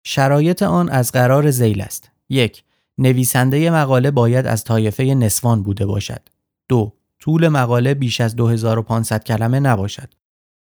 شرایط 0.03 0.63
آن 0.63 0.89
از 0.89 1.11
قرار 1.11 1.51
زیل 1.51 1.81
است. 1.81 2.11
یک 2.29 2.63
نویسنده 2.97 3.69
مقاله 3.69 4.11
باید 4.11 4.45
از 4.47 4.63
طایفه 4.63 5.03
نسوان 5.03 5.63
بوده 5.63 5.85
باشد. 5.85 6.34
دو 6.69 6.93
طول 7.19 7.47
مقاله 7.47 7.93
بیش 7.93 8.21
از 8.21 8.35
2500 8.35 9.23
کلمه 9.23 9.59
نباشد. 9.59 10.13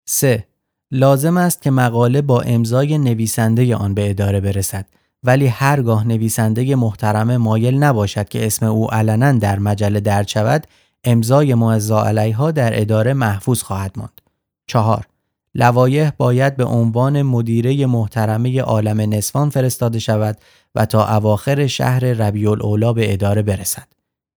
3. 0.05 0.47
لازم 0.91 1.37
است 1.37 1.61
که 1.61 1.71
مقاله 1.71 2.21
با 2.21 2.41
امضای 2.41 2.97
نویسنده 2.97 3.75
آن 3.75 3.93
به 3.93 4.09
اداره 4.09 4.39
برسد 4.39 4.85
ولی 5.23 5.47
هرگاه 5.47 6.07
نویسنده 6.07 6.75
محترم 6.75 7.37
مایل 7.37 7.83
نباشد 7.83 8.29
که 8.29 8.45
اسم 8.45 8.65
او 8.65 8.93
علنا 8.93 9.31
در 9.31 9.59
مجله 9.59 9.99
درد 9.99 10.27
شود 10.27 10.67
امضای 11.03 11.53
معزا 11.53 12.03
علیها 12.03 12.51
در 12.51 12.81
اداره 12.81 13.13
محفوظ 13.13 13.61
خواهد 13.61 13.93
ماند. 13.95 14.21
4. 14.67 15.07
لوایح 15.55 16.11
باید 16.17 16.55
به 16.55 16.65
عنوان 16.65 17.21
مدیره 17.21 17.85
محترمه 17.85 18.61
عالم 18.61 19.13
نسوان 19.13 19.49
فرستاده 19.49 19.99
شود 19.99 20.37
و 20.75 20.85
تا 20.85 21.15
اواخر 21.15 21.67
شهر 21.67 21.99
ربیع 21.99 22.51
الاولا 22.51 22.93
به 22.93 23.13
اداره 23.13 23.41
برسد. 23.41 23.87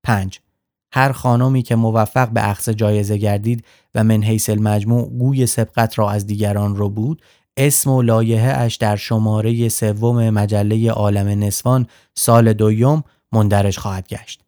5. 0.05 0.41
هر 0.93 1.13
خانمی 1.13 1.63
که 1.63 1.77
موفق 1.77 2.29
به 2.29 2.51
اخذ 2.51 2.69
جایزه 2.69 3.17
گردید 3.17 3.65
و 3.95 4.05
من 4.05 4.23
حیث 4.23 4.51
المجموع 4.51 5.09
گوی 5.09 5.47
سبقت 5.47 5.99
را 5.99 6.11
از 6.11 6.27
دیگران 6.27 6.77
رو 6.77 6.89
بود 6.89 7.23
اسم 7.57 7.91
و 7.91 8.03
لایحه 8.03 8.53
اش 8.53 8.77
در 8.77 8.97
شماره 8.97 9.69
سوم 9.69 10.31
مجله 10.31 10.91
عالم 10.91 11.45
نسوان 11.45 11.87
سال 12.15 12.53
دوم 12.53 13.05
مندرج 13.33 13.79
خواهد 13.79 14.09
گشت. 14.09 14.41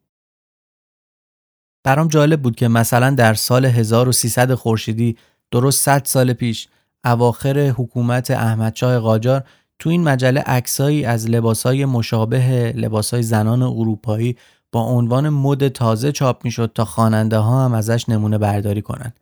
برام 1.84 2.08
جالب 2.08 2.42
بود 2.42 2.56
که 2.56 2.68
مثلا 2.68 3.10
در 3.10 3.34
سال 3.34 3.66
1300 3.66 4.54
خورشیدی 4.54 5.16
درست 5.50 5.84
100 5.84 6.02
سال 6.04 6.32
پیش 6.32 6.68
اواخر 7.04 7.58
حکومت 7.58 8.30
احمدشاه 8.30 8.98
قاجار 8.98 9.44
تو 9.78 9.90
این 9.90 10.04
مجله 10.04 10.40
عکسایی 10.40 11.04
از 11.04 11.30
لباسای 11.30 11.84
مشابه 11.84 12.72
لباسای 12.76 13.22
زنان 13.22 13.62
اروپایی 13.62 14.36
با 14.72 14.82
عنوان 14.82 15.28
مد 15.28 15.68
تازه 15.68 16.12
چاپ 16.12 16.44
می‌شد 16.44 16.72
تا 16.74 16.84
خواننده 16.84 17.38
ها 17.38 17.64
هم 17.64 17.74
ازش 17.74 18.08
نمونه 18.08 18.38
برداری 18.38 18.82
کنند. 18.82 19.20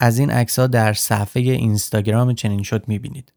از 0.00 0.18
این 0.18 0.30
عکس 0.30 0.58
در 0.60 0.92
صفحه 0.92 1.42
اینستاگرام 1.42 2.34
چنین 2.34 2.62
شد 2.62 2.88
می‌بینید. 2.88 3.32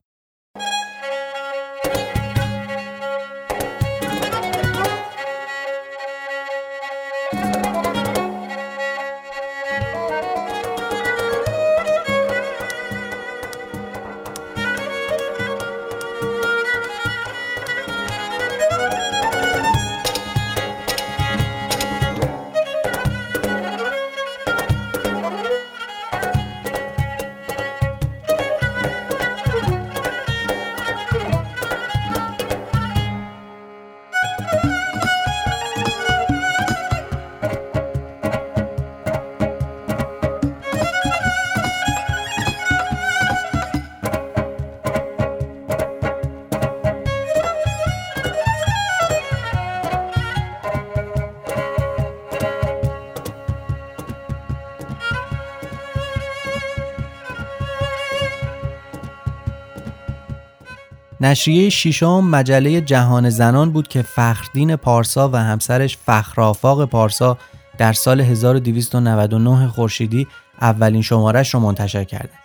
نشریه 61.24 61.70
شیشم 61.70 62.24
مجله 62.24 62.82
جهان 62.82 63.30
زنان 63.30 63.72
بود 63.72 63.88
که 63.88 64.02
فخردین 64.02 64.76
پارسا 64.76 65.30
و 65.30 65.36
همسرش 65.36 65.98
فخرافاق 65.98 66.86
پارسا 66.86 67.38
در 67.78 67.94
سال 67.94 68.22
1299 68.22 69.68
خورشیدی 69.68 70.28
اولین 70.62 71.02
شمارش 71.02 71.54
رو 71.54 71.60
منتشر 71.60 72.04
کردند. 72.04 72.40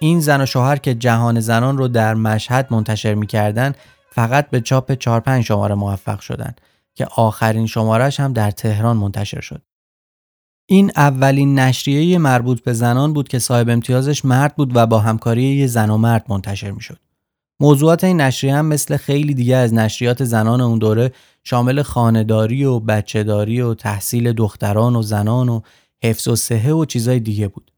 این 0.00 0.20
زن 0.20 0.40
و 0.40 0.46
شوهر 0.46 0.76
که 0.76 0.94
جهان 0.94 1.40
زنان 1.40 1.78
رو 1.78 1.88
در 1.88 2.14
مشهد 2.14 2.66
منتشر 2.70 3.14
می‌کردن 3.14 3.72
فقط 4.10 4.50
به 4.50 4.60
چاپ 4.60 4.92
4 4.92 5.20
5 5.20 5.44
شماره 5.44 5.74
موفق 5.74 6.20
شدند 6.20 6.60
که 6.94 7.06
آخرین 7.16 7.66
شمارش 7.66 8.20
هم 8.20 8.32
در 8.32 8.50
تهران 8.50 8.96
منتشر 8.96 9.40
شد. 9.40 9.62
این 10.66 10.92
اولین 10.96 11.58
نشریه 11.58 12.18
مربوط 12.18 12.62
به 12.62 12.72
زنان 12.72 13.12
بود 13.12 13.28
که 13.28 13.38
صاحب 13.38 13.68
امتیازش 13.68 14.24
مرد 14.24 14.56
بود 14.56 14.76
و 14.76 14.86
با 14.86 14.98
همکاری 14.98 15.42
یه 15.42 15.66
زن 15.66 15.90
و 15.90 15.96
مرد 15.96 16.24
منتشر 16.28 16.70
می‌شد. 16.70 17.03
موضوعات 17.64 18.04
این 18.04 18.20
نشریه 18.20 18.54
هم 18.54 18.66
مثل 18.66 18.96
خیلی 18.96 19.34
دیگه 19.34 19.56
از 19.56 19.74
نشریات 19.74 20.24
زنان 20.24 20.60
اون 20.60 20.78
دوره 20.78 21.12
شامل 21.44 21.82
خانهداری 21.82 22.64
و 22.64 22.80
بچهداری 22.80 23.60
و 23.60 23.74
تحصیل 23.74 24.32
دختران 24.32 24.96
و 24.96 25.02
زنان 25.02 25.48
و 25.48 25.60
حفظ 26.02 26.28
و 26.28 26.36
صحه 26.36 26.72
و 26.72 26.84
چیزای 26.84 27.20
دیگه 27.20 27.48
بود. 27.48 27.70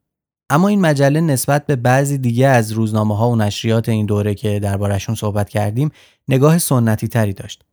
اما 0.51 0.69
این 0.69 0.81
مجله 0.81 1.21
نسبت 1.21 1.67
به 1.67 1.77
بعضی 1.77 2.19
دیگه 2.19 2.47
از 2.47 2.73
روزنامه 2.73 3.17
ها 3.17 3.31
و 3.31 3.37
نشریات 3.37 3.89
این 3.89 4.07
دوره 4.07 4.35
که 4.35 4.61
دربارشون 4.61 5.15
صحبت 5.15 5.49
کردیم 5.49 5.91
نگاه 6.29 6.59
سنتی 6.59 7.09
تری 7.09 7.33
داشت. 7.33 7.65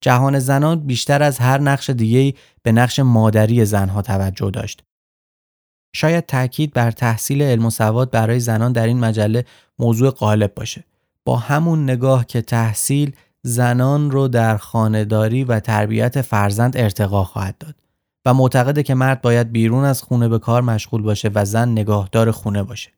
جهان 0.00 0.38
زنان 0.38 0.80
بیشتر 0.80 1.22
از 1.22 1.38
هر 1.38 1.60
نقش 1.60 1.90
دیگه 1.90 2.38
به 2.62 2.72
نقش 2.72 2.98
مادری 2.98 3.64
زنها 3.64 4.02
توجه 4.02 4.50
داشت. 4.50 4.84
شاید 5.94 6.26
تاکید 6.26 6.72
بر 6.72 6.90
تحصیل 6.90 7.42
علم 7.42 7.66
و 7.66 7.70
سواد 7.70 8.10
برای 8.10 8.40
زنان 8.40 8.72
در 8.72 8.86
این 8.86 9.00
مجله 9.00 9.44
موضوع 9.78 10.10
غالب 10.10 10.54
باشه. 10.54 10.84
با 11.28 11.36
همون 11.36 11.82
نگاه 11.84 12.26
که 12.26 12.42
تحصیل 12.42 13.12
زنان 13.42 14.10
رو 14.10 14.28
در 14.28 14.56
خانهداری 14.56 15.44
و 15.44 15.60
تربیت 15.60 16.22
فرزند 16.22 16.76
ارتقا 16.76 17.24
خواهد 17.24 17.58
داد 17.58 17.74
و 18.24 18.34
معتقده 18.34 18.82
که 18.82 18.94
مرد 18.94 19.20
باید 19.22 19.52
بیرون 19.52 19.84
از 19.84 20.02
خونه 20.02 20.28
به 20.28 20.38
کار 20.38 20.62
مشغول 20.62 21.02
باشه 21.02 21.30
و 21.34 21.44
زن 21.44 21.68
نگاهدار 21.68 22.30
خونه 22.30 22.62
باشه. 22.62 22.90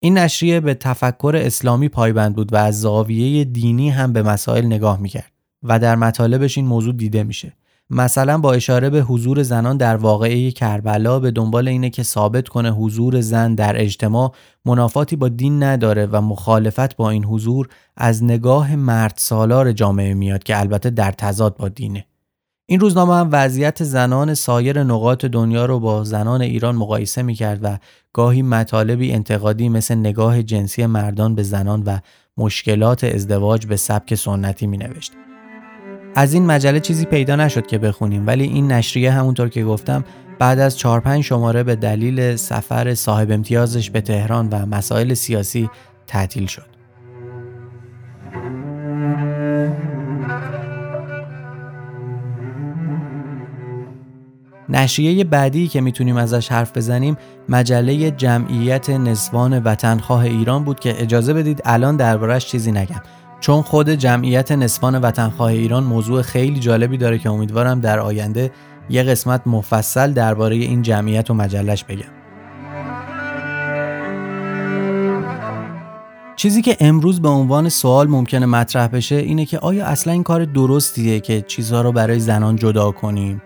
این 0.00 0.18
نشریه 0.18 0.60
به 0.60 0.74
تفکر 0.74 1.32
اسلامی 1.36 1.88
پایبند 1.88 2.36
بود 2.36 2.52
و 2.52 2.56
از 2.56 2.80
زاویه 2.80 3.44
دینی 3.44 3.90
هم 3.90 4.12
به 4.12 4.22
مسائل 4.22 4.66
نگاه 4.66 5.00
می‌کرد 5.00 5.32
و 5.62 5.78
در 5.78 5.96
مطالبش 5.96 6.58
این 6.58 6.66
موضوع 6.66 6.94
دیده 6.94 7.22
میشه. 7.22 7.52
مثلا 7.90 8.38
با 8.38 8.52
اشاره 8.52 8.90
به 8.90 9.00
حضور 9.00 9.42
زنان 9.42 9.76
در 9.76 9.96
واقعه 9.96 10.50
کربلا 10.50 11.18
به 11.20 11.30
دنبال 11.30 11.68
اینه 11.68 11.90
که 11.90 12.02
ثابت 12.02 12.48
کنه 12.48 12.70
حضور 12.70 13.20
زن 13.20 13.54
در 13.54 13.80
اجتماع 13.80 14.32
منافاتی 14.64 15.16
با 15.16 15.28
دین 15.28 15.62
نداره 15.62 16.06
و 16.06 16.20
مخالفت 16.20 16.96
با 16.96 17.10
این 17.10 17.24
حضور 17.24 17.68
از 17.96 18.24
نگاه 18.24 18.76
مرد 18.76 19.14
سالار 19.16 19.72
جامعه 19.72 20.14
میاد 20.14 20.42
که 20.42 20.60
البته 20.60 20.90
در 20.90 21.12
تضاد 21.12 21.56
با 21.56 21.68
دینه. 21.68 22.06
این 22.68 22.80
روزنامه 22.80 23.14
هم 23.14 23.28
وضعیت 23.32 23.84
زنان 23.84 24.34
سایر 24.34 24.82
نقاط 24.82 25.24
دنیا 25.24 25.66
رو 25.66 25.80
با 25.80 26.04
زنان 26.04 26.42
ایران 26.42 26.76
مقایسه 26.76 27.22
می‌کرد 27.22 27.58
و 27.62 27.78
گاهی 28.12 28.42
مطالبی 28.42 29.12
انتقادی 29.12 29.68
مثل 29.68 29.94
نگاه 29.94 30.42
جنسی 30.42 30.86
مردان 30.86 31.34
به 31.34 31.42
زنان 31.42 31.82
و 31.82 31.98
مشکلات 32.36 33.04
ازدواج 33.04 33.66
به 33.66 33.76
سبک 33.76 34.14
سنتی 34.14 34.66
می 34.66 34.76
نوشت. 34.76 35.12
از 36.18 36.34
این 36.34 36.46
مجله 36.46 36.80
چیزی 36.80 37.04
پیدا 37.04 37.36
نشد 37.36 37.66
که 37.66 37.78
بخونیم 37.78 38.26
ولی 38.26 38.44
این 38.44 38.72
نشریه 38.72 39.12
همونطور 39.12 39.48
که 39.48 39.64
گفتم 39.64 40.04
بعد 40.38 40.58
از 40.58 40.78
4 40.78 41.00
5 41.00 41.24
شماره 41.24 41.62
به 41.62 41.76
دلیل 41.76 42.36
سفر 42.36 42.94
صاحب 42.94 43.30
امتیازش 43.30 43.90
به 43.90 44.00
تهران 44.00 44.48
و 44.48 44.66
مسائل 44.66 45.14
سیاسی 45.14 45.70
تعطیل 46.06 46.46
شد. 46.46 46.66
نشریه 54.68 55.24
بعدی 55.24 55.68
که 55.68 55.80
می‌تونیم 55.80 56.16
ازش 56.16 56.52
حرف 56.52 56.76
بزنیم 56.76 57.16
مجله 57.48 58.10
جمعیت 58.10 58.90
نسوان 58.90 59.58
وطنخواه 59.58 60.24
ایران 60.24 60.64
بود 60.64 60.80
که 60.80 61.02
اجازه 61.02 61.32
بدید 61.32 61.62
الان 61.64 61.96
دربارش 61.96 62.46
چیزی 62.46 62.72
نگم 62.72 63.00
چون 63.40 63.62
خود 63.62 63.90
جمعیت 63.90 64.52
نسوان 64.52 64.98
وطنخواه 64.98 65.50
ایران 65.50 65.84
موضوع 65.84 66.22
خیلی 66.22 66.60
جالبی 66.60 66.96
داره 66.96 67.18
که 67.18 67.30
امیدوارم 67.30 67.80
در 67.80 67.98
آینده 67.98 68.50
یه 68.90 69.02
قسمت 69.02 69.46
مفصل 69.46 70.12
درباره 70.12 70.56
این 70.56 70.82
جمعیت 70.82 71.30
و 71.30 71.34
مجلش 71.34 71.84
بگم. 71.84 72.16
چیزی 76.36 76.62
که 76.62 76.76
امروز 76.80 77.22
به 77.22 77.28
عنوان 77.28 77.68
سوال 77.68 78.08
ممکنه 78.08 78.46
مطرح 78.46 78.86
بشه 78.86 79.14
اینه 79.14 79.44
که 79.44 79.58
آیا 79.58 79.86
اصلا 79.86 80.12
این 80.12 80.22
کار 80.22 80.44
درستیه 80.44 81.20
که 81.20 81.42
چیزها 81.42 81.80
رو 81.80 81.92
برای 81.92 82.18
زنان 82.18 82.56
جدا 82.56 82.90
کنیم؟ 82.90 83.42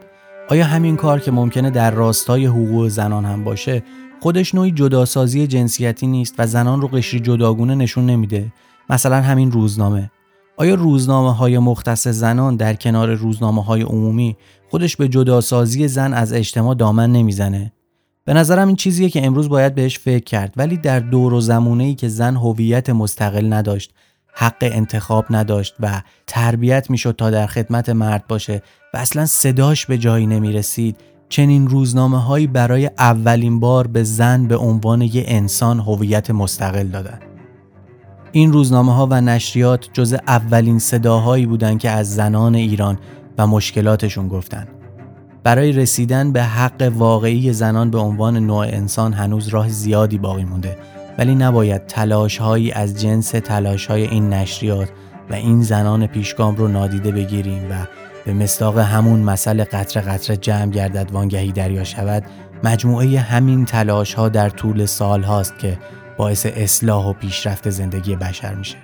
آیا 0.48 0.64
همین 0.64 0.96
کار 0.96 1.20
که 1.20 1.30
ممکنه 1.30 1.70
در 1.70 1.90
راستای 1.90 2.46
حقوق 2.46 2.88
زنان 2.88 3.24
هم 3.24 3.44
باشه 3.44 3.82
خودش 4.20 4.54
نوعی 4.54 4.72
جداسازی 4.72 5.46
جنسیتی 5.46 6.06
نیست 6.06 6.34
و 6.38 6.46
زنان 6.46 6.80
رو 6.80 6.88
قشری 6.88 7.20
جداگونه 7.20 7.74
نشون 7.74 8.06
نمیده 8.06 8.52
مثلا 8.90 9.20
همین 9.20 9.52
روزنامه 9.52 10.10
آیا 10.56 10.74
روزنامه 10.74 11.34
های 11.34 11.58
مختص 11.58 12.08
زنان 12.08 12.56
در 12.56 12.74
کنار 12.74 13.14
روزنامه 13.14 13.64
های 13.64 13.82
عمومی 13.82 14.36
خودش 14.70 14.96
به 14.96 15.08
جداسازی 15.08 15.88
زن 15.88 16.14
از 16.14 16.32
اجتماع 16.32 16.74
دامن 16.74 17.12
نمی‌زنه؟ 17.12 17.72
به 18.24 18.34
نظرم 18.34 18.66
این 18.66 18.76
چیزیه 18.76 19.10
که 19.10 19.26
امروز 19.26 19.48
باید 19.48 19.74
بهش 19.74 19.98
فکر 19.98 20.24
کرد 20.24 20.54
ولی 20.56 20.76
در 20.76 21.00
دور 21.00 21.34
و 21.34 21.40
زمونه 21.40 21.84
ای 21.84 21.94
که 21.94 22.08
زن 22.08 22.36
هویت 22.36 22.90
مستقل 22.90 23.52
نداشت 23.52 23.94
حق 24.34 24.56
انتخاب 24.60 25.24
نداشت 25.30 25.74
و 25.80 26.02
تربیت 26.26 26.90
می‌شد 26.90 27.14
تا 27.18 27.30
در 27.30 27.46
خدمت 27.46 27.88
مرد 27.88 28.26
باشه 28.26 28.62
و 28.94 28.96
اصلا 28.96 29.26
صداش 29.26 29.86
به 29.86 29.98
جایی 29.98 30.26
نمی 30.26 30.52
رسید 30.52 30.96
چنین 31.28 31.68
روزنامه 31.68 32.22
هایی 32.22 32.46
برای 32.46 32.90
اولین 32.98 33.60
بار 33.60 33.86
به 33.86 34.02
زن 34.02 34.46
به 34.46 34.56
عنوان 34.56 35.02
یه 35.02 35.24
انسان 35.26 35.80
هویت 35.80 36.30
مستقل 36.30 36.86
دادن 36.86 37.29
این 38.32 38.52
روزنامه 38.52 38.94
ها 38.94 39.06
و 39.10 39.20
نشریات 39.20 39.88
جز 39.92 40.16
اولین 40.28 40.78
صداهایی 40.78 41.46
بودند 41.46 41.78
که 41.78 41.90
از 41.90 42.14
زنان 42.14 42.54
ایران 42.54 42.98
و 43.38 43.46
مشکلاتشون 43.46 44.28
گفتن. 44.28 44.68
برای 45.42 45.72
رسیدن 45.72 46.32
به 46.32 46.42
حق 46.42 46.92
واقعی 46.96 47.52
زنان 47.52 47.90
به 47.90 47.98
عنوان 47.98 48.36
نوع 48.36 48.66
انسان 48.66 49.12
هنوز 49.12 49.48
راه 49.48 49.68
زیادی 49.68 50.18
باقی 50.18 50.44
مونده 50.44 50.76
ولی 51.18 51.34
نباید 51.34 51.86
تلاش 51.86 52.38
هایی 52.38 52.72
از 52.72 53.00
جنس 53.00 53.30
تلاش 53.30 53.86
های 53.86 54.06
این 54.06 54.32
نشریات 54.32 54.88
و 55.30 55.34
این 55.34 55.62
زنان 55.62 56.06
پیشگام 56.06 56.56
رو 56.56 56.68
نادیده 56.68 57.12
بگیریم 57.12 57.62
و 57.70 57.74
به 58.24 58.32
مصداق 58.32 58.78
همون 58.78 59.20
مسئله 59.20 59.64
قطر 59.64 60.00
قطر 60.00 60.34
جمع 60.34 60.70
گردد 60.70 61.10
وانگهی 61.12 61.52
دریا 61.52 61.84
شود 61.84 62.24
مجموعه 62.64 63.18
همین 63.18 63.64
تلاش 63.64 64.14
ها 64.14 64.28
در 64.28 64.48
طول 64.48 64.86
سال 64.86 65.22
هاست 65.22 65.58
که 65.58 65.78
باعث 66.20 66.46
اصلاح 66.46 67.06
و 67.06 67.12
پیشرفت 67.12 67.70
زندگی 67.70 68.16
بشر 68.16 68.54
میشه. 68.54 68.76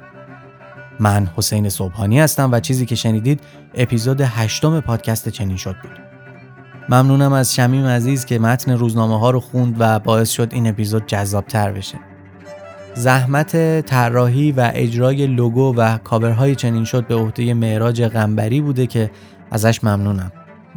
من 1.01 1.29
حسین 1.37 1.69
صبحانی 1.69 2.21
هستم 2.21 2.53
و 2.53 2.61
چیزی 2.61 2.87
که 2.87 2.95
شنیدید 2.95 3.41
اپیزود 3.75 4.21
هشتم 4.21 4.81
پادکست 4.81 5.29
چنین 5.29 5.57
شد 5.57 5.77
بود. 5.83 5.99
ممنونم 6.89 7.33
از 7.33 7.55
شمیم 7.55 7.87
عزیز 7.87 8.25
که 8.25 8.39
متن 8.39 8.73
روزنامه 8.73 9.19
ها 9.19 9.31
رو 9.31 9.41
خوند 9.41 9.77
و 9.79 9.99
باعث 9.99 10.31
شد 10.31 10.49
این 10.53 10.67
اپیزود 10.67 11.07
تر 11.49 11.73
بشه. 11.73 11.99
زحمت 12.95 13.81
طراحی 13.81 14.53
و 14.53 14.71
اجرای 14.75 15.27
لوگو 15.27 15.75
و 15.77 15.99
کاورهای 15.99 16.55
چنین 16.55 16.85
شد 16.85 17.07
به 17.07 17.15
عهده 17.15 17.55
معراج 17.55 18.07
غنبری 18.07 18.61
بوده 18.61 18.87
که 18.87 19.11
ازش 19.51 19.85
ممنونم. 19.85 20.33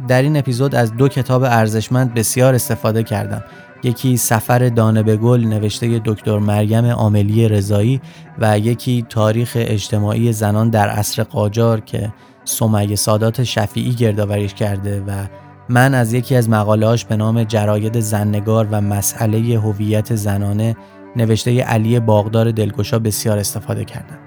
در 0.08 0.22
این 0.22 0.36
اپیزود 0.36 0.74
از 0.74 0.96
دو 0.96 1.08
کتاب 1.08 1.42
ارزشمند 1.42 2.14
بسیار 2.14 2.54
استفاده 2.54 3.02
کردم. 3.02 3.44
یکی 3.82 4.16
سفر 4.16 4.68
دانه 4.68 5.02
به 5.02 5.16
گل 5.16 5.44
نوشته 5.44 6.00
دکتر 6.04 6.38
مریم 6.38 6.84
عاملی 6.84 7.48
رضایی 7.48 8.00
و 8.38 8.58
یکی 8.58 9.06
تاریخ 9.08 9.52
اجتماعی 9.56 10.32
زنان 10.32 10.70
در 10.70 10.88
عصر 10.88 11.22
قاجار 11.22 11.80
که 11.80 12.12
سمیه 12.44 12.96
سادات 12.96 13.42
شفیعی 13.42 13.92
گردآوریش 13.92 14.54
کرده 14.54 15.00
و 15.00 15.26
من 15.68 15.94
از 15.94 16.12
یکی 16.12 16.36
از 16.36 16.48
مقالهاش 16.48 17.04
به 17.04 17.16
نام 17.16 17.44
جراید 17.44 18.00
زننگار 18.00 18.68
و 18.70 18.80
مسئله 18.80 19.58
هویت 19.58 20.14
زنانه 20.14 20.76
نوشته 21.16 21.62
علی 21.62 22.00
باغدار 22.00 22.50
دلگشا 22.50 22.98
بسیار 22.98 23.38
استفاده 23.38 23.84
کردم. 23.84 24.18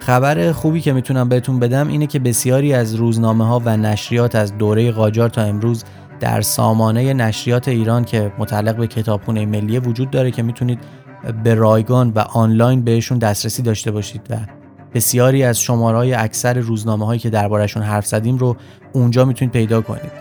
خبر 0.00 0.52
خوبی 0.52 0.80
که 0.80 0.92
می‌تونم 0.92 1.28
بهتون 1.28 1.58
بدم 1.58 1.88
اینه 1.88 2.06
که 2.06 2.18
بسیاری 2.18 2.72
از 2.72 2.94
روزنامه 2.94 3.46
ها 3.46 3.62
و 3.64 3.76
نشریات 3.76 4.34
از 4.34 4.58
دوره 4.58 4.90
قاجار 4.90 5.28
تا 5.28 5.42
امروز 5.42 5.84
در 6.20 6.40
سامانه 6.40 7.14
نشریات 7.14 7.68
ایران 7.68 8.04
که 8.04 8.32
متعلق 8.38 8.76
به 8.76 8.86
کتابخونه 8.86 9.46
ملی 9.46 9.78
وجود 9.78 10.10
داره 10.10 10.30
که 10.30 10.42
می‌تونید 10.42 10.78
به 11.44 11.54
رایگان 11.54 12.10
و 12.10 12.18
آنلاین 12.18 12.82
بهشون 12.82 13.18
دسترسی 13.18 13.62
داشته 13.62 13.90
باشید 13.90 14.22
و 14.30 14.36
بسیاری 14.94 15.42
از 15.42 15.60
شمارهای 15.60 16.14
اکثر 16.14 16.58
روزنامه 16.58 17.06
هایی 17.06 17.20
که 17.20 17.30
دربارشون 17.30 17.82
حرف 17.82 18.06
زدیم 18.06 18.36
رو 18.36 18.56
اونجا 18.92 19.24
می‌تونید 19.24 19.52
پیدا 19.52 19.80
کنید. 19.80 20.12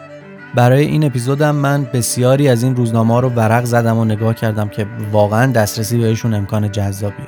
برای 0.55 0.85
این 0.85 1.03
اپیزودم 1.03 1.55
من 1.55 1.83
بسیاری 1.93 2.49
از 2.49 2.63
این 2.63 2.75
روزنامه 2.75 3.13
ها 3.13 3.19
رو 3.19 3.29
ورق 3.29 3.65
زدم 3.65 3.97
و 3.97 4.05
نگاه 4.05 4.33
کردم 4.33 4.69
که 4.69 4.87
واقعا 5.11 5.51
دسترسی 5.51 5.97
بهشون 5.97 6.33
امکان 6.33 6.71
جذابیه. 6.71 7.27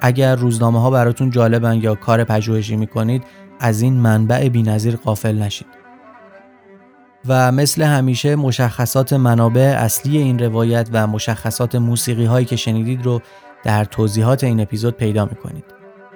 اگر 0.00 0.36
روزنامه 0.36 0.80
ها 0.80 0.90
براتون 0.90 1.30
جالبن 1.30 1.74
یا 1.74 1.94
کار 1.94 2.24
پژوهشی 2.24 2.76
می‌کنید 2.76 3.24
از 3.60 3.80
این 3.80 3.94
منبع 3.94 4.48
بینظیر 4.48 4.96
قافل 4.96 5.38
نشید. 5.38 5.81
و 7.28 7.52
مثل 7.52 7.82
همیشه 7.82 8.36
مشخصات 8.36 9.12
منابع 9.12 9.74
اصلی 9.78 10.18
این 10.18 10.38
روایت 10.38 10.88
و 10.92 11.06
مشخصات 11.06 11.74
موسیقی 11.74 12.24
هایی 12.24 12.46
که 12.46 12.56
شنیدید 12.56 13.04
رو 13.04 13.20
در 13.64 13.84
توضیحات 13.84 14.44
این 14.44 14.60
اپیزود 14.60 14.96
پیدا 14.96 15.24
می‌کنید. 15.24 15.64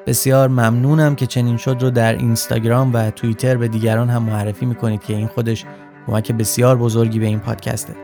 بسیار 0.06 0.48
ممنونم 0.48 1.14
که 1.14 1.26
چنین 1.26 1.56
شد 1.56 1.76
رو 1.80 1.90
در 1.90 2.12
اینستاگرام 2.12 2.94
و 2.94 3.10
توییتر 3.10 3.56
به 3.56 3.68
دیگران 3.68 4.10
هم 4.10 4.22
معرفی 4.22 4.66
می‌کنید 4.66 5.04
که 5.04 5.14
این 5.14 5.26
خودش 5.26 5.64
کمک 6.06 6.32
بسیار 6.32 6.76
بزرگی 6.76 7.18
به 7.18 7.26
این 7.26 7.38
پادکسته. 7.38 7.94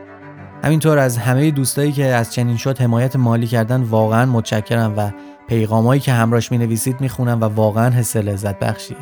همینطور 0.63 0.97
از 0.97 1.17
همه 1.17 1.51
دوستایی 1.51 1.91
که 1.91 2.05
از 2.05 2.33
چنین 2.33 2.57
شد 2.57 2.81
حمایت 2.81 3.15
مالی 3.15 3.47
کردن 3.47 3.81
واقعا 3.81 4.25
متشکرم 4.25 4.93
و 4.97 5.11
پیغامایی 5.47 6.01
که 6.01 6.11
همراش 6.11 6.51
می 6.51 6.57
نویسید 6.57 7.01
می‌خونم 7.01 7.41
و 7.41 7.43
واقعا 7.43 7.89
حس 7.89 8.15
لذت 8.15 8.59
بخشیه. 8.59 8.97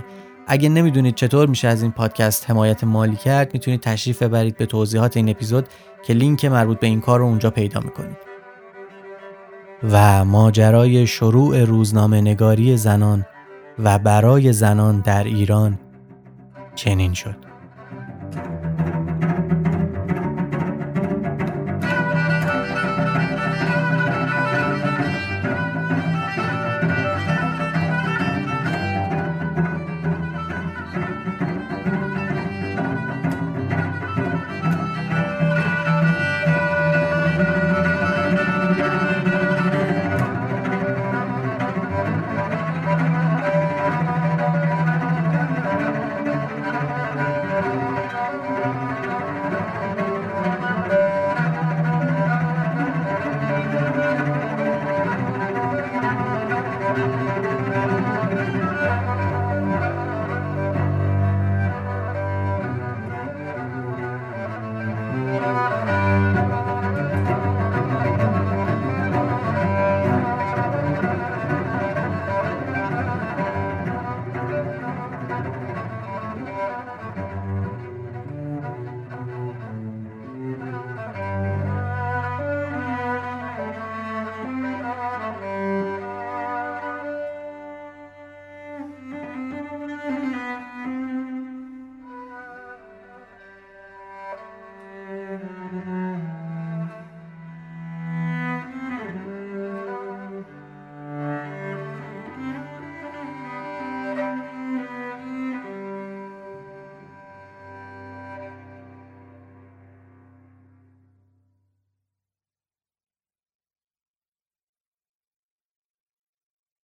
اگه 0.47 0.69
نمی‌دونید 0.69 1.15
چطور 1.15 1.49
میشه 1.49 1.67
از 1.67 1.81
این 1.81 1.91
پادکست 1.91 2.49
حمایت 2.49 2.83
مالی 2.83 3.15
کرد 3.15 3.53
می‌تونید 3.53 3.81
تشریف 3.81 4.23
ببرید 4.23 4.57
به 4.57 4.65
توضیحات 4.65 5.17
این 5.17 5.29
اپیزود 5.29 5.67
که 6.05 6.13
لینک 6.13 6.45
مربوط 6.45 6.79
به 6.79 6.87
این 6.87 7.01
کار 7.01 7.19
رو 7.19 7.25
اونجا 7.25 7.49
پیدا 7.49 7.79
می‌کنید. 7.79 8.17
و 9.91 10.25
ماجرای 10.25 11.07
شروع 11.07 11.63
روزنامه 11.63 12.21
نگاری 12.21 12.77
زنان 12.77 13.25
و 13.79 13.99
برای 13.99 14.53
زنان 14.53 14.99
در 14.99 15.23
ایران 15.23 15.79
چنین 16.75 17.13
شد. 17.13 17.50